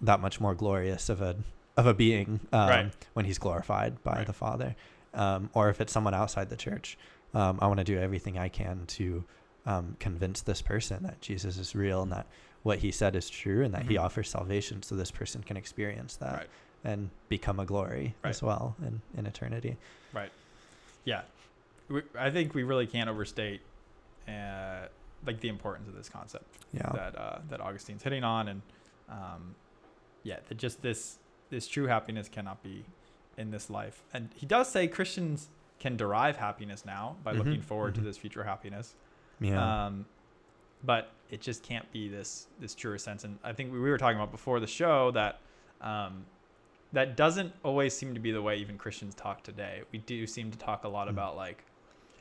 that 0.00 0.20
much 0.20 0.40
more 0.40 0.54
glorious 0.54 1.08
of 1.08 1.20
a 1.22 1.36
of 1.76 1.86
a 1.86 1.94
being 1.94 2.40
um, 2.52 2.68
Right. 2.68 2.92
when 3.14 3.24
he's 3.24 3.38
glorified 3.38 4.02
by 4.02 4.12
Right. 4.18 4.26
the 4.26 4.32
father 4.32 4.76
um, 5.14 5.50
or 5.54 5.68
if 5.70 5.80
it's 5.80 5.92
someone 5.92 6.14
outside 6.14 6.50
the 6.50 6.56
church 6.56 6.96
um, 7.32 7.58
i 7.62 7.66
want 7.66 7.78
to 7.78 7.84
do 7.84 7.98
everything 7.98 8.38
i 8.38 8.48
can 8.48 8.86
to 8.86 9.24
um, 9.66 9.96
convince 9.98 10.42
this 10.42 10.60
person 10.60 11.02
that 11.04 11.22
Jesus 11.22 11.56
is 11.56 11.74
real 11.74 12.02
and 12.02 12.12
that 12.12 12.26
what 12.64 12.80
he 12.80 12.90
said 12.92 13.16
is 13.16 13.30
true 13.30 13.64
and 13.64 13.72
that 13.72 13.84
he 13.84 13.94
Mhm. 13.94 14.02
offers 14.04 14.28
salvation 14.28 14.82
so 14.82 14.94
this 14.94 15.10
person 15.10 15.42
can 15.42 15.56
experience 15.56 16.16
that 16.16 16.34
Right. 16.34 16.50
and 16.84 17.08
become 17.30 17.58
a 17.58 17.64
glory 17.64 18.14
as 18.22 18.42
well 18.42 18.76
in, 18.86 19.00
in 19.16 19.24
eternity. 19.24 19.78
Right. 20.12 20.30
Yeah, 21.04 21.22
we, 21.88 22.02
I 22.18 22.30
think 22.30 22.54
we 22.54 22.62
really 22.62 22.86
can't 22.86 23.08
overstate 23.10 23.60
uh, 24.28 24.86
like 25.26 25.40
the 25.40 25.48
importance 25.48 25.88
of 25.88 25.94
this 25.94 26.08
concept 26.08 26.44
Yeah. 26.72 26.90
that 26.92 27.18
uh, 27.18 27.38
that 27.50 27.60
Augustine's 27.60 28.02
hitting 28.02 28.24
on, 28.24 28.48
and 28.48 28.62
um, 29.08 29.54
yeah, 30.22 30.38
that 30.48 30.56
just 30.58 30.82
this 30.82 31.18
this 31.50 31.66
true 31.68 31.86
happiness 31.86 32.28
cannot 32.28 32.62
be 32.62 32.84
in 33.36 33.50
this 33.50 33.68
life. 33.70 34.02
And 34.12 34.30
he 34.34 34.46
does 34.46 34.68
say 34.68 34.86
Christians 34.88 35.48
can 35.78 35.96
derive 35.96 36.36
happiness 36.36 36.84
now 36.86 37.16
by 37.24 37.32
looking 37.32 37.60
Mhm, 37.60 37.64
forward 37.64 37.92
mhm. 37.92 37.96
to 37.98 38.00
this 38.02 38.16
future 38.16 38.44
happiness. 38.44 38.94
yeah. 39.40 39.86
Um, 39.86 40.06
but 40.82 41.10
it 41.30 41.40
just 41.40 41.62
can't 41.62 41.90
be 41.92 42.08
this 42.08 42.46
this 42.60 42.74
truer 42.74 42.98
sense. 42.98 43.24
And 43.24 43.38
I 43.44 43.52
think 43.52 43.72
we, 43.72 43.78
we 43.80 43.90
were 43.90 43.98
talking 43.98 44.16
about 44.18 44.30
before 44.30 44.60
the 44.60 44.66
show 44.66 45.10
that 45.12 45.40
um, 45.80 46.24
that 46.92 47.16
doesn't 47.16 47.52
always 47.62 47.94
seem 47.94 48.14
to 48.14 48.20
be 48.20 48.30
the 48.30 48.40
way 48.42 48.56
even 48.56 48.78
Christians 48.78 49.14
talk 49.14 49.42
today. 49.42 49.82
We 49.92 49.98
do 49.98 50.26
seem 50.26 50.50
to 50.50 50.58
talk 50.58 50.84
a 50.84 50.88
lot 50.88 51.08
Mm. 51.08 51.10
about 51.10 51.36
like 51.36 51.64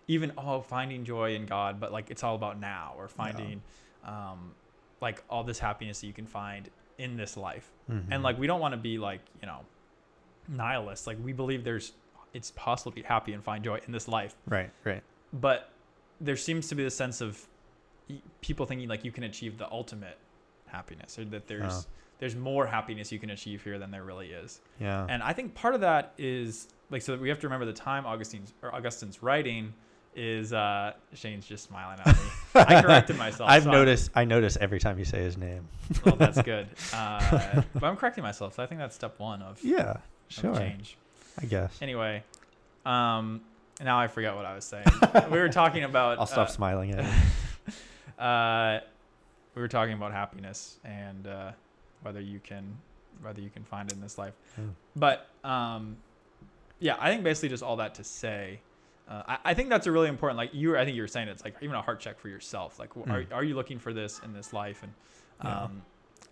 even 0.07 0.31
oh 0.37 0.61
finding 0.61 1.05
joy 1.05 1.35
in 1.35 1.45
God, 1.45 1.79
but 1.79 1.91
like 1.91 2.11
it's 2.11 2.23
all 2.23 2.35
about 2.35 2.59
now 2.59 2.93
or 2.97 3.07
finding 3.07 3.61
um, 4.05 4.51
like 5.01 5.23
all 5.29 5.43
this 5.43 5.59
happiness 5.59 6.01
that 6.01 6.07
you 6.07 6.13
can 6.13 6.25
find 6.25 6.69
in 6.97 7.15
this 7.17 7.35
life. 7.37 7.71
Mhm. 7.89 8.03
And 8.11 8.23
like 8.23 8.37
we 8.37 8.47
don't 8.47 8.59
want 8.59 8.73
to 8.73 8.77
be 8.77 8.97
like 8.97 9.21
you 9.41 9.47
know 9.47 9.59
nihilists. 10.47 11.07
Like 11.07 11.17
we 11.23 11.33
believe 11.33 11.63
there's 11.63 11.93
it's 12.33 12.51
possible 12.51 12.91
to 12.91 12.95
be 12.95 13.01
happy 13.03 13.33
and 13.33 13.43
find 13.43 13.63
joy 13.63 13.79
in 13.85 13.91
this 13.91 14.07
life 14.07 14.35
right, 14.47 14.71
right. 14.85 15.03
but 15.33 15.69
there 16.19 16.35
seems 16.35 16.67
to 16.67 16.73
be 16.73 16.83
this 16.83 16.95
sense 16.95 17.21
of 17.21 17.47
people 18.41 18.65
thinking 18.65 18.89
like 18.89 19.05
you 19.05 19.11
can 19.11 19.23
achieve 19.23 19.59
the 19.59 19.69
ultimate 19.71 20.17
happiness 20.65 21.19
or 21.19 21.25
that 21.25 21.47
there's 21.47 21.71
Oh. 21.71 21.85
there's 22.17 22.35
more 22.35 22.65
happiness 22.65 23.11
you 23.11 23.19
can 23.19 23.29
achieve 23.29 23.63
here 23.63 23.77
than 23.77 23.91
there 23.91 24.03
really 24.03 24.31
is 24.31 24.61
Yeah. 24.79 25.05
and 25.07 25.21
i 25.21 25.31
think 25.31 25.53
part 25.53 25.75
of 25.75 25.81
that 25.81 26.13
is 26.17 26.69
like 26.89 27.03
so 27.03 27.15
we 27.17 27.29
have 27.29 27.37
to 27.41 27.45
remember 27.47 27.65
the 27.67 27.73
time 27.73 28.05
augustine's 28.07 28.51
or 28.63 28.73
augustine's 28.73 29.21
writing 29.21 29.75
is 30.15 30.53
uh 30.53 30.93
shane's 31.13 31.45
just 31.45 31.65
smiling 31.67 31.97
at 31.99 32.07
me 32.07 32.13
i 32.55 32.81
corrected 32.81 33.17
myself 33.17 33.49
I've 33.49 33.63
so 33.63 33.69
I'm- 33.71 33.79
noticed. 33.79 34.11
I 34.13 34.25
notice 34.25 34.57
every 34.61 34.79
time 34.79 34.99
you 34.99 35.05
say 35.05 35.19
his 35.23 35.37
name. 35.37 35.67
well 36.05 36.15
that's 36.15 36.41
good 36.53 36.67
uh 36.93 37.61
but 37.73 37.83
i'm 37.83 37.95
correcting 37.95 38.23
myself 38.23 38.53
so 38.55 38.61
i 38.63 38.65
think 38.67 38.79
that's 38.79 38.95
step 38.95 39.19
one 39.19 39.41
of, 39.41 39.59
Yeah, 39.63 39.91
of 39.91 40.01
sure. 40.27 40.55
change 40.55 40.97
I 41.41 41.45
guess. 41.45 41.77
anyway 41.81 42.23
um 42.85 43.41
now 43.81 43.99
i 43.99 44.07
forget 44.07 44.35
what 44.35 44.45
i 44.45 44.53
was 44.53 44.65
saying 44.65 44.85
we 45.31 45.39
were 45.39 45.49
talking 45.49 45.83
about 45.83 46.19
I'll 46.19 46.27
stop 46.27 46.47
uh, 46.47 46.51
smiling 46.51 46.91
at 46.91 46.99
it. 46.99 48.19
uh, 48.19 48.79
we 49.55 49.61
were 49.61 49.67
talking 49.67 49.93
about 49.93 50.11
happiness 50.11 50.77
and 50.83 51.27
uh, 51.27 51.51
whether 52.01 52.19
you 52.21 52.39
can 52.43 52.77
whether 53.21 53.39
you 53.41 53.49
can 53.49 53.63
find 53.63 53.89
it 53.89 53.95
in 53.95 54.01
this 54.01 54.17
life. 54.17 54.33
Yeah. 54.57 54.63
But 54.95 55.27
um, 55.43 55.95
yeah, 56.79 56.97
I 56.99 57.09
think 57.09 57.23
basically 57.23 57.49
just 57.49 57.63
all 57.63 57.77
that 57.77 57.95
to 57.95 58.03
say. 58.03 58.59
Uh, 59.07 59.21
I, 59.27 59.37
I 59.45 59.53
think 59.53 59.69
that's 59.69 59.85
a 59.87 59.91
really 59.91 60.07
important. 60.07 60.37
Like 60.37 60.53
you, 60.53 60.69
were, 60.69 60.77
I 60.77 60.85
think 60.85 60.95
you 60.95 61.01
were 61.01 61.07
saying 61.07 61.27
it's 61.27 61.43
like 61.43 61.55
even 61.61 61.75
a 61.75 61.81
heart 61.81 61.99
check 61.99 62.19
for 62.19 62.29
yourself. 62.29 62.79
Like, 62.79 62.93
w 62.95 63.11
are 63.13 63.23
Mm. 63.23 63.33
are 63.35 63.43
you 63.43 63.55
looking 63.55 63.79
for 63.79 63.93
this 63.93 64.19
in 64.23 64.33
this 64.33 64.53
life? 64.53 64.81
And 64.83 64.93
Yeah. 65.43 65.63
um, 65.63 65.81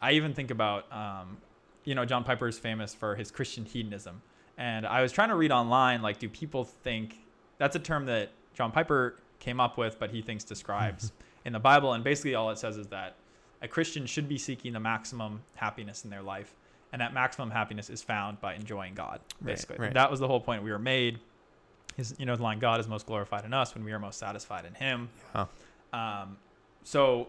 I 0.01 0.13
even 0.13 0.33
think 0.33 0.51
about 0.51 0.91
um, 0.91 1.37
you 1.83 1.95
know 1.95 2.05
John 2.05 2.23
Piper 2.23 2.47
is 2.47 2.57
famous 2.57 2.93
for 2.95 3.15
his 3.15 3.29
Christian 3.31 3.65
hedonism, 3.65 4.21
and 4.57 4.85
I 4.85 5.01
was 5.01 5.11
trying 5.11 5.29
to 5.29 5.35
read 5.35 5.51
online 5.51 6.01
like, 6.01 6.17
do 6.19 6.29
people 6.29 6.63
think 6.63 7.17
that's 7.57 7.75
a 7.75 7.79
term 7.79 8.05
that 8.05 8.29
John 8.53 8.71
Piper 8.71 9.15
came 9.39 9.59
up 9.59 9.77
with, 9.77 9.99
but 9.99 10.11
he 10.11 10.21
thinks 10.21 10.43
describes 10.43 11.11
in 11.45 11.51
the 11.53 11.59
Bible, 11.59 11.93
and 11.93 12.03
basically 12.03 12.35
all 12.35 12.49
it 12.51 12.57
says 12.57 12.77
is 12.77 12.87
that 12.87 13.15
a 13.61 13.67
Christian 13.67 14.05
should 14.05 14.27
be 14.29 14.37
seeking 14.37 14.73
the 14.73 14.79
maximum 14.79 15.41
happiness 15.55 16.03
in 16.03 16.09
their 16.09 16.23
life, 16.23 16.55
and 16.93 17.01
that 17.01 17.13
maximum 17.13 17.51
happiness 17.51 17.89
is 17.89 18.01
found 18.01 18.39
by 18.41 18.53
enjoying 18.55 18.93
God. 18.95 19.19
Right, 19.41 19.47
Basically, 19.53 19.77
right. 19.77 19.93
that 19.93 20.09
was 20.09 20.19
the 20.19 20.27
whole 20.27 20.39
point 20.39 20.63
we 20.63 20.71
were 20.71 20.79
made. 20.79 21.19
Is 21.97 22.15
you 22.17 22.25
know 22.25 22.35
the 22.35 22.43
line 22.43 22.59
God 22.59 22.79
is 22.79 22.87
most 22.87 23.05
glorified 23.05 23.45
in 23.45 23.53
us 23.53 23.75
when 23.75 23.83
we 23.83 23.91
are 23.91 23.99
most 23.99 24.19
satisfied 24.19 24.65
in 24.65 24.73
Him. 24.73 25.09
Um, 25.93 26.37
so 26.83 27.27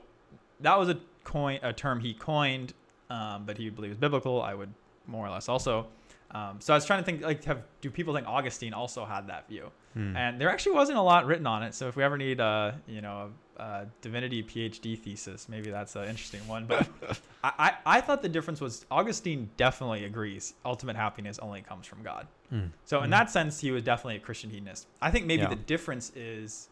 that 0.60 0.78
was 0.78 0.88
a 0.88 0.98
coin, 1.24 1.58
a 1.62 1.72
term 1.72 2.00
he 2.00 2.14
coined, 2.14 2.74
um, 3.10 3.44
but 3.44 3.58
he 3.58 3.70
believes 3.70 3.96
biblical. 3.96 4.40
I 4.40 4.54
would 4.54 4.72
more 5.06 5.26
or 5.26 5.30
less 5.30 5.48
also. 5.48 5.86
Um, 6.30 6.56
so 6.60 6.72
I 6.72 6.76
was 6.76 6.86
trying 6.86 7.00
to 7.00 7.04
think 7.04 7.22
like, 7.22 7.44
have 7.44 7.62
do 7.80 7.90
people 7.90 8.14
think 8.14 8.26
Augustine 8.26 8.72
also 8.72 9.04
had 9.04 9.26
that 9.26 9.48
view? 9.48 9.70
Hmm. 9.92 10.16
And 10.16 10.40
there 10.40 10.48
actually 10.48 10.72
wasn't 10.72 10.98
a 10.98 11.02
lot 11.02 11.26
written 11.26 11.46
on 11.46 11.62
it. 11.62 11.74
So 11.74 11.88
if 11.88 11.96
we 11.96 12.02
ever 12.02 12.16
need 12.16 12.40
a 12.40 12.80
you 12.86 13.02
know 13.02 13.30
a, 13.51 13.51
a 13.62 13.86
divinity 14.00 14.42
PhD 14.42 14.98
thesis, 14.98 15.48
maybe 15.48 15.70
that's 15.70 15.94
an 15.96 16.04
interesting 16.08 16.46
one. 16.48 16.66
But 16.66 16.88
I, 17.44 17.52
I 17.58 17.72
I 17.96 18.00
thought 18.00 18.20
the 18.22 18.28
difference 18.28 18.60
was 18.60 18.84
Augustine 18.90 19.50
definitely 19.56 20.04
agrees 20.04 20.54
ultimate 20.64 20.96
happiness 20.96 21.38
only 21.38 21.62
comes 21.62 21.86
from 21.86 22.02
God. 22.02 22.26
Hmm. 22.50 22.66
So 22.84 22.98
in 22.98 23.04
Hmm. 23.04 23.10
that 23.10 23.30
sense, 23.30 23.60
he 23.60 23.70
was 23.70 23.82
definitely 23.82 24.16
a 24.16 24.20
Christian 24.20 24.50
hedonist. 24.50 24.86
I 25.00 25.10
think 25.12 25.26
maybe 25.26 25.42
Yeah. 25.42 25.48
the 25.50 25.56
difference 25.74 26.10
is, 26.16 26.68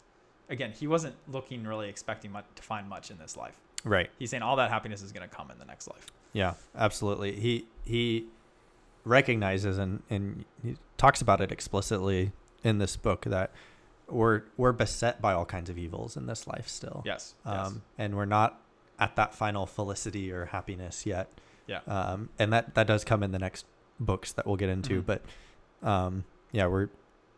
again, 0.49 0.71
he 0.71 0.87
wasn't 0.87 1.15
looking 1.27 1.63
really 1.65 1.87
expecting 1.89 2.31
much, 2.31 2.45
to 2.55 2.63
find 2.63 2.87
much 2.89 3.09
in 3.11 3.17
this 3.17 3.35
life. 3.37 3.57
Right. 3.83 4.09
He's 4.19 4.29
saying 4.29 4.43
all 4.43 4.55
that 4.57 4.69
happiness 4.69 5.01
is 5.01 5.11
going 5.11 5.27
to 5.29 5.35
come 5.35 5.49
in 5.51 5.57
the 5.59 5.65
next 5.65 5.87
life. 5.87 6.05
Yeah, 6.33 6.53
absolutely. 6.75 7.31
He 7.39 7.65
he 7.85 8.25
recognizes 9.05 9.77
and 9.77 10.03
and 10.09 10.45
he 10.63 10.75
talks 10.97 11.21
about 11.21 11.41
it 11.41 11.51
explicitly 11.51 12.31
in 12.63 12.77
this 12.77 12.95
book 12.95 13.23
that 13.25 13.51
we're 14.11 14.43
we're 14.57 14.71
beset 14.71 15.21
by 15.21 15.33
all 15.33 15.45
kinds 15.45 15.69
of 15.69 15.77
evils 15.77 16.15
in 16.17 16.25
this 16.27 16.47
life 16.47 16.67
still. 16.67 17.01
Yes. 17.05 17.35
yes. 17.45 17.67
Um, 17.67 17.81
and 17.97 18.15
we're 18.15 18.25
not 18.25 18.59
at 18.99 19.15
that 19.15 19.33
final 19.33 19.65
felicity 19.65 20.31
or 20.31 20.45
happiness 20.45 21.05
yet. 21.05 21.27
Yeah. 21.67 21.79
Um, 21.87 22.29
and 22.39 22.51
that 22.53 22.75
that 22.75 22.87
does 22.87 23.03
come 23.03 23.23
in 23.23 23.31
the 23.31 23.39
next 23.39 23.65
books 23.99 24.31
that 24.33 24.45
we'll 24.45 24.55
get 24.57 24.69
into, 24.69 25.01
Mhm. 25.01 25.05
but 25.05 25.21
um, 25.83 26.23
yeah, 26.51 26.67
we're 26.67 26.89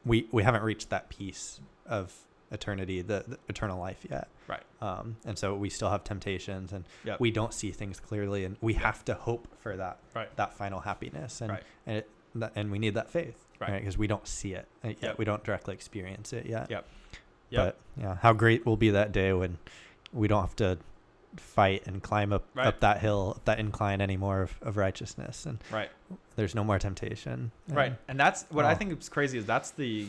we 0.05 0.27
we 0.31 0.43
haven't 0.43 0.63
reached 0.63 0.89
that 0.89 1.09
piece 1.09 1.59
of 1.85 2.13
eternity, 2.51 3.01
the, 3.01 3.23
the 3.27 3.37
eternal 3.49 3.79
life 3.79 4.05
yet. 4.09 4.27
Right. 4.47 4.61
Um, 4.81 5.15
and 5.25 5.37
so 5.39 5.55
we 5.55 5.69
still 5.69 5.89
have 5.89 6.03
temptations 6.03 6.71
and 6.71 6.85
Yep. 7.03 7.19
we 7.19 7.31
don't 7.31 7.53
see 7.53 7.71
things 7.71 7.99
clearly 7.99 8.45
and 8.45 8.57
we 8.61 8.73
Yep. 8.73 8.81
have 8.83 9.05
to 9.05 9.13
hope 9.15 9.47
for 9.61 9.75
that 9.77 9.97
Right. 10.13 10.33
that 10.35 10.53
final 10.53 10.81
happiness 10.81 11.41
and 11.41 11.51
Right. 11.51 11.63
and 11.87 11.97
it, 11.97 12.09
that, 12.35 12.51
and 12.55 12.71
we 12.71 12.77
need 12.79 12.93
that 12.93 13.09
faith 13.09 13.42
Right. 13.59 13.79
because 13.79 13.97
we 13.97 14.07
don't 14.07 14.27
see 14.27 14.53
it 14.53 14.67
uh, 14.83 14.89
yet 14.89 14.97
Yep. 15.01 15.17
we 15.17 15.25
don't 15.25 15.43
directly 15.43 15.73
experience 15.73 16.33
it 16.33 16.45
yet 16.45 16.69
Yep. 16.69 16.85
Yeah, 17.49 17.63
but 17.65 17.77
yeah 17.97 18.15
how 18.21 18.33
great 18.33 18.65
will 18.65 18.77
be 18.77 18.89
that 18.91 19.11
day 19.11 19.31
when 19.33 19.57
we 20.11 20.27
don't 20.27 20.41
have 20.41 20.55
to 20.57 20.77
fight 21.37 21.83
and 21.87 22.01
climb 22.03 22.31
up 22.33 22.43
Right. 22.53 22.67
up 22.67 22.79
that 22.81 22.99
hill 22.99 23.33
up 23.37 23.45
that 23.45 23.59
incline 23.59 24.01
anymore 24.01 24.41
of, 24.43 24.59
of 24.61 24.77
righteousness 24.77 25.45
and 25.45 25.59
Right. 25.71 25.89
there's 26.35 26.53
no 26.55 26.63
more 26.63 26.77
temptation 26.79 27.51
Right. 27.69 27.87
And- 27.87 27.97
And 28.07 28.19
that's 28.19 28.43
what 28.49 28.65
I 28.65 28.73
Oh. 28.73 28.75
think 28.75 28.99
is 28.99 29.09
crazy 29.09 29.37
is 29.37 29.45
that's 29.45 29.71
the 29.71 30.07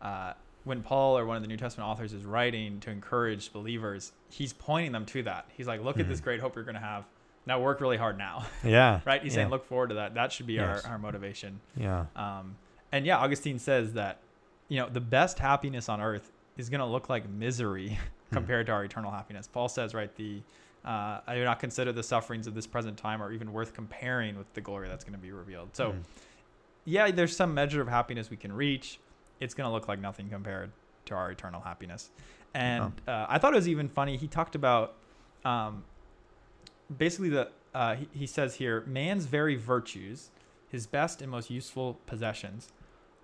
uh, 0.00 0.32
when 0.64 0.82
Paul 0.82 1.16
or 1.18 1.24
one 1.24 1.36
of 1.36 1.42
the 1.42 1.48
New 1.48 1.56
Testament 1.56 1.88
authors 1.88 2.12
is 2.12 2.24
writing 2.24 2.80
to 2.80 2.90
encourage 2.90 3.52
believers, 3.52 4.12
he's 4.30 4.52
pointing 4.52 4.90
them 4.92 5.06
to 5.06 5.22
that. 5.22 5.46
He's 5.56 5.66
like, 5.68 5.80
look 5.82 5.98
at 6.00 6.08
this 6.08 6.20
Mhm. 6.20 6.24
great 6.24 6.40
hope 6.40 6.54
you're 6.56 6.64
going 6.64 6.74
to 6.74 6.80
have. 6.80 7.04
Now 7.46 7.60
work 7.60 7.80
really 7.80 7.96
hard 7.96 8.18
now. 8.18 8.44
yeah 8.64 9.00
right? 9.06 9.22
He's 9.22 9.34
saying 9.34 9.48
look 9.48 9.64
forward 9.64 9.88
to 9.90 9.94
that. 9.96 10.14
That 10.14 10.32
should 10.32 10.46
be 10.46 10.54
Yes. 10.54 10.84
our, 10.84 10.92
our 10.92 10.98
motivation. 10.98 11.60
yeah 11.76 12.06
Um, 12.16 12.56
and 12.96 13.06
yeah, 13.06 13.18
Augustine 13.18 13.58
says 13.58 13.92
that, 13.94 14.20
you 14.68 14.78
know, 14.80 14.88
the 14.88 15.00
best 15.00 15.38
happiness 15.38 15.88
on 15.88 16.00
earth 16.00 16.32
is 16.56 16.68
going 16.70 16.80
to 16.80 16.86
look 16.86 17.08
like 17.08 17.28
misery 17.28 17.98
Hmm. 18.30 18.34
compared 18.34 18.66
to 18.66 18.72
our 18.72 18.82
eternal 18.84 19.12
happiness. 19.12 19.46
Paul 19.46 19.68
says, 19.68 19.94
right, 19.94 20.12
the 20.16 20.42
uh, 20.84 21.20
I 21.28 21.34
do 21.36 21.44
not 21.44 21.60
consider 21.60 21.92
the 21.92 22.02
sufferings 22.02 22.48
of 22.48 22.54
this 22.54 22.66
present 22.66 22.96
time 22.98 23.22
are 23.22 23.32
even 23.32 23.52
worth 23.52 23.72
comparing 23.72 24.36
with 24.36 24.52
the 24.54 24.60
glory 24.60 24.88
that's 24.88 25.04
going 25.04 25.12
to 25.14 25.18
be 25.20 25.30
revealed. 25.30 25.68
So, 25.76 25.92
Mm. 25.92 26.02
yeah, 26.84 27.10
there's 27.12 27.36
some 27.36 27.54
measure 27.54 27.80
of 27.80 27.86
happiness 27.88 28.28
we 28.30 28.36
can 28.36 28.52
reach. 28.52 28.98
It's 29.38 29.54
going 29.54 29.68
to 29.68 29.72
look 29.72 29.86
like 29.86 30.00
nothing 30.00 30.28
compared 30.28 30.72
to 31.04 31.14
our 31.14 31.30
eternal 31.30 31.60
happiness. 31.60 32.10
And 32.54 32.92
uh, 33.06 33.26
I 33.28 33.38
thought 33.38 33.52
it 33.52 33.56
was 33.56 33.68
even 33.68 33.88
funny. 33.88 34.16
He 34.16 34.26
talked 34.26 34.56
about 34.56 34.94
um, 35.44 35.84
basically 36.96 37.28
the 37.28 37.50
uh, 37.74 37.94
he, 37.94 38.08
he 38.12 38.26
says 38.26 38.56
here 38.56 38.82
man's 38.88 39.26
very 39.26 39.54
virtues, 39.54 40.30
his 40.68 40.86
best 40.88 41.22
and 41.22 41.30
most 41.30 41.48
useful 41.48 41.98
possessions, 42.06 42.72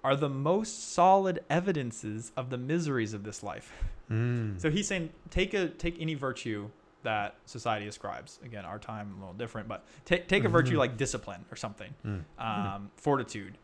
are 0.05 0.17
the 0.17 0.29
most 0.29 0.93
solid 0.93 1.45
evidences 1.49 2.33
of 2.37 2.51
the 2.51 2.59
miseries 2.59 3.15
of 3.15 3.23
this 3.25 3.43
life. 3.43 3.73
Mm. 4.11 4.61
So 4.61 4.71
he's 4.71 4.87
saying 4.89 5.11
take 5.31 5.55
a 5.55 5.69
take 5.69 6.01
any 6.01 6.15
virtue 6.15 6.69
that 7.05 7.35
society 7.47 7.87
ascribes. 7.87 8.39
Again, 8.45 8.65
our 8.65 8.79
time 8.79 9.15
a 9.17 9.19
little 9.21 9.35
different, 9.35 9.69
but 9.69 9.85
take 10.05 10.29
take 10.29 10.45
a 10.45 10.49
virtue 10.49 10.75
Mhm. 10.75 10.79
like 10.79 10.97
discipline 10.97 11.45
or 11.51 11.57
something, 11.57 11.93
Mm. 12.05 12.23
um, 12.39 12.91
fortitude. 12.97 13.59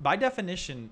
By 0.00 0.16
definition, 0.16 0.90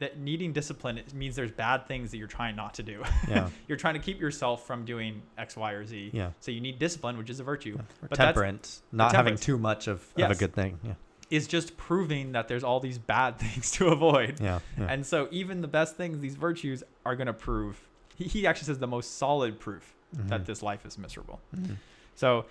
that 0.00 0.18
needing 0.18 0.52
discipline 0.52 0.96
it 0.98 1.12
means 1.14 1.34
there's 1.34 1.50
bad 1.50 1.86
things 1.88 2.12
that 2.12 2.18
you're 2.18 2.28
trying 2.28 2.54
not 2.54 2.74
to 2.74 2.82
do. 2.84 3.02
yeah 3.28 3.48
you're 3.68 3.78
trying 3.78 3.94
to 3.94 4.00
keep 4.00 4.20
yourself 4.20 4.64
from 4.66 4.84
doing 4.84 5.22
X, 5.36 5.56
Y, 5.56 5.72
or 5.72 5.84
Z. 5.84 6.10
yeah 6.12 6.30
So 6.40 6.52
you 6.52 6.60
need 6.60 6.78
discipline, 6.78 7.16
which 7.18 7.30
is 7.30 7.40
a 7.40 7.44
virtue. 7.44 7.76
Or 8.02 8.08
But 8.08 8.16
temperance 8.16 8.82
not 8.92 9.12
having 9.12 9.36
too 9.36 9.58
much 9.58 9.88
of, 9.88 10.06
of 10.16 10.30
a 10.30 10.34
good 10.36 10.52
thing 10.54 10.78
yeah 10.84 10.94
Is 11.30 11.46
just 11.46 11.76
proving 11.76 12.32
that 12.32 12.48
there's 12.48 12.64
all 12.64 12.80
these 12.80 12.98
bad 12.98 13.38
things 13.44 13.70
to 13.72 13.88
avoid. 13.88 14.40
yeah, 14.40 14.60
yeah. 14.78 14.86
And 14.88 15.04
so 15.06 15.28
even 15.30 15.60
the 15.60 15.68
best 15.68 15.96
things, 15.96 16.20
these 16.20 16.36
virtues, 16.36 16.82
are 17.04 17.14
going 17.16 17.26
to 17.26 17.32
prove 17.34 17.78
he, 18.16 18.24
he 18.24 18.46
actually 18.46 18.64
says 18.66 18.78
the 18.78 18.86
most 18.86 19.18
solid 19.18 19.60
proof 19.60 19.94
that 20.14 20.42
Mhm. 20.42 20.46
this 20.46 20.62
life 20.62 20.86
is 20.86 20.96
miserable. 20.98 21.38
Mhm. 21.54 21.76
So 22.14 22.46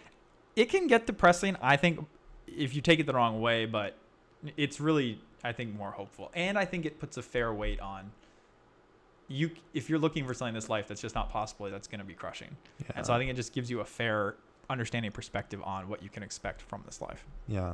it 0.56 0.70
can 0.70 0.86
get 0.88 1.08
depressing, 1.08 1.58
I 1.62 1.76
think, 1.76 2.06
if 2.48 2.76
you 2.76 2.82
take 2.82 3.00
it 3.00 3.06
the 3.08 3.14
wrong 3.14 3.42
way, 3.42 3.66
but 3.66 3.96
it's 4.56 4.80
really, 4.80 5.20
I 5.44 5.52
think, 5.54 5.76
more 5.76 5.92
hopeful. 5.92 6.30
And 6.36 6.58
I 6.58 6.66
think 6.66 6.86
it 6.86 7.00
puts 7.00 7.18
a 7.18 7.24
fair 7.24 7.52
weight 7.54 7.80
on 7.80 8.12
you 9.28 9.52
if 9.74 9.90
you're 9.90 10.00
looking 10.00 10.26
for 10.26 10.34
something 10.34 10.50
in 10.54 10.56
this 10.56 10.70
life 10.70 10.88
that's 10.88 11.02
just 11.02 11.16
not 11.16 11.30
possible, 11.30 11.70
that's 11.70 11.88
going 11.88 12.00
to 12.00 12.06
be 12.06 12.14
crushing. 12.14 12.56
Yeah. 12.80 12.92
And 12.96 13.06
so 13.06 13.14
I 13.14 13.18
think 13.18 13.30
it 13.30 13.36
just 13.36 13.54
gives 13.54 13.70
you 13.70 13.80
a 13.82 13.86
fair 13.86 14.36
understanding 14.70 15.12
perspective 15.12 15.62
on 15.64 15.90
what 15.90 16.02
you 16.04 16.10
can 16.10 16.24
expect 16.24 16.62
from 16.62 16.84
this 16.86 17.02
life. 17.02 17.26
Yeah. 17.48 17.74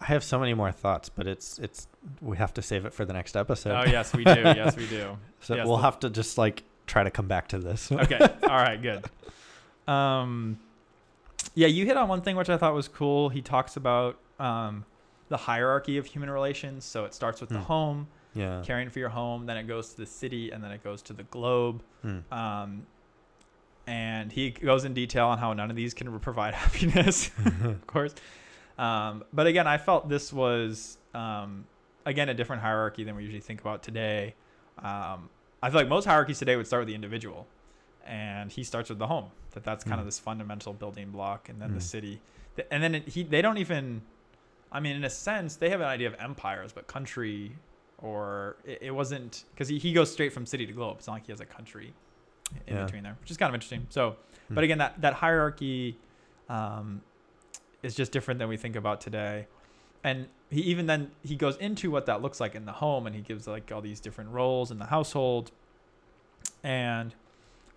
I 0.00 0.06
have 0.06 0.24
so 0.24 0.38
many 0.38 0.54
more 0.54 0.72
thoughts, 0.72 1.08
but 1.08 1.26
it's 1.26 1.58
it's 1.58 1.86
we 2.20 2.36
have 2.36 2.52
to 2.54 2.62
save 2.62 2.84
it 2.84 2.92
for 2.92 3.04
the 3.04 3.12
next 3.12 3.36
episode. 3.36 3.72
oh 3.86 3.90
yes, 3.90 4.12
we 4.12 4.24
do. 4.24 4.30
Yes, 4.42 4.76
we 4.76 4.86
do. 4.86 5.16
So 5.40 5.54
yes, 5.56 5.66
we'll 5.66 5.76
the- 5.76 5.82
have 5.82 6.00
to 6.00 6.10
just 6.10 6.38
like 6.38 6.64
try 6.86 7.04
to 7.04 7.10
come 7.10 7.28
back 7.28 7.48
to 7.48 7.58
this. 7.58 7.92
okay. 7.92 8.18
All 8.42 8.48
right. 8.48 8.80
Good. 8.80 9.04
Um, 9.86 10.58
yeah, 11.54 11.66
you 11.66 11.84
hit 11.84 11.96
on 11.96 12.08
one 12.08 12.22
thing 12.22 12.36
which 12.36 12.48
I 12.48 12.56
thought 12.56 12.74
was 12.74 12.88
cool. 12.88 13.28
He 13.28 13.42
talks 13.42 13.76
about 13.76 14.18
um, 14.40 14.84
the 15.28 15.36
hierarchy 15.36 15.98
of 15.98 16.06
human 16.06 16.30
relations. 16.30 16.84
So 16.84 17.04
it 17.04 17.12
starts 17.14 17.40
with 17.40 17.50
the 17.50 17.58
Hmm. 17.58 17.64
home, 17.64 18.06
yeah. 18.34 18.62
caring 18.64 18.88
for 18.90 18.98
your 18.98 19.10
home, 19.10 19.44
then 19.46 19.56
it 19.58 19.64
goes 19.64 19.90
to 19.90 19.96
the 19.98 20.06
city, 20.06 20.50
and 20.50 20.64
then 20.64 20.70
it 20.72 20.82
goes 20.82 21.02
to 21.02 21.12
the 21.12 21.24
globe. 21.24 21.82
Mm. 22.04 22.22
Um, 22.32 22.86
and 23.86 24.32
he 24.32 24.50
goes 24.50 24.84
in 24.86 24.94
detail 24.94 25.26
on 25.28 25.38
how 25.38 25.52
none 25.52 25.68
of 25.70 25.76
these 25.76 25.92
can 25.94 26.18
provide 26.20 26.54
happiness, 26.64 27.30
of 27.62 27.86
course. 27.86 28.14
Um, 28.78 29.24
but 29.32 29.46
again, 29.46 29.66
I 29.66 29.78
felt 29.78 30.08
this 30.08 30.32
was 30.32 30.98
um, 31.14 31.66
again 32.06 32.28
a 32.28 32.34
different 32.34 32.62
hierarchy 32.62 33.04
than 33.04 33.14
we 33.16 33.22
usually 33.22 33.40
think 33.40 33.60
about 33.60 33.82
today. 33.82 34.34
Um, 34.78 35.30
I 35.62 35.70
feel 35.70 35.80
like 35.80 35.88
most 35.88 36.04
hierarchies 36.04 36.38
today 36.38 36.56
would 36.56 36.66
start 36.66 36.80
with 36.80 36.88
the 36.88 36.94
individual, 36.94 37.46
and 38.04 38.50
he 38.50 38.64
starts 38.64 38.88
with 38.90 38.98
the 38.98 39.06
home. 39.06 39.30
That 39.52 39.64
that's 39.64 39.84
kind 39.84 40.00
of 40.00 40.04
Mm. 40.04 40.08
this 40.08 40.18
fundamental 40.18 40.72
building 40.72 41.10
block, 41.10 41.48
and 41.48 41.60
then 41.60 41.72
the 41.72 41.78
Mm. 41.78 41.82
city, 41.82 42.20
and 42.70 42.82
then 42.82 42.94
it, 42.96 43.08
he 43.08 43.22
they 43.22 43.40
don't 43.42 43.58
even. 43.58 44.02
I 44.72 44.80
mean, 44.80 44.96
in 44.96 45.04
a 45.04 45.10
sense, 45.10 45.54
they 45.54 45.70
have 45.70 45.80
an 45.80 45.86
idea 45.86 46.08
of 46.08 46.16
empires, 46.18 46.72
but 46.72 46.88
country, 46.88 47.56
or 47.98 48.56
it, 48.64 48.78
it 48.82 48.90
wasn't 48.90 49.44
because 49.52 49.68
he, 49.68 49.78
he 49.78 49.92
goes 49.92 50.10
straight 50.12 50.32
from 50.32 50.46
city 50.46 50.66
to 50.66 50.72
globe. 50.72 50.96
It's 50.98 51.06
not 51.06 51.12
like 51.12 51.26
he 51.26 51.32
has 51.32 51.40
a 51.40 51.46
country 51.46 51.94
in 52.66 52.74
Yeah. 52.76 52.84
between 52.84 53.04
there, 53.04 53.16
which 53.20 53.30
is 53.30 53.36
kind 53.36 53.48
of 53.50 53.54
interesting. 53.54 53.86
So, 53.90 54.16
Hmm. 54.48 54.54
but 54.56 54.64
again, 54.64 54.78
that 54.78 55.00
that 55.00 55.14
hierarchy 55.14 56.00
um, 56.48 57.02
is 57.84 57.94
just 57.94 58.10
different 58.10 58.38
than 58.38 58.48
we 58.48 58.56
think 58.56 58.76
about 58.76 59.00
today. 59.00 59.46
And 60.02 60.26
he 60.50 60.62
even 60.62 60.86
then 60.86 61.10
he 61.22 61.36
goes 61.36 61.56
into 61.56 61.90
what 61.90 62.06
that 62.06 62.22
looks 62.22 62.40
like 62.40 62.54
in 62.54 62.66
the 62.66 62.72
home, 62.72 63.06
and 63.06 63.14
he 63.14 63.22
gives 63.22 63.46
like 63.46 63.70
all 63.72 63.80
these 63.80 64.00
different 64.00 64.30
roles 64.30 64.70
in 64.70 64.78
the 64.78 64.86
household. 64.86 65.50
And 66.62 67.14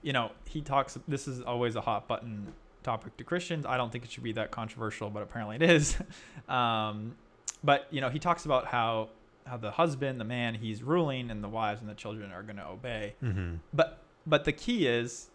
you 0.01 0.13
know, 0.13 0.31
he 0.45 0.61
talks. 0.61 0.97
This 1.07 1.27
is 1.27 1.41
always 1.41 1.75
a 1.75 1.81
hot 1.81 2.07
button 2.07 2.53
topic 2.83 3.17
to 3.17 3.23
Christians. 3.23 3.65
I 3.65 3.77
don't 3.77 3.91
think 3.91 4.03
it 4.03 4.11
should 4.11 4.23
be 4.23 4.33
that 4.33 4.51
controversial, 4.51 5.09
but 5.09 5.23
apparently 5.23 5.57
it 5.57 5.63
is. 5.63 5.97
um, 6.49 7.15
but 7.63 7.87
you 7.91 8.01
know, 8.01 8.09
he 8.09 8.19
talks 8.19 8.45
about 8.45 8.67
how 8.67 9.09
how 9.45 9.57
the 9.57 9.71
husband, 9.71 10.19
the 10.19 10.25
man, 10.25 10.55
he's 10.55 10.83
ruling, 10.83 11.31
and 11.31 11.43
the 11.43 11.49
wives 11.49 11.81
and 11.81 11.89
the 11.89 11.95
children 11.95 12.31
are 12.31 12.43
going 12.43 12.57
to 12.57 12.67
obey. 12.67 13.15
Mm-hmm. 13.23 13.55
But 13.73 14.01
but 14.25 14.43
the 14.43 14.51
key 14.51 14.87
is, 14.87 15.29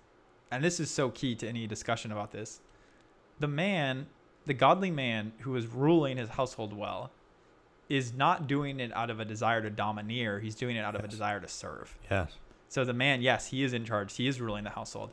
and 0.51 0.62
this 0.62 0.79
is 0.79 0.91
so 0.91 1.09
key 1.11 1.35
to 1.37 1.49
any 1.49 1.66
discussion 1.66 2.12
about 2.12 2.33
this, 2.33 2.61
the 3.41 3.49
man, 3.49 4.07
the 4.47 4.55
godly 4.55 4.90
man 4.90 5.32
who 5.40 5.55
is 5.57 5.66
ruling 5.66 6.16
his 6.16 6.30
household 6.30 6.72
well, 6.76 7.11
is 7.88 8.12
not 8.12 8.47
doing 8.47 8.80
it 8.80 8.93
out 8.95 9.11
of 9.11 9.20
a 9.20 9.24
desire 9.24 9.61
to 9.61 9.70
domineer. 9.70 10.40
He's 10.40 10.55
doing 10.55 10.76
it 10.76 10.80
out 10.84 10.95
of 10.95 11.05
a 11.05 11.09
desire 11.09 11.40
to 11.40 11.49
serve. 11.49 11.97
Yes. 12.11 12.32
So 12.68 12.84
the 12.84 12.95
man, 12.95 13.20
yes, 13.20 13.49
he 13.49 13.62
is 13.62 13.72
in 13.74 13.84
charge. 13.84 14.16
He 14.16 14.26
is 14.26 14.40
ruling 14.40 14.64
the 14.64 14.70
household 14.70 15.11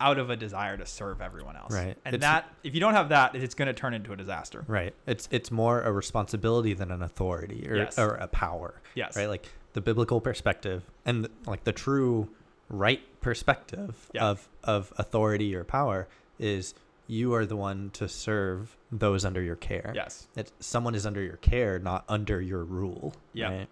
out 0.00 0.16
of 0.18 0.30
a 0.30 0.36
desire 0.36 0.76
to 0.76 0.86
serve 0.86 1.20
everyone 1.20 1.56
else. 1.56 1.74
Right. 1.74 1.96
And 2.04 2.14
It's- 2.14 2.20
that 2.20 2.48
if 2.62 2.72
you 2.74 2.80
don't 2.80 2.94
have 2.94 3.08
that, 3.10 3.34
it's 3.34 3.54
going 3.54 3.66
to 3.66 3.74
turn 3.74 3.92
into 3.94 4.12
a 4.12 4.16
disaster. 4.16 4.64
Right. 4.66 4.94
It's 5.06 5.28
it's 5.30 5.50
more 5.50 5.82
a 5.82 5.92
responsibility 5.92 6.72
than 6.72 6.90
an 6.90 7.02
authority 7.02 7.68
or 7.68 7.76
Yes. 7.76 7.98
or 7.98 8.14
a 8.14 8.28
power. 8.28 8.80
Yes. 8.94 9.16
Right. 9.16 9.28
Like 9.28 9.48
the 9.74 9.80
biblical 9.80 10.20
perspective 10.20 10.84
and 11.04 11.28
like 11.46 11.64
the 11.64 11.72
true 11.72 12.28
right 12.70 13.02
perspective 13.20 14.08
Yeah. 14.14 14.24
of 14.26 14.48
of 14.64 14.92
authority 14.96 15.54
or 15.54 15.64
power 15.64 16.06
is 16.38 16.74
you 17.10 17.34
are 17.34 17.44
the 17.44 17.56
one 17.56 17.90
to 17.90 18.08
serve 18.08 18.76
those 18.92 19.24
under 19.24 19.42
your 19.42 19.56
care. 19.56 19.92
Yes. 19.94 20.28
It's 20.36 20.52
someone 20.60 20.94
is 20.94 21.04
under 21.06 21.20
your 21.22 21.36
care, 21.38 21.78
not 21.78 22.04
under 22.08 22.40
your 22.40 22.62
rule. 22.64 23.12
Yeah. 23.32 23.48
Right? 23.50 23.68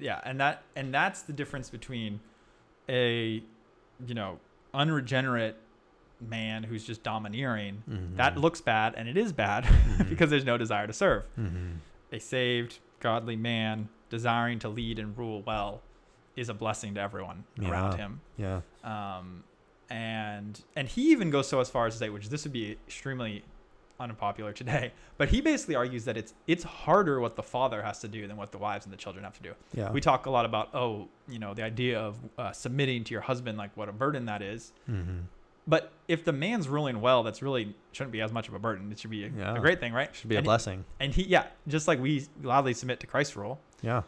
Yeah, 0.00 0.20
and 0.24 0.40
that 0.40 0.62
and 0.74 0.92
that's 0.92 1.22
the 1.22 1.32
difference 1.32 1.70
between 1.70 2.20
a 2.88 3.42
you 4.06 4.14
know 4.14 4.38
unregenerate 4.74 5.56
man 6.20 6.62
who's 6.62 6.84
just 6.84 7.02
domineering. 7.02 7.82
That 8.16 8.34
Mhm. 8.36 8.40
looks 8.42 8.60
bad, 8.60 8.94
and 8.96 9.08
it 9.08 9.16
is 9.16 9.32
bad 9.32 9.64
Mhm. 9.64 10.08
because 10.08 10.30
there's 10.30 10.44
no 10.44 10.56
desire 10.58 10.86
to 10.86 10.92
serve. 10.92 11.24
Mhm. 11.38 11.76
A 12.12 12.18
saved, 12.18 12.78
godly 13.00 13.36
man 13.36 13.88
desiring 14.08 14.58
to 14.60 14.68
lead 14.68 14.98
and 14.98 15.16
rule 15.16 15.42
well 15.42 15.82
is 16.36 16.48
a 16.48 16.54
blessing 16.54 16.94
to 16.94 17.00
everyone 17.00 17.44
around 17.62 17.96
him. 17.98 18.20
Yeah. 18.36 18.60
Um, 18.84 19.44
and 19.92 20.64
and 20.74 20.88
he 20.88 21.12
even 21.12 21.28
goes 21.30 21.46
so 21.48 21.60
as 21.60 21.68
far 21.68 21.86
as 21.86 21.92
to 21.94 21.98
say, 21.98 22.08
which 22.08 22.30
this 22.30 22.44
would 22.44 22.52
be 22.52 22.72
extremely 22.86 23.44
unpopular 24.00 24.52
today, 24.52 24.90
but 25.18 25.28
he 25.28 25.40
basically 25.42 25.74
argues 25.74 26.06
that 26.06 26.16
it's 26.16 26.32
it's 26.46 26.64
harder 26.64 27.20
what 27.20 27.36
the 27.36 27.42
father 27.42 27.82
has 27.82 28.00
to 28.00 28.08
do 28.08 28.26
than 28.26 28.36
what 28.38 28.52
the 28.52 28.58
wives 28.58 28.86
and 28.86 28.92
the 28.92 28.96
children 28.96 29.22
have 29.22 29.36
to 29.36 29.42
do. 29.42 29.52
Yeah. 29.74 29.92
We 29.92 30.00
talk 30.00 30.24
a 30.26 30.30
lot 30.30 30.46
about 30.46 30.70
oh, 30.74 31.08
you 31.28 31.38
know, 31.38 31.52
the 31.52 31.62
idea 31.62 32.00
of 32.00 32.16
uh, 32.38 32.52
submitting 32.52 33.04
to 33.04 33.12
your 33.12 33.20
husband, 33.20 33.58
like 33.58 33.76
what 33.76 33.88
a 33.90 33.92
burden 33.92 34.24
that 34.26 34.40
is. 34.40 34.72
Mhm. 34.90 35.24
But 35.64 35.92
if 36.08 36.24
the 36.24 36.32
man's 36.32 36.68
ruling 36.68 37.00
well, 37.00 37.22
that's 37.22 37.40
really 37.42 37.72
shouldn't 37.92 38.10
be 38.12 38.20
as 38.20 38.32
much 38.32 38.48
of 38.48 38.54
a 38.54 38.58
burden. 38.58 38.90
It 38.90 38.98
should 38.98 39.10
be 39.10 39.24
a, 39.26 39.28
Yeah. 39.28 39.54
a 39.56 39.60
great 39.60 39.78
thing, 39.78 39.92
right? 39.92 40.12
Should 40.12 40.28
be 40.28 40.34
a 40.34 40.38
and, 40.38 40.44
blessing. 40.44 40.84
And 40.98 41.14
he, 41.14 41.22
yeah, 41.22 41.46
just 41.68 41.86
like 41.86 42.00
we 42.00 42.26
gladly 42.42 42.74
submit 42.74 42.98
to 43.00 43.06
Christ's 43.06 43.36
rule, 43.36 43.60
Yeah. 43.82 44.02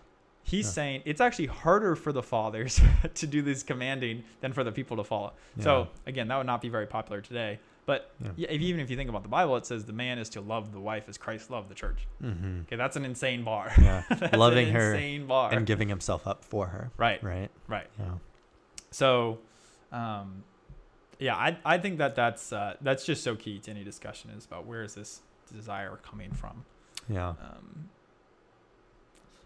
He's 0.45 0.67
Yeah. 0.67 0.73
saying 0.73 1.03
it's 1.05 1.21
actually 1.21 1.47
harder 1.47 1.97
for 1.97 2.13
the 2.13 2.23
fathers 2.23 2.81
to 3.15 3.27
do 3.27 3.43
this 3.43 3.63
commanding 3.65 4.23
than 4.41 4.53
for 4.53 4.63
the 4.63 4.71
people 4.73 4.97
to 4.99 5.05
follow. 5.05 5.33
So 5.61 5.89
again, 6.07 6.29
that 6.29 6.37
would 6.37 6.47
not 6.47 6.61
be 6.63 6.69
very 6.69 6.87
popular 6.87 7.21
today. 7.21 7.59
But 7.87 8.11
Yeah. 8.19 8.31
yeah, 8.37 8.49
if, 8.51 8.61
even 8.63 8.81
if 8.81 8.89
you 8.91 8.97
think 8.97 9.11
about 9.11 9.25
the 9.25 9.29
Bible, 9.29 9.57
it 9.57 9.67
says 9.67 9.85
the 9.85 9.93
man 9.93 10.19
is 10.19 10.31
to 10.31 10.41
love 10.41 10.73
the 10.73 10.81
wife 10.81 11.05
as 11.09 11.19
Christ 11.19 11.51
loved 11.51 11.69
the 11.69 11.75
church. 11.75 12.07
hmm 12.21 12.61
Okay, 12.63 12.77
that's 12.77 12.97
an 12.97 13.05
insane 13.05 13.45
bar. 13.45 13.71
Yeah. 13.79 14.05
Loving 14.33 14.69
her 14.71 15.19
bar. 15.27 15.53
and 15.53 15.67
giving 15.67 15.89
himself 15.91 16.27
up 16.27 16.45
for 16.45 16.69
her. 16.69 16.91
right, 16.97 17.23
Right. 17.23 17.51
right. 17.69 17.87
Yeah. 17.99 18.13
So, 18.91 19.39
um, 19.93 20.45
yeah, 21.19 21.37
I, 21.37 21.59
I 21.65 21.77
think 21.79 21.99
that 21.99 22.15
that's 22.15 22.53
uh, 22.53 22.77
that's 22.81 23.05
just 23.05 23.23
so 23.23 23.37
key 23.37 23.59
to 23.61 23.71
any 23.71 23.85
discussion 23.85 24.31
is 24.31 24.45
about 24.47 24.67
where 24.67 24.83
is 24.83 24.95
this 24.95 25.21
desire 25.53 25.99
coming 26.03 26.33
from. 26.33 26.65
Yeah. 27.09 27.29
Um, 27.31 27.91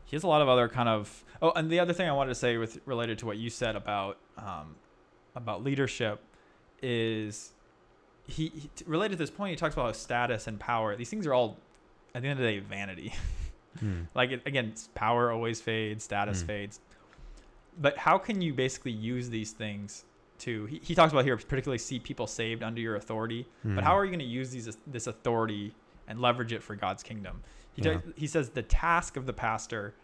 he 0.09 0.17
has 0.17 0.25
a 0.25 0.27
lot 0.27 0.41
of 0.43 0.49
other 0.49 0.69
kind 0.69 0.89
of 0.89 1.25
oh, 1.43 1.53
and 1.55 1.71
the 1.71 1.79
other 1.81 1.93
thing 1.93 2.09
I 2.09 2.13
wanted 2.13 2.31
to 2.31 2.35
say 2.35 2.57
with 2.57 2.81
related 2.87 3.19
to 3.21 3.27
what 3.27 3.37
you 3.37 3.51
said 3.51 3.77
about 3.77 4.17
um, 4.37 4.77
about 5.37 5.63
leadership 5.63 6.21
is 6.83 7.53
he, 8.27 8.49
he 8.49 8.71
related 8.87 9.13
to 9.17 9.19
this 9.23 9.31
point. 9.31 9.51
He 9.51 9.57
talks 9.57 9.75
about 9.75 9.87
how 9.87 9.93
status 9.93 10.47
and 10.47 10.59
power; 10.59 10.97
these 10.97 11.11
things 11.11 11.27
are 11.27 11.35
all 11.35 11.59
at 12.15 12.23
the 12.23 12.29
end 12.29 12.39
of 12.41 12.45
the 12.45 12.51
day 12.53 12.59
vanity. 12.59 13.13
Mm. 13.85 14.09
like 14.13 14.31
it, 14.33 14.43
again, 14.45 14.75
power 14.97 15.31
always 15.31 15.61
fades, 15.61 16.03
status 16.03 16.43
Mm. 16.43 16.47
fades. 16.47 16.81
But 17.81 17.97
how 17.97 18.19
can 18.19 18.43
you 18.43 18.53
basically 18.53 18.91
use 18.91 19.31
these 19.31 19.53
things 19.53 20.05
to? 20.39 20.65
He, 20.67 20.81
he 20.83 20.95
talks 20.97 21.13
about 21.13 21.25
here 21.25 21.37
particularly 21.37 21.79
see 21.79 22.01
people 22.01 22.27
saved 22.27 22.65
under 22.65 22.81
your 22.81 22.97
authority. 22.97 23.47
But 23.63 23.85
how 23.85 23.93
Mm. 23.93 23.97
are 23.99 24.05
you 24.05 24.11
going 24.11 24.19
to 24.21 24.25
use 24.25 24.51
these 24.51 24.77
this 24.85 25.07
authority 25.07 25.75
and 26.09 26.21
leverage 26.21 26.53
it 26.53 26.61
for 26.63 26.75
God's 26.75 27.05
kingdom? 27.05 27.43
He, 27.81 27.85
Yeah. 27.89 27.95
ta- 27.95 28.01
he 28.17 28.27
says 28.27 28.51
the 28.51 28.63
task 28.63 29.17
of 29.17 29.27
the 29.27 29.33
pastor 29.33 29.95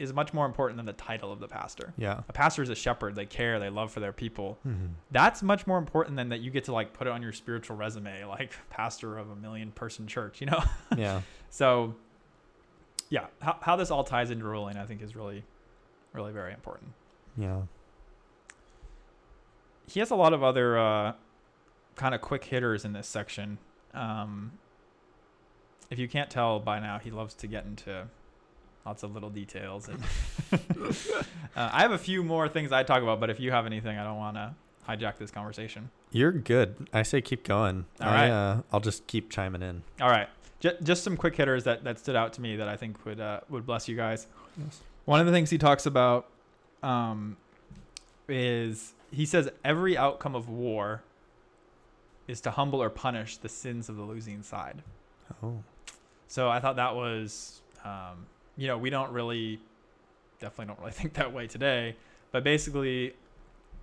is 0.00 0.12
much 0.12 0.34
more 0.34 0.44
important 0.44 0.76
than 0.76 0.86
the 0.86 0.92
title 0.92 1.30
of 1.30 1.38
the 1.38 1.46
pastor. 1.46 1.94
Yeah. 1.96 2.22
A 2.28 2.32
pastor 2.32 2.62
is 2.64 2.68
a 2.68 2.74
shepherd. 2.74 3.14
They 3.14 3.26
care. 3.26 3.60
They 3.60 3.70
love 3.70 3.92
for 3.92 4.00
their 4.00 4.12
people. 4.12 4.58
Mhm. 4.66 4.90
That's 5.12 5.40
much 5.42 5.68
more 5.68 5.78
important 5.78 6.16
than 6.16 6.30
that 6.30 6.40
you 6.40 6.50
get 6.50 6.64
to 6.64 6.72
like 6.72 6.92
put 6.92 7.06
it 7.06 7.10
on 7.10 7.22
your 7.22 7.32
spiritual 7.32 7.76
resume, 7.76 8.24
like 8.24 8.52
pastor 8.70 9.16
of 9.18 9.30
a 9.30 9.36
million 9.36 9.70
person 9.70 10.06
church. 10.08 10.40
You 10.40 10.48
know. 10.48 10.62
Yeah. 10.96 11.20
So, 11.50 11.94
yeah, 13.08 13.26
how, 13.40 13.56
how 13.62 13.76
this 13.76 13.92
all 13.92 14.02
ties 14.02 14.30
into 14.32 14.44
ruling, 14.44 14.76
I 14.76 14.84
think, 14.86 15.00
is 15.00 15.14
really, 15.14 15.44
really 16.12 16.32
very 16.32 16.52
important. 16.52 16.92
Yeah. 17.36 17.62
He 19.86 20.00
has 20.00 20.10
a 20.10 20.16
lot 20.16 20.32
of 20.32 20.42
other 20.42 20.78
uh, 20.78 21.12
kind 21.94 22.14
of 22.14 22.20
quick 22.20 22.44
hitters 22.44 22.84
in 22.84 22.92
this 22.94 23.06
section. 23.06 23.58
Um, 23.92 24.52
if 25.90 25.98
you 25.98 26.08
can't 26.08 26.30
tell 26.30 26.60
by 26.60 26.80
now, 26.80 26.98
he 26.98 27.10
loves 27.10 27.34
to 27.34 27.46
get 27.46 27.64
into 27.64 28.06
lots 28.84 29.02
of 29.02 29.14
little 29.14 29.30
details. 29.30 29.88
And 29.88 30.02
uh, 30.52 31.70
I 31.72 31.82
have 31.82 31.92
a 31.92 31.98
few 31.98 32.22
more 32.22 32.48
things 32.48 32.72
I 32.72 32.82
talk 32.82 33.02
about, 33.02 33.20
but 33.20 33.30
if 33.30 33.40
you 33.40 33.50
have 33.50 33.66
anything, 33.66 33.98
I 33.98 34.04
don't 34.04 34.16
want 34.16 34.36
to 34.36 34.54
hijack 34.88 35.16
this 35.16 35.30
conversation. 35.30 35.90
You're 36.10 36.32
good. 36.32 36.88
I 36.92 37.02
say 37.02 37.20
keep 37.20 37.44
going. 37.44 37.86
All 38.00 38.08
I, 38.08 38.12
right. 38.12 38.30
Uh, 38.30 38.62
I'll 38.72 38.80
just 38.80 39.06
keep 39.06 39.30
chiming 39.30 39.62
in. 39.62 39.82
All 40.00 40.10
right, 40.10 40.28
J- 40.60 40.76
just 40.82 41.02
some 41.02 41.16
quick 41.16 41.36
hitters 41.36 41.64
that, 41.64 41.84
that 41.84 41.98
stood 41.98 42.16
out 42.16 42.32
to 42.34 42.40
me 42.40 42.56
that 42.56 42.68
I 42.68 42.76
think 42.76 43.04
would 43.04 43.20
uh, 43.20 43.40
would 43.48 43.66
bless 43.66 43.88
you 43.88 43.96
guys. 43.96 44.26
Yes. 44.62 44.80
One 45.04 45.20
of 45.20 45.26
the 45.26 45.32
things 45.32 45.50
he 45.50 45.58
talks 45.58 45.86
about 45.86 46.28
um, 46.82 47.36
is 48.28 48.94
he 49.10 49.26
says 49.26 49.48
every 49.64 49.96
outcome 49.96 50.34
of 50.34 50.48
war 50.48 51.02
is 52.26 52.40
to 52.42 52.50
humble 52.50 52.82
or 52.82 52.90
punish 52.90 53.36
the 53.36 53.48
sins 53.48 53.88
of 53.88 53.96
the 53.96 54.02
losing 54.02 54.42
side. 54.42 54.82
Oh. 55.42 55.62
So 56.28 56.48
I 56.48 56.60
thought 56.60 56.76
that 56.76 56.94
was, 56.94 57.60
um, 57.84 58.26
you 58.56 58.66
know, 58.66 58.78
we 58.78 58.90
don't 58.90 59.12
really, 59.12 59.60
definitely 60.40 60.66
don't 60.66 60.80
really 60.80 60.92
think 61.00 61.14
that 61.14 61.32
way 61.32 61.46
today. 61.46 61.96
But 62.32 62.44
basically, 62.44 63.14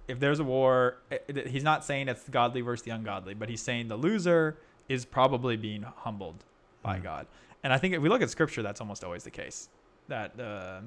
if 0.07 0.19
there's 0.19 0.39
a 0.39 0.43
war, 0.43 0.97
it- 1.09 1.23
it- 1.27 1.47
he's 1.47 1.63
not 1.63 1.85
saying 1.85 2.07
it's 2.09 2.23
the 2.23 2.31
godly 2.31 2.61
versus 2.61 2.83
the 2.83 2.91
ungodly, 2.91 3.33
but 3.33 3.47
he's 3.49 3.61
saying 3.61 3.87
the 3.87 3.95
loser 3.95 4.57
is 4.89 5.05
probably 5.05 5.55
being 5.55 5.83
humbled 5.83 6.43
by 6.81 6.99
Mm. 6.99 7.03
God. 7.03 7.27
And 7.63 7.71
I 7.71 7.77
think 7.77 7.93
if 7.93 8.01
we 8.01 8.09
look 8.09 8.21
at 8.21 8.29
scripture, 8.29 8.61
that's 8.63 8.81
almost 8.81 9.03
always 9.03 9.23
the 9.23 9.31
case. 9.31 9.69
That 10.07 10.37
uh, 10.39 10.81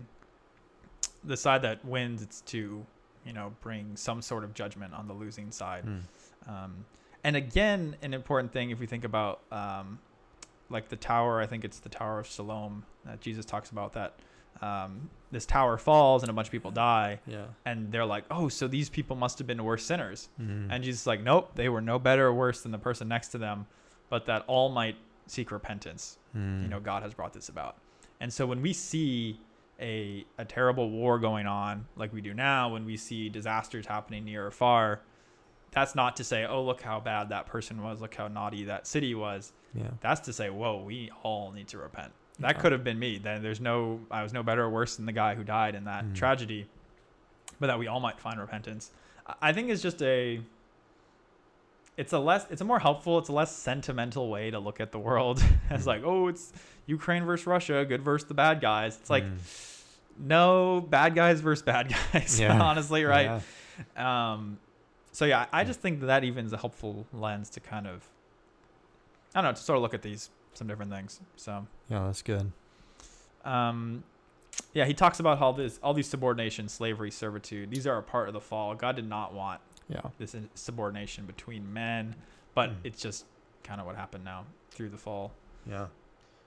the 1.22 1.36
side 1.36 1.62
that 1.62 1.84
wins, 1.84 2.20
it's 2.20 2.40
to, 2.42 2.84
you 3.24 3.32
know, 3.32 3.54
bring 3.62 3.96
some 3.96 4.20
sort 4.20 4.44
of 4.44 4.52
judgment 4.54 4.92
on 4.92 5.06
the 5.08 5.14
losing 5.14 5.50
side. 5.50 5.84
Mm. 5.86 6.00
Um, 6.48 6.84
and 7.22 7.36
again, 7.36 7.96
an 8.02 8.12
important 8.12 8.52
thing 8.52 8.70
if 8.70 8.78
we 8.80 8.86
think 8.86 9.04
about 9.04 9.40
um, 9.50 9.98
like 10.74 10.90
the 10.90 10.96
tower, 10.96 11.40
I 11.40 11.46
think 11.46 11.64
it's 11.64 11.78
the 11.78 11.88
Tower 11.88 12.18
of 12.18 12.26
Siloam 12.26 12.84
that 13.06 13.20
Jesus 13.22 13.46
talks 13.46 13.70
about 13.70 13.94
that 13.94 14.16
um, 14.60 15.08
this 15.30 15.46
tower 15.46 15.78
falls 15.78 16.22
and 16.22 16.30
a 16.30 16.32
bunch 16.32 16.48
of 16.48 16.52
people 16.52 16.70
die, 16.70 17.20
Yeah. 17.26 17.46
and 17.64 17.90
they're 17.90 18.04
like, 18.04 18.24
oh, 18.30 18.48
so 18.48 18.68
these 18.68 18.88
people 18.88 19.16
must 19.16 19.38
have 19.38 19.46
been 19.46 19.62
worse 19.64 19.84
sinners. 19.84 20.28
Mm. 20.40 20.68
And 20.70 20.84
Jesus 20.84 21.02
is 21.02 21.06
like, 21.06 21.22
nope, 21.22 21.52
they 21.54 21.68
were 21.68 21.80
no 21.80 21.98
better 21.98 22.26
or 22.26 22.34
worse 22.34 22.60
than 22.62 22.72
the 22.72 22.78
person 22.78 23.08
next 23.08 23.28
to 23.28 23.38
them, 23.38 23.66
but 24.10 24.26
that 24.26 24.44
all 24.46 24.68
might 24.68 24.96
seek 25.26 25.50
repentance. 25.50 26.18
Mm. 26.36 26.62
You 26.62 26.68
know, 26.68 26.80
God 26.80 27.02
has 27.02 27.14
brought 27.14 27.32
this 27.32 27.48
about. 27.48 27.76
And 28.20 28.32
so 28.32 28.46
when 28.46 28.62
we 28.62 28.72
see 28.72 29.40
a, 29.80 30.24
a 30.38 30.44
terrible 30.44 30.88
war 30.90 31.18
going 31.18 31.46
on, 31.46 31.86
like 31.96 32.12
we 32.12 32.20
do 32.20 32.32
now, 32.32 32.72
when 32.72 32.84
we 32.84 32.96
see 32.96 33.28
disasters 33.28 33.86
happening 33.86 34.24
near 34.24 34.46
or 34.46 34.50
far, 34.52 35.00
that's 35.72 35.96
not 35.96 36.14
to 36.16 36.24
say, 36.24 36.44
oh, 36.46 36.62
look 36.62 36.80
how 36.80 37.00
bad 37.00 37.28
that 37.30 37.46
person 37.46 37.82
was, 37.82 38.00
look 38.00 38.14
how 38.14 38.28
naughty 38.28 38.64
that 38.64 38.86
city 38.86 39.14
was. 39.16 39.52
Yeah. 39.74 39.88
That's 40.00 40.20
to 40.22 40.32
say, 40.32 40.50
whoa, 40.50 40.82
we 40.82 41.10
all 41.22 41.50
need 41.52 41.68
to 41.68 41.78
repent. 41.78 42.12
That 42.38 42.56
Yeah. 42.56 42.62
could 42.62 42.72
have 42.72 42.84
been 42.84 42.98
me. 42.98 43.18
Then 43.18 43.42
there's 43.42 43.60
no, 43.60 44.00
I 44.10 44.22
was 44.22 44.32
no 44.32 44.42
better 44.42 44.62
or 44.64 44.70
worse 44.70 44.96
than 44.96 45.06
the 45.06 45.12
guy 45.12 45.34
who 45.34 45.44
died 45.44 45.74
in 45.74 45.84
that 45.84 46.04
Mm. 46.04 46.14
tragedy, 46.14 46.66
but 47.60 47.66
that 47.68 47.78
we 47.78 47.86
all 47.86 48.00
might 48.00 48.18
find 48.20 48.38
repentance. 48.40 48.90
I- 49.40 49.52
think 49.52 49.70
it's 49.70 49.82
just 49.82 50.02
a, 50.02 50.40
it's 51.96 52.12
a 52.12 52.18
less, 52.18 52.46
it's 52.50 52.60
a 52.60 52.64
more 52.64 52.78
helpful, 52.80 53.18
it's 53.18 53.28
a 53.28 53.32
less 53.32 53.54
sentimental 53.54 54.28
way 54.28 54.50
to 54.50 54.58
look 54.58 54.80
at 54.80 54.90
the 54.92 54.98
world 54.98 55.42
as 55.70 55.84
Mm. 55.84 55.86
like, 55.86 56.02
oh, 56.04 56.28
it's 56.28 56.52
Ukraine 56.86 57.24
versus 57.24 57.46
Russia, 57.46 57.84
good 57.88 58.02
versus 58.02 58.26
the 58.28 58.34
bad 58.34 58.60
guys. 58.60 58.96
It's 59.00 59.10
like, 59.10 59.24
Mm. 59.24 59.38
no, 60.18 60.80
bad 60.80 61.14
guys 61.14 61.40
versus 61.40 61.62
bad 61.62 61.94
guys, 62.12 62.38
Yeah. 62.40 62.60
honestly, 62.60 63.04
right? 63.04 63.40
Yeah. 63.96 64.32
Um, 64.32 64.58
so 65.12 65.24
yeah, 65.24 65.46
I 65.52 65.62
just 65.64 65.80
think 65.80 66.00
that 66.00 66.06
that 66.06 66.24
even 66.24 66.44
is 66.46 66.52
a 66.52 66.56
helpful 66.58 67.06
lens 67.12 67.48
to 67.50 67.60
kind 67.60 67.86
of, 67.86 68.02
I 69.34 69.40
don't 69.42 69.50
know, 69.50 69.54
to 69.56 69.62
sort 69.62 69.76
of 69.76 69.82
look 69.82 69.94
at 69.94 70.02
these 70.02 70.30
some 70.54 70.68
different 70.68 70.92
things. 70.92 71.20
So, 71.36 71.66
Yeah, 71.88 72.04
that's 72.06 72.22
good. 72.22 72.52
um, 73.44 74.04
yeah, 74.72 74.84
he 74.84 74.94
talks 74.94 75.18
about 75.20 75.38
how 75.38 75.52
this, 75.52 75.78
all 75.82 75.94
these 75.94 76.08
subordination, 76.08 76.68
slavery, 76.68 77.10
servitude, 77.10 77.70
these 77.70 77.86
are 77.86 77.98
a 77.98 78.02
part 78.02 78.28
of 78.28 78.34
the 78.34 78.40
fall. 78.40 78.74
God 78.74 78.96
did 78.96 79.08
not 79.08 79.34
want 79.34 79.60
Yeah. 79.88 80.00
this 80.18 80.34
subordination 80.54 81.26
between 81.26 81.72
men, 81.72 82.14
but 82.54 82.70
Mm. 82.70 82.76
it's 82.84 83.02
just 83.02 83.26
kind 83.64 83.80
of 83.80 83.86
what 83.86 83.96
happened 83.96 84.24
now 84.24 84.46
through 84.70 84.90
the 84.90 84.96
fall. 84.98 85.32
Yeah. 85.66 85.88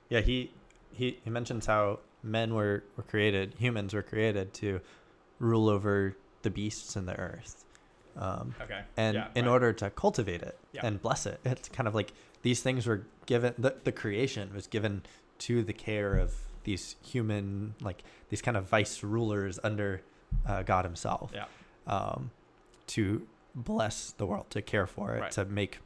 Yeah, 0.09 0.21
he 0.21 0.51
he 0.93 1.19
he 1.23 1.29
mentions 1.29 1.65
how 1.65 1.99
men 2.23 2.53
were 2.55 2.83
were 2.95 3.03
created, 3.03 3.55
humans 3.59 3.93
were 3.93 4.01
created 4.01 4.53
to 4.55 4.79
rule 5.39 5.67
over 5.69 6.15
the 6.43 6.49
beasts 6.49 6.95
in 6.95 7.05
the 7.05 7.15
earth. 7.19 7.65
Um, 8.15 8.55
Okay. 8.61 8.83
and 8.95 9.15
yeah, 9.15 9.27
in 9.35 9.45
right. 9.45 9.51
order 9.51 9.73
to 9.73 9.89
cultivate 9.91 10.41
it 10.41 10.57
Yeah. 10.71 10.85
and 10.85 10.99
bless 11.01 11.25
it, 11.25 11.39
it's 11.43 11.67
kind 11.69 11.87
of 11.87 11.93
like 11.93 12.13
these 12.41 12.61
things 12.61 12.85
were 12.87 13.05
given 13.25 13.53
the, 13.57 13.75
the 13.83 13.91
creation 13.91 14.53
was 14.53 14.67
given 14.67 15.03
to 15.39 15.63
the 15.63 15.73
care 15.73 16.15
of 16.15 16.33
these 16.63 16.95
human 17.03 17.75
like 17.81 18.03
these 18.29 18.41
kind 18.41 18.57
of 18.57 18.65
vice 18.67 19.03
rulers 19.03 19.59
under 19.63 20.01
uh, 20.45 20.63
God 20.63 20.85
himself. 20.85 21.31
Yeah. 21.33 21.45
Um, 21.87 22.31
to 22.87 23.25
bless 23.55 24.11
the 24.11 24.25
world, 24.25 24.49
to 24.51 24.61
care 24.61 24.85
for 24.87 25.15
it, 25.15 25.21
Right. 25.21 25.31
to 25.31 25.45
make 25.45 25.79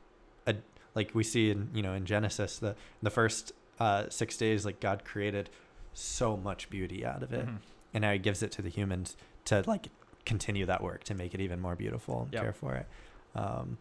a 0.47 0.55
like 0.95 1.11
we 1.13 1.23
see 1.23 1.51
in 1.51 1.69
you 1.73 1.81
know 1.81 1.93
in 1.93 2.05
Genesis 2.05 2.59
the 2.59 2.75
the 3.01 3.09
first 3.11 3.51
uh, 3.79 4.05
six 4.09 4.37
days 4.37 4.65
like 4.65 4.79
God 4.79 5.03
created 5.05 5.49
so 5.93 6.37
much 6.37 6.69
beauty 6.69 7.05
out 7.05 7.23
of 7.23 7.33
it, 7.33 7.45
Mhm. 7.47 7.57
and 7.93 8.01
now 8.03 8.11
He 8.13 8.19
gives 8.19 8.41
it 8.43 8.51
to 8.53 8.61
the 8.61 8.69
humans 8.69 9.15
to 9.45 9.63
like 9.67 9.87
continue 10.25 10.65
that 10.67 10.81
work 10.83 11.03
to 11.05 11.13
make 11.15 11.33
it 11.33 11.41
even 11.41 11.59
more 11.59 11.75
beautiful 11.75 12.23
and 12.23 12.33
Yep. 12.33 12.43
care 12.43 12.53
for 12.53 12.75
it. 12.75 12.87
Um, 13.35 13.77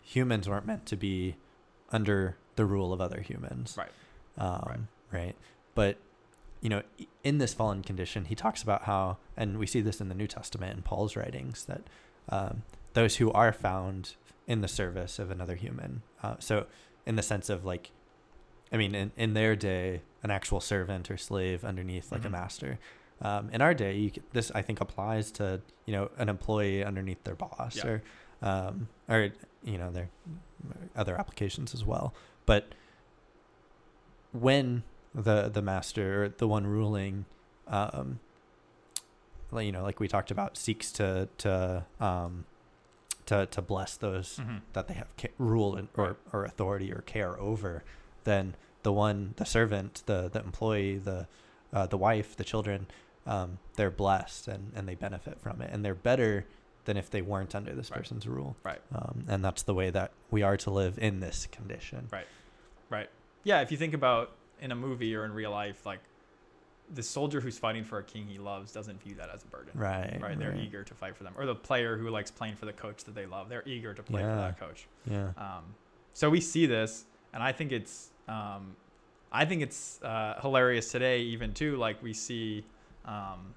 humans 0.00 0.48
weren't 0.48 0.66
meant 0.66 0.86
to 0.86 0.96
be 0.96 1.36
under 1.90 2.36
the 2.56 2.64
rule 2.64 2.92
of 2.92 3.00
other 3.00 3.20
humans, 3.20 3.76
Right. 3.78 3.90
Um, 4.38 4.62
Right. 4.66 4.80
Right. 5.12 5.36
But 5.74 5.96
you 6.60 6.70
know, 6.70 6.82
in 7.22 7.38
this 7.38 7.52
fallen 7.52 7.82
condition, 7.82 8.24
he 8.24 8.34
talks 8.34 8.62
about 8.62 8.84
how, 8.84 9.18
and 9.36 9.58
we 9.58 9.66
see 9.66 9.82
this 9.82 10.00
in 10.00 10.08
the 10.08 10.14
New 10.14 10.26
Testament 10.26 10.74
in 10.74 10.82
Paul's 10.82 11.14
writings, 11.14 11.66
that 11.66 11.82
um, 12.30 12.62
those 12.94 13.16
who 13.16 13.30
are 13.32 13.52
found 13.52 14.14
in 14.46 14.62
the 14.62 14.68
service 14.68 15.18
of 15.18 15.30
another 15.30 15.56
human. 15.56 16.00
Uh, 16.22 16.36
so, 16.38 16.66
in 17.04 17.16
the 17.16 17.22
sense 17.22 17.50
of 17.50 17.66
like, 17.66 17.90
I 18.72 18.78
mean, 18.78 18.94
in, 18.94 19.12
in 19.16 19.34
their 19.34 19.54
day, 19.56 20.00
an 20.22 20.30
actual 20.30 20.58
servant 20.60 21.10
or 21.10 21.18
slave 21.18 21.64
underneath 21.66 22.10
like 22.10 22.22
Mhm. 22.22 22.26
a 22.26 22.30
master. 22.30 22.78
Um, 23.20 23.50
in 23.50 23.60
our 23.60 23.74
day, 23.74 23.96
you 23.96 24.10
this 24.32 24.50
I 24.54 24.62
think 24.62 24.80
applies 24.80 25.30
to 25.32 25.60
you 25.84 25.92
know 25.92 26.10
an 26.16 26.28
employee 26.30 26.82
underneath 26.82 27.22
their 27.24 27.34
boss 27.36 27.76
Yeah. 27.76 27.86
or 27.86 28.02
um, 28.42 28.88
or 29.08 29.30
you 29.64 29.78
know 29.78 29.90
their 29.90 30.08
other 30.96 31.16
applications 31.18 31.74
as 31.74 31.84
well. 31.84 32.14
But 32.46 32.68
when 34.32 34.82
the 35.14 35.48
the 35.48 35.62
master 35.62 36.24
or 36.24 36.28
the 36.28 36.48
one 36.48 36.66
ruling, 36.66 37.24
um, 37.68 38.18
you 39.52 39.72
know, 39.72 39.82
like 39.82 40.00
we 40.00 40.08
talked 40.08 40.30
about, 40.30 40.56
seeks 40.56 40.90
to 40.92 41.28
to 41.38 41.84
um, 42.00 42.44
to 43.26 43.46
to 43.46 43.62
bless 43.62 43.96
those 43.96 44.38
Mhm. 44.42 44.60
that 44.72 44.88
they 44.88 44.94
have 44.94 45.08
ca- 45.16 45.28
rule 45.38 45.76
and, 45.76 45.88
or, 45.96 46.16
or 46.32 46.44
authority 46.44 46.92
or 46.92 47.02
care 47.02 47.38
over, 47.40 47.82
then 48.24 48.54
the 48.82 48.92
one, 48.92 49.34
the 49.36 49.44
servant, 49.46 50.02
the 50.06 50.28
the 50.28 50.40
employee, 50.40 50.98
the 50.98 51.26
uh, 51.72 51.86
the 51.86 51.96
wife, 51.98 52.36
the 52.36 52.44
children, 52.44 52.86
um, 53.26 53.58
they're 53.76 53.90
blessed 53.90 54.46
and, 54.48 54.72
and 54.76 54.86
they 54.88 54.94
benefit 54.94 55.40
from 55.40 55.60
it, 55.62 55.70
and 55.72 55.84
they're 55.84 55.94
better 55.94 56.46
than 56.84 56.96
if 56.96 57.10
they 57.10 57.22
weren't 57.22 57.54
under 57.54 57.74
this 57.74 57.90
Right. 57.90 57.98
person's 57.98 58.26
rule. 58.26 58.56
Right. 58.62 58.80
Um, 58.94 59.24
and 59.28 59.44
that's 59.44 59.62
the 59.62 59.74
way 59.74 59.90
that 59.90 60.12
we 60.30 60.42
are 60.42 60.56
to 60.58 60.70
live 60.70 60.98
in 60.98 61.20
this 61.20 61.46
condition. 61.46 62.08
Right. 62.12 62.26
Right. 62.90 63.08
Yeah, 63.42 63.60
if 63.62 63.70
you 63.70 63.76
think 63.78 63.94
about 63.94 64.32
in 64.60 64.70
a 64.72 64.76
movie 64.76 65.14
or 65.14 65.24
in 65.24 65.32
real 65.32 65.50
life, 65.50 65.84
like 65.86 66.00
the 66.92 67.02
soldier 67.02 67.40
who's 67.40 67.58
fighting 67.58 67.82
for 67.82 67.98
a 67.98 68.02
king 68.04 68.26
he 68.26 68.38
loves 68.38 68.70
doesn't 68.72 69.02
view 69.02 69.14
that 69.14 69.30
as 69.30 69.42
a 69.42 69.46
burden. 69.46 69.72
Right. 69.74 70.18
Right. 70.20 70.38
They're 70.38 70.54
eager 70.56 70.84
to 70.84 70.94
fight 70.94 71.16
for 71.16 71.24
them. 71.24 71.32
Or 71.38 71.46
the 71.46 71.54
player 71.54 71.96
who 71.96 72.10
likes 72.10 72.30
playing 72.30 72.56
for 72.56 72.66
the 72.66 72.72
coach 72.74 73.04
that 73.04 73.14
they 73.14 73.24
love. 73.26 73.48
They're 73.48 73.66
eager 73.66 73.94
to 73.94 74.02
play 74.02 74.20
for 74.22 74.28
Yeah. 74.28 74.36
that 74.36 74.60
coach. 74.60 74.86
Yeah. 75.06 75.30
Um, 75.38 75.74
so 76.12 76.28
we 76.30 76.40
see 76.40 76.66
this, 76.66 77.06
and 77.32 77.42
I 77.42 77.52
think 77.52 77.72
it's, 77.72 78.10
um, 78.28 78.76
I 79.32 79.44
think 79.46 79.62
it's 79.62 80.00
uh, 80.02 80.38
hilarious 80.42 80.92
today, 80.92 81.20
even 81.22 81.54
too. 81.54 81.76
Like 81.76 82.02
we 82.02 82.12
see, 82.12 82.64
um, 83.06 83.54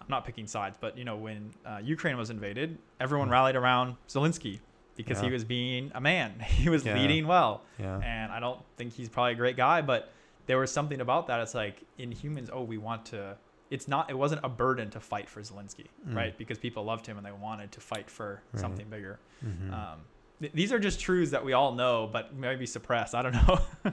I'm 0.00 0.06
not 0.08 0.24
picking 0.24 0.46
sides, 0.46 0.76
but 0.80 0.96
you 0.96 1.04
know, 1.04 1.16
when 1.16 1.50
uh, 1.64 1.78
Ukraine 1.82 2.16
was 2.16 2.30
invaded, 2.30 2.78
everyone 3.00 3.28
Mm. 3.28 3.32
rallied 3.32 3.56
around 3.56 3.96
Zelensky 4.08 4.60
because 4.96 5.20
he 5.20 5.30
was 5.30 5.44
being 5.44 5.90
a 5.94 6.00
man. 6.00 6.38
He 6.40 6.68
was 6.68 6.84
Yeah. 6.84 6.94
leading 6.98 7.26
well, 7.26 7.62
Yeah. 7.78 7.98
and 7.98 8.32
I 8.32 8.40
don't 8.40 8.60
think 8.76 8.92
he's 8.92 9.08
probably 9.08 9.32
a 9.32 9.36
great 9.36 9.56
guy, 9.56 9.82
but 9.82 10.12
there 10.46 10.58
was 10.58 10.70
something 10.72 11.00
about 11.00 11.26
that. 11.26 11.40
It's 11.40 11.54
like 11.54 11.82
in 11.98 12.12
humans, 12.12 12.50
oh, 12.52 12.62
we 12.62 12.78
want 12.78 13.04
to. 13.06 13.36
It's 13.68 13.88
not. 13.88 14.08
It 14.10 14.14
wasn't 14.16 14.42
a 14.44 14.48
burden 14.48 14.90
to 14.90 15.00
fight 15.00 15.28
for 15.28 15.40
Zelensky, 15.42 15.86
Mm. 16.08 16.14
right? 16.14 16.38
Because 16.38 16.56
people 16.58 16.84
loved 16.84 17.04
him 17.06 17.16
and 17.16 17.26
they 17.26 17.32
wanted 17.32 17.72
to 17.72 17.80
fight 17.80 18.08
for 18.08 18.42
Right. 18.52 18.60
something 18.60 18.88
bigger. 18.88 19.18
Mhm. 19.44 19.72
Um, 19.72 20.00
th- 20.40 20.52
these 20.52 20.72
are 20.72 20.78
just 20.78 21.00
truths 21.00 21.32
that 21.32 21.44
we 21.44 21.52
all 21.52 21.72
know, 21.74 22.06
but 22.06 22.32
maybe 22.34 22.64
suppressed. 22.66 23.14
I 23.14 23.22
don't 23.22 23.34
know. 23.34 23.58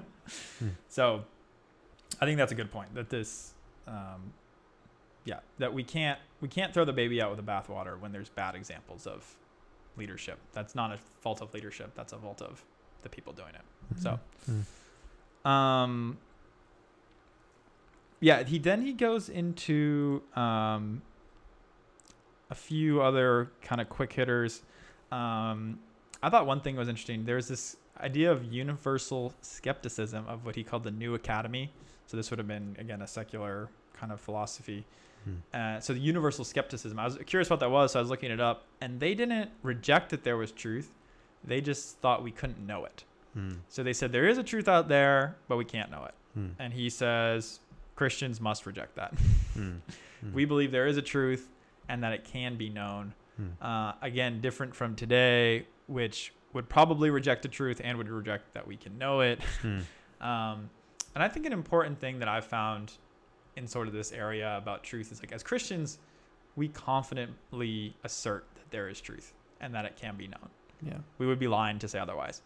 Hmm. 0.59 0.69
So, 0.87 1.25
I 2.21 2.25
think 2.25 2.37
that's 2.37 2.53
a 2.53 2.55
good 2.55 2.71
point. 2.71 2.93
That 2.95 3.09
this, 3.09 3.53
um, 3.87 4.31
yeah, 5.25 5.39
that 5.59 5.73
we 5.73 5.83
can't 5.83 6.19
we 6.41 6.47
can't 6.47 6.73
throw 6.73 6.85
the 6.85 6.93
baby 6.93 7.21
out 7.21 7.29
with 7.35 7.43
the 7.43 7.51
bathwater 7.51 7.99
when 7.99 8.11
there's 8.11 8.29
bad 8.29 8.55
examples 8.55 9.07
of 9.07 9.35
leadership. 9.97 10.39
That's 10.53 10.75
not 10.75 10.91
a 10.91 10.97
fault 11.21 11.41
of 11.41 11.53
leadership. 11.53 11.91
That's 11.95 12.13
a 12.13 12.17
fault 12.17 12.41
of 12.41 12.63
the 13.03 13.09
people 13.09 13.33
doing 13.33 13.53
it. 13.55 13.99
So, 13.99 14.19
Mm. 14.49 15.49
um, 15.49 16.17
yeah, 18.19 18.43
he 18.43 18.57
then 18.59 18.81
he 18.81 18.93
goes 18.93 19.29
into 19.29 20.21
um, 20.35 21.01
a 22.49 22.55
few 22.55 23.01
other 23.01 23.51
kind 23.61 23.81
of 23.81 23.89
quick 23.89 24.13
hitters. 24.13 24.61
Um, 25.11 25.79
I 26.21 26.29
thought 26.29 26.45
one 26.45 26.61
thing 26.61 26.75
was 26.75 26.87
interesting. 26.87 27.25
There's 27.25 27.47
this 27.47 27.75
idea 27.99 28.31
of 28.31 28.45
universal 28.51 29.33
skepticism 29.41 30.25
of 30.27 30.45
what 30.45 30.55
he 30.55 30.63
called 30.63 30.83
the 30.83 30.91
new 30.91 31.13
academy. 31.15 31.71
So 32.07 32.17
this 32.17 32.29
would 32.31 32.39
have 32.39 32.47
been 32.47 32.75
again 32.79 33.01
a 33.01 33.07
secular 33.07 33.69
kind 33.93 34.11
of 34.11 34.19
philosophy. 34.19 34.85
Hmm. 35.23 35.35
Uh, 35.53 35.79
so 35.79 35.93
the 35.93 35.99
universal 35.99 36.43
skepticism. 36.43 36.99
I 36.99 37.05
was 37.05 37.17
curious 37.25 37.49
what 37.49 37.59
that 37.59 37.71
was, 37.71 37.93
so 37.93 37.99
I 37.99 38.01
was 38.01 38.09
looking 38.09 38.31
it 38.31 38.39
up, 38.39 38.65
and 38.81 38.99
they 38.99 39.15
didn't 39.15 39.49
reject 39.61 40.09
that 40.09 40.23
there 40.23 40.37
was 40.37 40.51
truth. 40.51 40.91
They 41.43 41.61
just 41.61 41.97
thought 41.99 42.23
we 42.23 42.31
couldn't 42.31 42.65
know 42.65 42.85
it. 42.85 43.03
Hmm. 43.33 43.53
So 43.69 43.83
they 43.83 43.93
said 43.93 44.11
there 44.11 44.27
is 44.27 44.37
a 44.37 44.43
truth 44.43 44.67
out 44.67 44.87
there, 44.87 45.35
but 45.47 45.57
we 45.57 45.65
can't 45.65 45.89
know 45.91 46.05
it. 46.05 46.13
Hmm. 46.33 46.47
And 46.59 46.73
he 46.73 46.89
says 46.89 47.59
Christians 47.95 48.39
must 48.39 48.65
reject 48.65 48.95
that. 48.95 49.13
Hmm. 49.53 49.75
Hmm. 50.23 50.33
we 50.33 50.45
believe 50.45 50.71
there 50.71 50.87
is 50.87 50.95
a 50.95 51.01
truth 51.01 51.49
and 51.89 52.01
that 52.01 52.13
it 52.13 52.23
can 52.23 52.55
be 52.55 52.69
known. 52.69 53.13
Hmm. 53.35 53.47
Uh, 53.61 53.91
again, 54.01 54.39
different 54.39 54.73
from 54.73 54.95
today, 54.95 55.67
which 55.87 56.31
would 56.53 56.69
probably 56.69 57.09
reject 57.09 57.41
the 57.41 57.49
truth 57.49 57.81
and 57.83 57.97
would 57.97 58.07
reject 58.07 58.53
that 58.53 58.65
we 58.65 58.77
can 58.77 58.97
know 58.97 59.19
it. 59.19 59.41
Um, 60.21 60.69
and 61.13 61.21
I 61.23 61.27
think 61.27 61.45
an 61.45 61.51
important 61.53 61.99
thing 61.99 62.19
that 62.19 62.27
I've 62.29 62.45
found 62.45 62.93
in 63.55 63.67
sort 63.67 63.87
of 63.87 63.93
this 63.93 64.11
area 64.11 64.57
about 64.57 64.83
truth 64.83 65.11
is 65.11 65.19
like 65.21 65.31
as 65.31 65.43
Christians, 65.43 65.99
we 66.55 66.67
confidently 66.69 67.95
assert 68.03 68.45
that 68.55 68.69
there 68.71 68.89
is 68.89 68.99
truth 69.01 69.33
and 69.61 69.73
that 69.73 69.85
it 69.85 69.95
can 69.95 70.15
be 70.15 70.27
known. 70.27 70.49
Yeah. 70.81 70.97
We 71.17 71.27
would 71.27 71.39
be 71.39 71.47
lying 71.47 71.79
to 71.79 71.87
say 71.87 71.99
otherwise. 71.99 72.41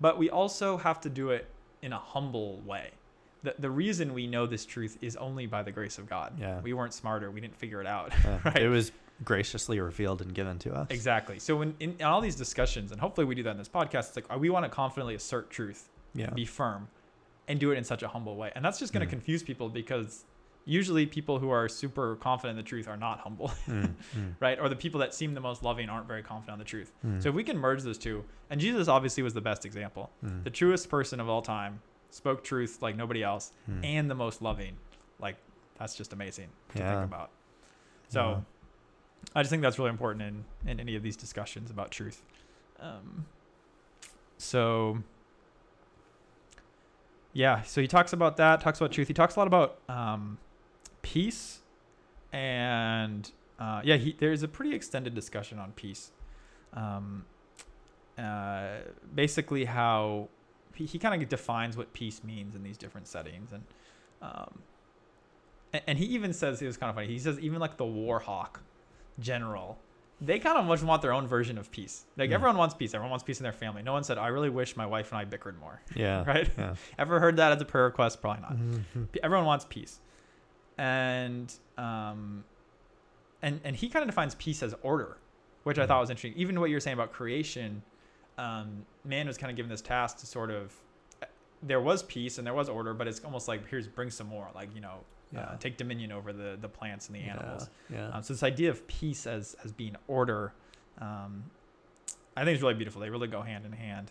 But 0.00 0.18
we 0.18 0.30
also 0.30 0.76
have 0.78 1.00
to 1.02 1.10
do 1.10 1.30
it 1.30 1.46
in 1.82 1.92
a 1.92 1.98
humble 1.98 2.58
way. 2.66 2.90
The, 3.42 3.54
the 3.58 3.70
reason 3.70 4.12
we 4.14 4.26
know 4.26 4.46
this 4.46 4.66
truth 4.66 4.98
is 5.00 5.16
only 5.16 5.46
by 5.46 5.62
the 5.62 5.72
grace 5.72 5.98
of 5.98 6.08
God. 6.08 6.34
Yeah. 6.38 6.60
We 6.60 6.72
weren't 6.74 6.92
smarter. 6.94 7.30
We 7.30 7.40
didn't 7.40 7.56
figure 7.56 7.80
it 7.80 7.86
out. 7.86 8.12
Yeah. 8.24 8.38
Right. 8.44 8.62
It 8.62 8.68
was 8.68 8.92
graciously 9.24 9.80
revealed 9.80 10.22
and 10.22 10.32
given 10.34 10.58
to 10.60 10.72
us. 10.74 10.86
exactly. 10.90 11.38
So 11.38 11.56
when 11.56 11.74
in, 11.80 11.96
in 11.98 12.02
all 12.06 12.20
these 12.22 12.36
discussions, 12.36 12.90
and 12.92 13.00
hopefully 13.00 13.26
we 13.26 13.34
do 13.34 13.42
that 13.42 13.50
in 13.50 13.58
this 13.58 13.68
podcast, 13.68 14.08
it's 14.08 14.16
like 14.16 14.24
uh, 14.34 14.38
we 14.38 14.48
want 14.50 14.64
to 14.64 14.70
confidently 14.70 15.14
assert 15.14 15.50
truth 15.50 15.88
Yeah. 16.14 16.30
be 16.30 16.44
firm 16.46 16.88
and 17.48 17.58
do 17.60 17.70
it 17.72 17.76
in 17.78 17.84
such 17.84 18.02
a 18.02 18.08
humble 18.08 18.36
way. 18.36 18.52
And 18.54 18.64
that's 18.64 18.78
just 18.78 18.92
going 18.92 19.00
to 19.00 19.06
Mm. 19.06 19.10
confuse 19.10 19.42
people 19.42 19.68
because 19.68 20.24
usually 20.70 21.04
people 21.04 21.38
who 21.40 21.50
are 21.50 21.68
super 21.68 22.14
confident 22.16 22.58
in 22.58 22.64
the 22.64 22.68
truth 22.68 22.86
are 22.86 22.96
not 22.96 23.18
humble, 23.20 23.48
Hmm. 23.66 23.84
Hmm. 24.12 24.28
right? 24.38 24.58
Or 24.60 24.68
the 24.68 24.76
people 24.76 25.00
that 25.00 25.12
seem 25.14 25.34
the 25.34 25.40
most 25.40 25.62
loving 25.62 25.88
aren't 25.88 26.06
very 26.06 26.22
confident 26.22 26.54
in 26.54 26.58
the 26.60 26.64
truth. 26.64 26.92
Hmm. 27.02 27.18
So 27.20 27.28
if 27.28 27.34
we 27.34 27.42
can 27.42 27.58
merge 27.58 27.82
those 27.82 27.98
two, 27.98 28.24
and 28.50 28.60
Jesus 28.60 28.86
obviously 28.86 29.22
was 29.22 29.34
the 29.34 29.40
best 29.40 29.66
example, 29.66 30.10
Hmm. 30.20 30.42
the 30.44 30.50
truest 30.50 30.88
person 30.88 31.18
of 31.20 31.28
all 31.28 31.42
time, 31.42 31.80
spoke 32.10 32.44
truth 32.44 32.80
like 32.82 32.96
nobody 32.96 33.22
else, 33.22 33.52
Hmm. 33.66 33.84
and 33.84 34.10
the 34.10 34.14
most 34.14 34.40
loving. 34.42 34.76
Like 35.18 35.36
that's 35.78 35.96
just 35.96 36.12
amazing 36.12 36.48
to 36.74 36.78
Yeah. 36.78 36.92
think 36.92 37.04
about. 37.12 37.30
So 38.08 38.44
I 39.34 39.42
just 39.42 39.50
think 39.50 39.62
that's 39.62 39.78
really 39.78 39.90
important 39.90 40.22
in 40.22 40.44
in 40.70 40.78
any 40.80 40.94
of 40.96 41.02
these 41.02 41.16
discussions 41.16 41.70
about 41.70 41.90
truth. 41.90 42.22
Um, 42.78 43.26
so 44.38 45.02
yeah, 47.32 47.62
so 47.62 47.80
he 47.80 47.86
talks 47.86 48.12
about 48.12 48.36
that, 48.38 48.60
talks 48.60 48.78
about 48.80 48.92
truth. 48.92 49.08
He 49.08 49.14
talks 49.14 49.36
a 49.36 49.38
lot 49.38 49.46
about 49.46 49.78
um, 49.88 50.38
peace, 51.02 51.60
and 52.32 53.30
uh, 53.58 53.80
yeah, 53.84 53.96
he 53.96 54.16
there's 54.18 54.42
a 54.42 54.48
pretty 54.48 54.74
extended 54.74 55.14
discussion 55.14 55.58
on 55.58 55.72
peace. 55.72 56.10
Um, 56.72 57.24
uh, 58.18 58.78
basically, 59.14 59.64
how 59.64 60.28
he, 60.74 60.86
he 60.86 60.98
kind 60.98 61.20
of 61.22 61.28
defines 61.28 61.76
what 61.76 61.92
peace 61.92 62.22
means 62.24 62.54
in 62.54 62.62
these 62.62 62.76
different 62.76 63.06
settings, 63.06 63.52
and 63.52 63.62
um, 64.22 64.62
and, 65.72 65.82
and 65.86 65.98
he 65.98 66.06
even 66.06 66.32
says 66.32 66.60
it 66.62 66.66
was 66.66 66.76
kind 66.76 66.90
of 66.90 66.96
funny. 66.96 67.08
He 67.08 67.18
says 67.18 67.38
even 67.40 67.60
like 67.60 67.76
the 67.76 67.84
war 67.86 68.18
hawk 68.18 68.60
general, 69.18 69.78
they 70.20 70.38
kind 70.38 70.58
of 70.58 70.64
much 70.66 70.82
want 70.82 71.02
their 71.02 71.12
own 71.12 71.26
version 71.26 71.58
of 71.58 71.70
peace. 71.70 72.04
Like 72.16 72.28
Hmm. 72.30 72.34
everyone 72.34 72.56
wants 72.56 72.74
peace. 72.74 72.94
Everyone 72.94 73.10
wants 73.10 73.24
peace 73.24 73.40
in 73.40 73.44
their 73.44 73.52
family. 73.52 73.82
No 73.82 73.92
one 73.92 74.04
said, 74.04 74.18
"I 74.18 74.28
really 74.28 74.50
wish 74.50 74.76
my 74.76 74.86
wife 74.86 75.12
and 75.12 75.18
I 75.18 75.24
bickered 75.24 75.58
more." 75.58 75.80
Yeah. 75.94 76.24
Right? 76.26 76.48
Yeah. 76.56 76.74
Ever 76.98 77.20
heard 77.20 77.36
that 77.36 77.52
as 77.52 77.60
a 77.60 77.64
prayer 77.64 77.84
request? 77.84 78.20
Probably 78.20 78.42
not. 78.42 78.56
Mhm. 78.56 79.08
Everyone 79.22 79.46
wants 79.46 79.66
peace, 79.68 80.00
and 80.78 81.52
um, 81.78 82.44
and 83.42 83.60
and 83.64 83.76
he 83.76 83.88
kind 83.88 84.02
of 84.02 84.08
defines 84.08 84.34
peace 84.36 84.62
as 84.62 84.74
order, 84.82 85.16
which 85.64 85.78
I 85.78 85.84
Mhm. 85.84 85.88
thought 85.88 86.00
was 86.00 86.10
interesting. 86.10 86.38
Even 86.40 86.60
what 86.60 86.70
you're 86.70 86.80
saying 86.80 86.94
about 86.94 87.12
creation, 87.12 87.82
um, 88.38 88.86
man 89.04 89.26
was 89.26 89.36
kind 89.38 89.50
of 89.50 89.56
given 89.56 89.70
this 89.70 89.82
task 89.82 90.18
to 90.18 90.26
sort 90.26 90.50
of. 90.50 90.74
There 91.62 91.80
was 91.80 92.02
peace 92.04 92.38
and 92.38 92.46
there 92.46 92.54
was 92.54 92.70
order, 92.70 92.94
but 92.94 93.06
it's 93.06 93.22
almost 93.22 93.46
like 93.46 93.66
here's 93.68 93.86
bring 93.86 94.10
some 94.10 94.26
more, 94.28 94.48
like 94.54 94.74
you 94.74 94.80
know, 94.80 95.00
Yeah. 95.32 95.40
uh, 95.42 95.56
take 95.58 95.76
dominion 95.76 96.10
over 96.12 96.32
the 96.32 96.56
the 96.60 96.68
plants 96.68 97.08
and 97.08 97.16
the 97.16 97.20
animals. 97.20 97.68
Yeah. 97.90 98.08
Um, 98.08 98.22
so 98.22 98.32
this 98.32 98.42
idea 98.42 98.70
of 98.70 98.86
peace 98.86 99.26
as 99.26 99.54
as 99.62 99.70
being 99.72 99.94
order, 100.08 100.54
um, 100.98 101.50
I 102.36 102.44
think 102.44 102.56
is 102.56 102.62
really 102.62 102.74
beautiful. 102.74 103.00
They 103.02 103.10
really 103.10 103.28
go 103.28 103.42
hand 103.42 103.66
in 103.66 103.72
hand, 103.72 104.10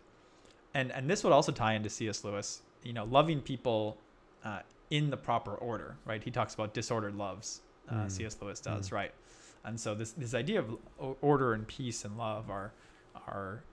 and 0.75 0.91
and 0.91 1.09
this 1.09 1.23
would 1.23 1.33
also 1.33 1.51
tie 1.51 1.73
into 1.73 1.89
C.S. 1.89 2.23
Lewis. 2.23 2.61
You 2.83 2.93
know, 2.93 3.03
loving 3.05 3.41
people 3.41 3.97
uh, 4.45 4.59
in 4.89 5.09
the 5.09 5.17
proper 5.17 5.53
order, 5.55 5.95
right? 6.05 6.23
He 6.23 6.31
talks 6.31 6.53
about 6.53 6.73
disordered 6.73 7.15
loves. 7.15 7.61
Uh, 7.89 7.93
Mm. 8.05 8.11
C.S. 8.11 8.37
Lewis 8.41 8.59
does, 8.59 8.89
Mm. 8.89 8.93
right? 8.93 9.13
And 9.65 9.79
so 9.79 9.93
this 9.95 10.11
this 10.13 10.33
idea 10.33 10.59
of 10.59 10.77
order 11.21 11.53
and 11.53 11.67
peace 11.67 12.05
and 12.05 12.17
love 12.17 12.49
are 12.49 12.71
are 13.27 13.63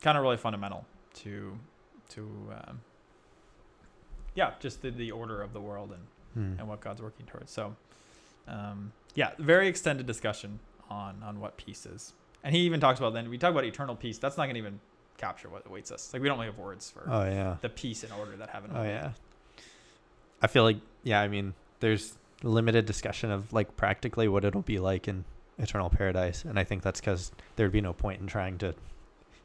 kind 0.00 0.16
of 0.16 0.22
really 0.22 0.36
fundamental 0.36 0.86
to 1.14 1.58
to 2.10 2.22
um, 2.52 2.80
yeah, 4.34 4.52
just 4.60 4.82
the, 4.82 4.90
the 4.90 5.10
order 5.10 5.42
of 5.42 5.52
the 5.52 5.60
world 5.60 5.90
and 5.92 6.02
Hmm. 6.34 6.60
and 6.60 6.68
what 6.68 6.80
God's 6.80 7.02
working 7.02 7.26
towards. 7.26 7.50
So, 7.50 7.74
um, 8.46 8.92
yeah, 9.16 9.32
very 9.40 9.66
extended 9.66 10.06
discussion 10.06 10.60
on 10.88 11.22
on 11.24 11.40
what 11.40 11.56
peace 11.56 11.84
is. 11.86 12.12
And 12.44 12.54
he 12.54 12.60
even 12.62 12.78
talks 12.78 13.00
about 13.00 13.12
then 13.14 13.28
we 13.28 13.36
talk 13.36 13.50
about 13.50 13.64
eternal 13.64 13.96
peace. 13.96 14.16
That's 14.18 14.36
not 14.36 14.44
going 14.44 14.54
to 14.54 14.60
even 14.60 14.78
capture 15.18 15.48
what 15.48 15.66
awaits 15.66 15.90
us. 15.90 16.12
Like 16.12 16.22
we 16.22 16.28
don't 16.28 16.38
really 16.38 16.50
have 16.52 16.58
words 16.58 16.88
for 16.88 17.02
Oh 17.10 17.24
yeah. 17.24 17.56
the 17.60 17.68
peace 17.68 18.04
and 18.04 18.12
order 18.12 18.36
that 18.36 18.50
heaven. 18.50 18.70
Oh 18.72 18.84
yeah. 18.84 19.10
I 20.42 20.46
feel 20.46 20.62
like 20.64 20.78
yeah, 21.02 21.20
I 21.20 21.28
mean, 21.28 21.54
there's 21.80 22.14
limited 22.42 22.86
discussion 22.86 23.30
of 23.30 23.52
like 23.52 23.76
practically 23.76 24.28
what 24.28 24.44
it'll 24.44 24.62
be 24.62 24.78
like 24.78 25.08
in 25.08 25.24
eternal 25.58 25.90
paradise, 25.90 26.44
and 26.44 26.58
I 26.58 26.64
think 26.64 26.82
that's 26.82 27.00
because 27.00 27.32
there'd 27.56 27.72
be 27.72 27.80
no 27.80 27.92
point 27.92 28.20
in 28.20 28.26
trying 28.26 28.58
to 28.58 28.74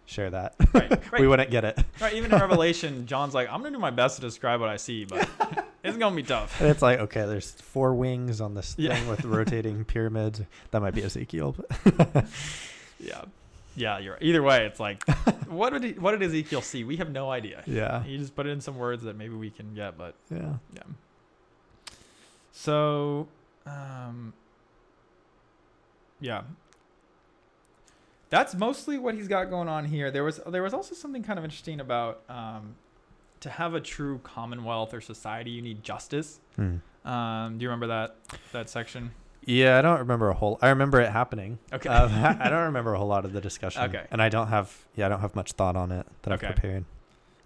share 0.06 0.30
that. 0.30 0.54
Right, 0.74 0.90
right. 0.92 1.12
we 1.20 1.28
wouldn't 1.28 1.50
get 1.50 1.66
it. 1.66 1.80
Right. 2.00 2.14
Even 2.14 2.32
in 2.32 2.40
Revelation, 2.40 3.06
John's 3.08 3.34
like, 3.34 3.50
I'm 3.52 3.62
gonna 3.62 3.72
do 3.72 3.80
my 3.80 3.90
best 3.92 4.18
to 4.18 4.22
describe 4.22 4.60
what 4.60 4.70
I 4.70 4.78
see, 4.78 5.04
but 5.06 5.28
it's 5.84 5.98
gonna 5.98 6.16
be 6.16 6.24
tough. 6.24 6.60
And 6.62 6.70
it's 6.70 6.82
like 6.82 7.00
okay, 7.00 7.26
there's 7.26 7.52
four 7.52 7.94
wings 7.94 8.40
on 8.42 8.54
this 8.54 8.76
Yeah. 8.78 8.96
thing 8.96 9.08
with 9.08 9.26
rotating 9.26 9.84
pyramids. 9.84 10.42
That 10.72 10.82
might 10.82 10.94
be 10.94 11.04
Ezekiel. 11.04 11.56
But 11.98 12.26
Yeah. 13.00 13.24
Yeah, 13.76 14.00
you're 14.00 14.14
right. 14.14 14.24
Either 14.24 14.42
way, 14.42 14.66
it's 14.66 14.80
like, 14.80 15.04
what 15.48 15.72
did 15.72 15.84
he, 15.84 15.92
what 15.94 16.12
did 16.12 16.24
Ezekiel 16.24 16.62
see? 16.62 16.84
We 16.84 16.98
have 16.98 17.12
no 17.12 17.30
idea. 17.30 17.64
yeah, 17.68 18.04
He 18.04 18.18
just 18.18 18.36
put 18.36 18.46
it 18.46 18.52
in 18.52 18.62
some 18.62 18.78
words 18.78 19.04
that 19.04 19.18
maybe 19.18 19.34
we 19.36 19.50
can 19.50 19.74
get, 19.74 19.98
but 19.98 20.16
yeah. 20.32 20.54
yeah. 20.74 20.84
So, 22.52 23.28
um, 23.66 24.34
yeah, 26.22 26.44
that's 28.30 28.56
mostly 28.56 28.98
what 28.98 29.14
he's 29.16 29.28
got 29.28 29.50
going 29.50 29.68
on 29.68 29.86
here. 29.86 30.10
There 30.10 30.24
was 30.24 30.40
there 30.48 30.64
was 30.64 30.74
also 30.74 30.96
something 30.96 31.24
kind 31.24 31.38
of 31.38 31.44
interesting 31.46 31.80
about 31.80 32.22
um, 32.30 32.76
to 33.42 33.50
have 33.50 33.74
a 33.74 33.82
true 33.82 34.20
commonwealth 34.24 34.94
or 34.94 35.02
society, 35.02 35.52
you 35.52 35.62
need 35.62 35.84
justice. 35.84 36.40
Hmm. 36.56 36.78
Um, 37.08 37.58
do 37.58 37.64
you 37.64 37.70
remember 37.70 37.88
that 37.88 38.16
that 38.54 38.70
section? 38.70 39.12
Yeah, 39.46 39.78
I 39.78 39.82
don't 39.82 40.00
remember 40.00 40.30
a 40.30 40.34
whole. 40.34 40.58
I 40.62 40.70
remember 40.70 41.00
it 41.02 41.12
happening. 41.12 41.60
Okay. 41.72 41.88
Uh, 41.90 42.08
I 42.40 42.50
don't 42.50 42.64
remember 42.74 42.94
a 42.94 42.98
whole 42.98 43.08
lot 43.08 43.26
of 43.26 43.34
the 43.34 43.42
discussion. 43.42 43.84
Okay. 43.84 44.06
And 44.12 44.22
I 44.22 44.30
don't 44.30 44.48
have. 44.48 44.76
Yeah, 44.96 45.06
I 45.06 45.10
don't 45.10 45.20
have 45.22 45.36
much 45.36 45.52
thought 45.54 45.76
on 45.76 45.92
it 45.92 46.06
that 46.24 46.34
Okay. 46.34 46.48
I've 46.48 46.56
prepared. 46.56 46.86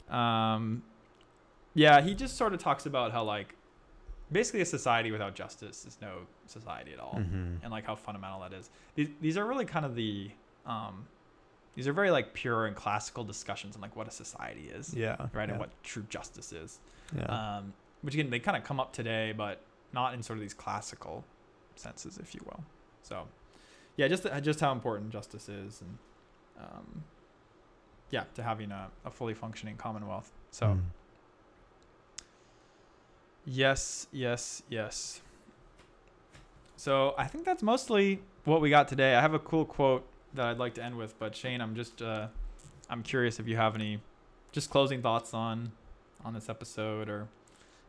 Um, 0.09 0.83
yeah, 1.73 2.01
he 2.01 2.15
just 2.15 2.35
sort 2.37 2.53
of 2.53 2.59
talks 2.59 2.85
about 2.85 3.11
how 3.11 3.23
like 3.23 3.55
basically 4.31 4.61
a 4.61 4.65
society 4.65 5.11
without 5.11 5.35
justice 5.35 5.85
is 5.85 5.97
no 6.01 6.19
society 6.47 6.93
at 6.93 6.99
all, 6.99 7.15
Mhm. 7.15 7.57
and 7.61 7.71
like 7.71 7.85
how 7.85 7.95
fundamental 7.95 8.39
that 8.41 8.53
is. 8.53 8.69
These 8.95 9.09
these 9.21 9.37
are 9.37 9.45
really 9.45 9.65
kind 9.65 9.85
of 9.85 9.95
the 9.95 10.31
um, 10.65 11.05
these 11.75 11.87
are 11.87 11.93
very 11.93 12.11
like 12.11 12.33
pure 12.33 12.65
and 12.65 12.75
classical 12.75 13.23
discussions 13.23 13.75
on 13.75 13.81
like 13.81 13.95
what 13.95 14.07
a 14.07 14.11
society 14.11 14.69
is, 14.73 14.93
Yeah. 14.93 15.15
right, 15.33 15.47
Yeah. 15.47 15.51
and 15.51 15.59
what 15.59 15.69
true 15.83 16.03
justice 16.09 16.51
is. 16.53 16.79
Yeah. 17.15 17.23
Um, 17.57 17.73
which 18.01 18.13
again 18.13 18.29
they 18.29 18.39
kind 18.39 18.55
of 18.57 18.63
come 18.63 18.79
up 18.79 18.93
today, 18.93 19.33
but 19.35 19.61
not 19.93 20.13
in 20.13 20.23
sort 20.23 20.37
of 20.37 20.41
these 20.41 20.53
classical 20.53 21.23
senses, 21.79 22.17
if 22.17 22.33
you 22.35 22.41
will. 22.45 22.63
So, 23.01 23.27
yeah, 23.97 24.07
just 24.07 24.27
just 24.41 24.59
how 24.59 24.71
important 24.71 25.11
justice 25.11 25.49
is, 25.49 25.81
and 25.81 25.97
um, 26.59 27.03
yeah, 28.11 28.23
to 28.35 28.43
having 28.43 28.71
a, 28.71 28.89
a 29.05 29.11
fully 29.11 29.33
functioning 29.33 29.75
commonwealth. 29.77 30.31
So. 30.51 30.67
Mm. 30.67 30.81
Yes, 33.45 34.07
yes, 34.11 34.61
yes. 34.69 35.21
So 36.75 37.15
I 37.17 37.25
think 37.25 37.45
that's 37.45 37.63
mostly 37.63 38.19
what 38.45 38.61
we 38.61 38.69
got 38.69 38.87
today. 38.87 39.15
I 39.15 39.21
have 39.21 39.33
a 39.33 39.39
cool 39.39 39.65
quote 39.65 40.05
that 40.35 40.45
I'd 40.45 40.59
like 40.59 40.75
to 40.75 40.83
end 40.83 40.97
with, 40.97 41.17
but 41.17 41.35
Shane, 41.35 41.59
I'm 41.59 41.75
just 41.75 42.01
uh, 42.01 42.27
I'm 42.89 43.01
curious 43.01 43.39
if 43.39 43.47
you 43.47 43.57
have 43.57 43.75
any 43.75 44.01
just 44.51 44.69
closing 44.69 45.01
thoughts 45.01 45.33
on 45.33 45.71
on 46.23 46.33
this 46.33 46.47
episode, 46.47 47.09
or 47.09 47.27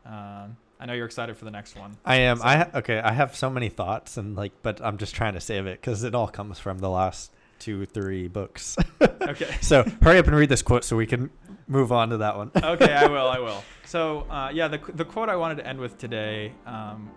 um, 0.06 0.56
I 0.80 0.86
know 0.86 0.94
you're 0.94 1.06
excited 1.06 1.36
for 1.36 1.44
the 1.44 1.50
next 1.50 1.76
one. 1.76 1.96
I 2.04 2.16
am. 2.16 2.38
So- 2.38 2.44
I 2.44 2.56
ha- 2.56 2.70
okay. 2.76 2.98
I 2.98 3.12
have 3.12 3.36
so 3.36 3.50
many 3.50 3.68
thoughts 3.68 4.16
and 4.16 4.34
like, 4.36 4.52
but 4.62 4.80
I'm 4.82 4.96
just 4.98 5.14
trying 5.14 5.34
to 5.34 5.40
save 5.40 5.66
it 5.66 5.80
because 5.80 6.02
it 6.04 6.14
all 6.14 6.26
comes 6.28 6.58
from 6.58 6.78
the 6.78 6.88
last 6.90 7.32
two, 7.58 7.84
three 7.86 8.26
books. 8.28 8.76
Okay. 9.22 9.54
so 9.60 9.84
hurry 10.02 10.18
up 10.18 10.26
and 10.26 10.34
read 10.34 10.48
this 10.48 10.62
quote 10.62 10.82
so 10.82 10.96
we 10.96 11.06
can 11.06 11.30
move 11.68 11.92
on 11.92 12.08
to 12.08 12.16
that 12.16 12.36
one. 12.36 12.50
okay, 12.64 12.92
I 12.94 13.06
will. 13.06 13.28
I 13.28 13.38
will. 13.46 13.62
So, 13.84 14.20
uh, 14.30 14.50
yeah, 14.52 14.66
the 14.66 14.78
the 14.94 15.04
quote 15.04 15.28
I 15.28 15.36
wanted 15.36 15.56
to 15.56 15.66
end 15.66 15.78
with 15.78 15.98
today 15.98 16.52
um, 16.66 17.10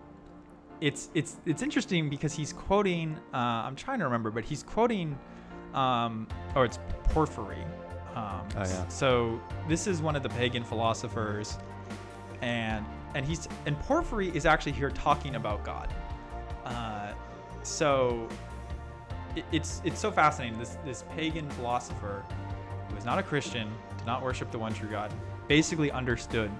it's 0.80 1.08
it's 1.14 1.38
it's 1.46 1.62
interesting 1.62 2.10
because 2.10 2.32
he's 2.34 2.52
quoting. 2.52 3.16
Uh, 3.32 3.36
I'm 3.66 3.74
trying 3.74 3.98
to 4.00 4.04
remember, 4.04 4.30
but 4.30 4.44
he's 4.44 4.62
quoting. 4.62 5.18
Um, 5.72 6.28
oh, 6.54 6.62
it's 6.62 6.78
Porphyry. 7.04 7.64
Um, 8.14 8.42
Oh, 8.56 8.60
yeah. 8.60 8.86
So 8.88 9.40
this 9.68 9.86
is 9.88 10.00
one 10.02 10.14
of 10.14 10.22
the 10.22 10.28
pagan 10.28 10.62
philosophers, 10.62 11.58
and 12.42 12.84
and 13.14 13.24
he's 13.24 13.48
and 13.66 13.78
Porphyry 13.80 14.34
is 14.36 14.46
actually 14.46 14.72
here 14.72 14.90
talking 14.90 15.36
about 15.36 15.64
God. 15.64 15.92
Uh, 16.64 17.12
so 17.62 18.28
it, 19.36 19.44
it's 19.52 19.80
it's 19.84 20.00
so 20.00 20.10
fascinating. 20.10 20.58
This 20.58 20.76
this 20.84 21.04
pagan 21.16 21.48
philosopher 21.50 22.24
who 22.88 22.94
was 22.94 23.04
not 23.04 23.18
a 23.18 23.22
Christian, 23.22 23.68
did 23.96 24.06
not 24.06 24.22
worship 24.22 24.50
the 24.50 24.58
one 24.58 24.74
true 24.74 24.88
God, 24.88 25.12
basically 25.48 25.90
understood 25.90 26.50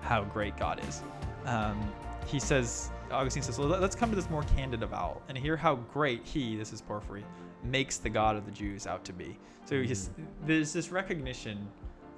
how 0.00 0.24
great 0.24 0.56
God 0.56 0.80
is. 0.88 1.02
Um, 1.44 1.78
he 2.26 2.40
says, 2.40 2.90
Augustine 3.10 3.42
says, 3.42 3.58
let's 3.58 3.94
come 3.94 4.10
to 4.10 4.16
this 4.16 4.28
more 4.30 4.42
candid 4.56 4.82
avowal 4.82 5.22
and 5.28 5.38
hear 5.38 5.56
how 5.56 5.76
great 5.76 6.24
he, 6.24 6.56
this 6.56 6.72
is 6.72 6.80
Porphyry, 6.80 7.24
makes 7.62 7.98
the 7.98 8.08
God 8.08 8.36
of 8.36 8.44
the 8.44 8.50
Jews 8.50 8.86
out 8.86 9.04
to 9.04 9.12
be. 9.12 9.38
So 9.64 9.82
he's, 9.82 10.10
there's 10.44 10.72
this 10.72 10.90
recognition 10.90 11.66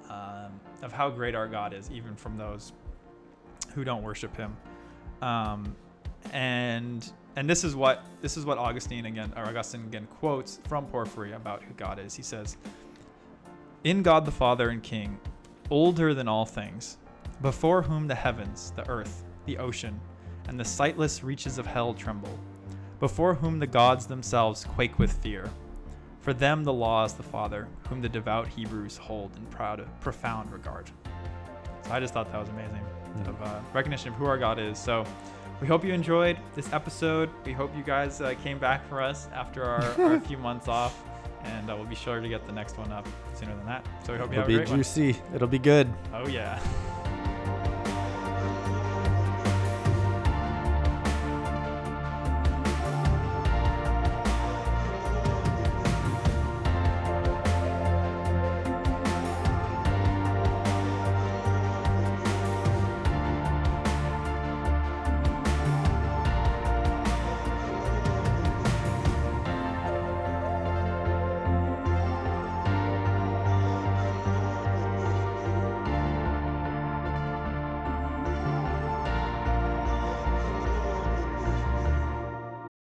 um, 0.09 0.59
of 0.81 0.91
how 0.91 1.09
great 1.09 1.35
our 1.35 1.47
God 1.47 1.73
is, 1.73 1.89
even 1.91 2.15
from 2.15 2.37
those 2.37 2.73
who 3.73 3.83
don't 3.83 4.03
worship 4.03 4.35
him. 4.35 4.55
Um, 5.21 5.75
and 6.31 7.11
and 7.35 7.49
this 7.49 7.63
is 7.63 7.75
what 7.75 8.03
this 8.21 8.37
is 8.37 8.45
what 8.45 8.57
Augustine 8.57 9.05
again 9.05 9.31
or 9.35 9.45
Augustine 9.45 9.83
again 9.83 10.07
quotes 10.19 10.59
from 10.67 10.85
Porphyry 10.87 11.33
about 11.33 11.63
who 11.63 11.73
God 11.75 11.99
is. 11.99 12.13
He 12.15 12.23
says, 12.23 12.57
"In 13.83 14.03
God 14.03 14.25
the 14.25 14.31
Father 14.31 14.69
and 14.69 14.83
King, 14.83 15.19
older 15.69 16.13
than 16.13 16.27
all 16.27 16.45
things, 16.45 16.97
before 17.41 17.81
whom 17.81 18.07
the 18.07 18.15
heavens, 18.15 18.73
the 18.75 18.87
earth, 18.89 19.23
the 19.45 19.57
ocean, 19.57 19.99
and 20.47 20.59
the 20.59 20.65
sightless 20.65 21.23
reaches 21.23 21.57
of 21.57 21.65
hell 21.65 21.93
tremble, 21.93 22.37
before 22.99 23.33
whom 23.33 23.59
the 23.59 23.67
gods 23.67 24.05
themselves 24.05 24.65
quake 24.65 24.99
with 24.99 25.11
fear. 25.23 25.49
For 26.19 26.33
them 26.33 26.63
the 26.63 26.73
law 26.73 27.05
is 27.05 27.13
the 27.13 27.23
Father, 27.23 27.67
whom 27.87 28.01
the 28.01 28.09
devout 28.09 28.47
Hebrews 28.47 28.97
hold 28.97 29.35
in 29.37 29.45
proud, 29.45 29.87
profound 30.01 30.51
regard." 30.51 30.91
So 31.85 31.91
I 31.91 31.99
just 31.99 32.13
thought 32.13 32.31
that 32.31 32.39
was 32.39 32.49
amazing 32.49 32.83
Yeah. 33.23 33.29
of 33.29 33.41
uh, 33.41 33.59
recognition 33.73 34.09
of 34.09 34.15
who 34.15 34.25
our 34.25 34.37
God 34.37 34.59
is. 34.59 34.77
So 34.77 35.05
we 35.61 35.67
hope 35.67 35.83
you 35.83 35.93
enjoyed 35.93 36.37
this 36.55 36.71
episode. 36.73 37.29
We 37.45 37.53
hope 37.53 37.75
you 37.75 37.83
guys 37.83 38.21
uh, 38.21 38.33
came 38.43 38.59
back 38.59 38.87
for 38.87 39.01
us 39.01 39.27
after 39.33 39.63
our, 39.63 39.81
our 40.01 40.19
few 40.21 40.37
months 40.37 40.67
off, 40.67 41.01
and 41.43 41.69
uh, 41.69 41.75
we'll 41.75 41.85
be 41.85 41.95
sure 41.95 42.21
to 42.21 42.29
get 42.29 42.45
the 42.47 42.53
next 42.53 42.77
one 42.77 42.91
up 42.91 43.07
sooner 43.33 43.55
than 43.55 43.65
that. 43.65 43.85
So 44.05 44.13
we 44.13 44.19
hope 44.19 44.27
you 44.27 44.33
It'll 44.33 44.41
have 44.41 44.47
be 44.47 44.55
a 44.55 44.57
great 44.65 44.69
juicy. 44.69 45.17
It'll 45.35 45.47
be 45.47 45.59
good. 45.59 45.91
Oh 46.13 46.27
yeah. 46.27 46.59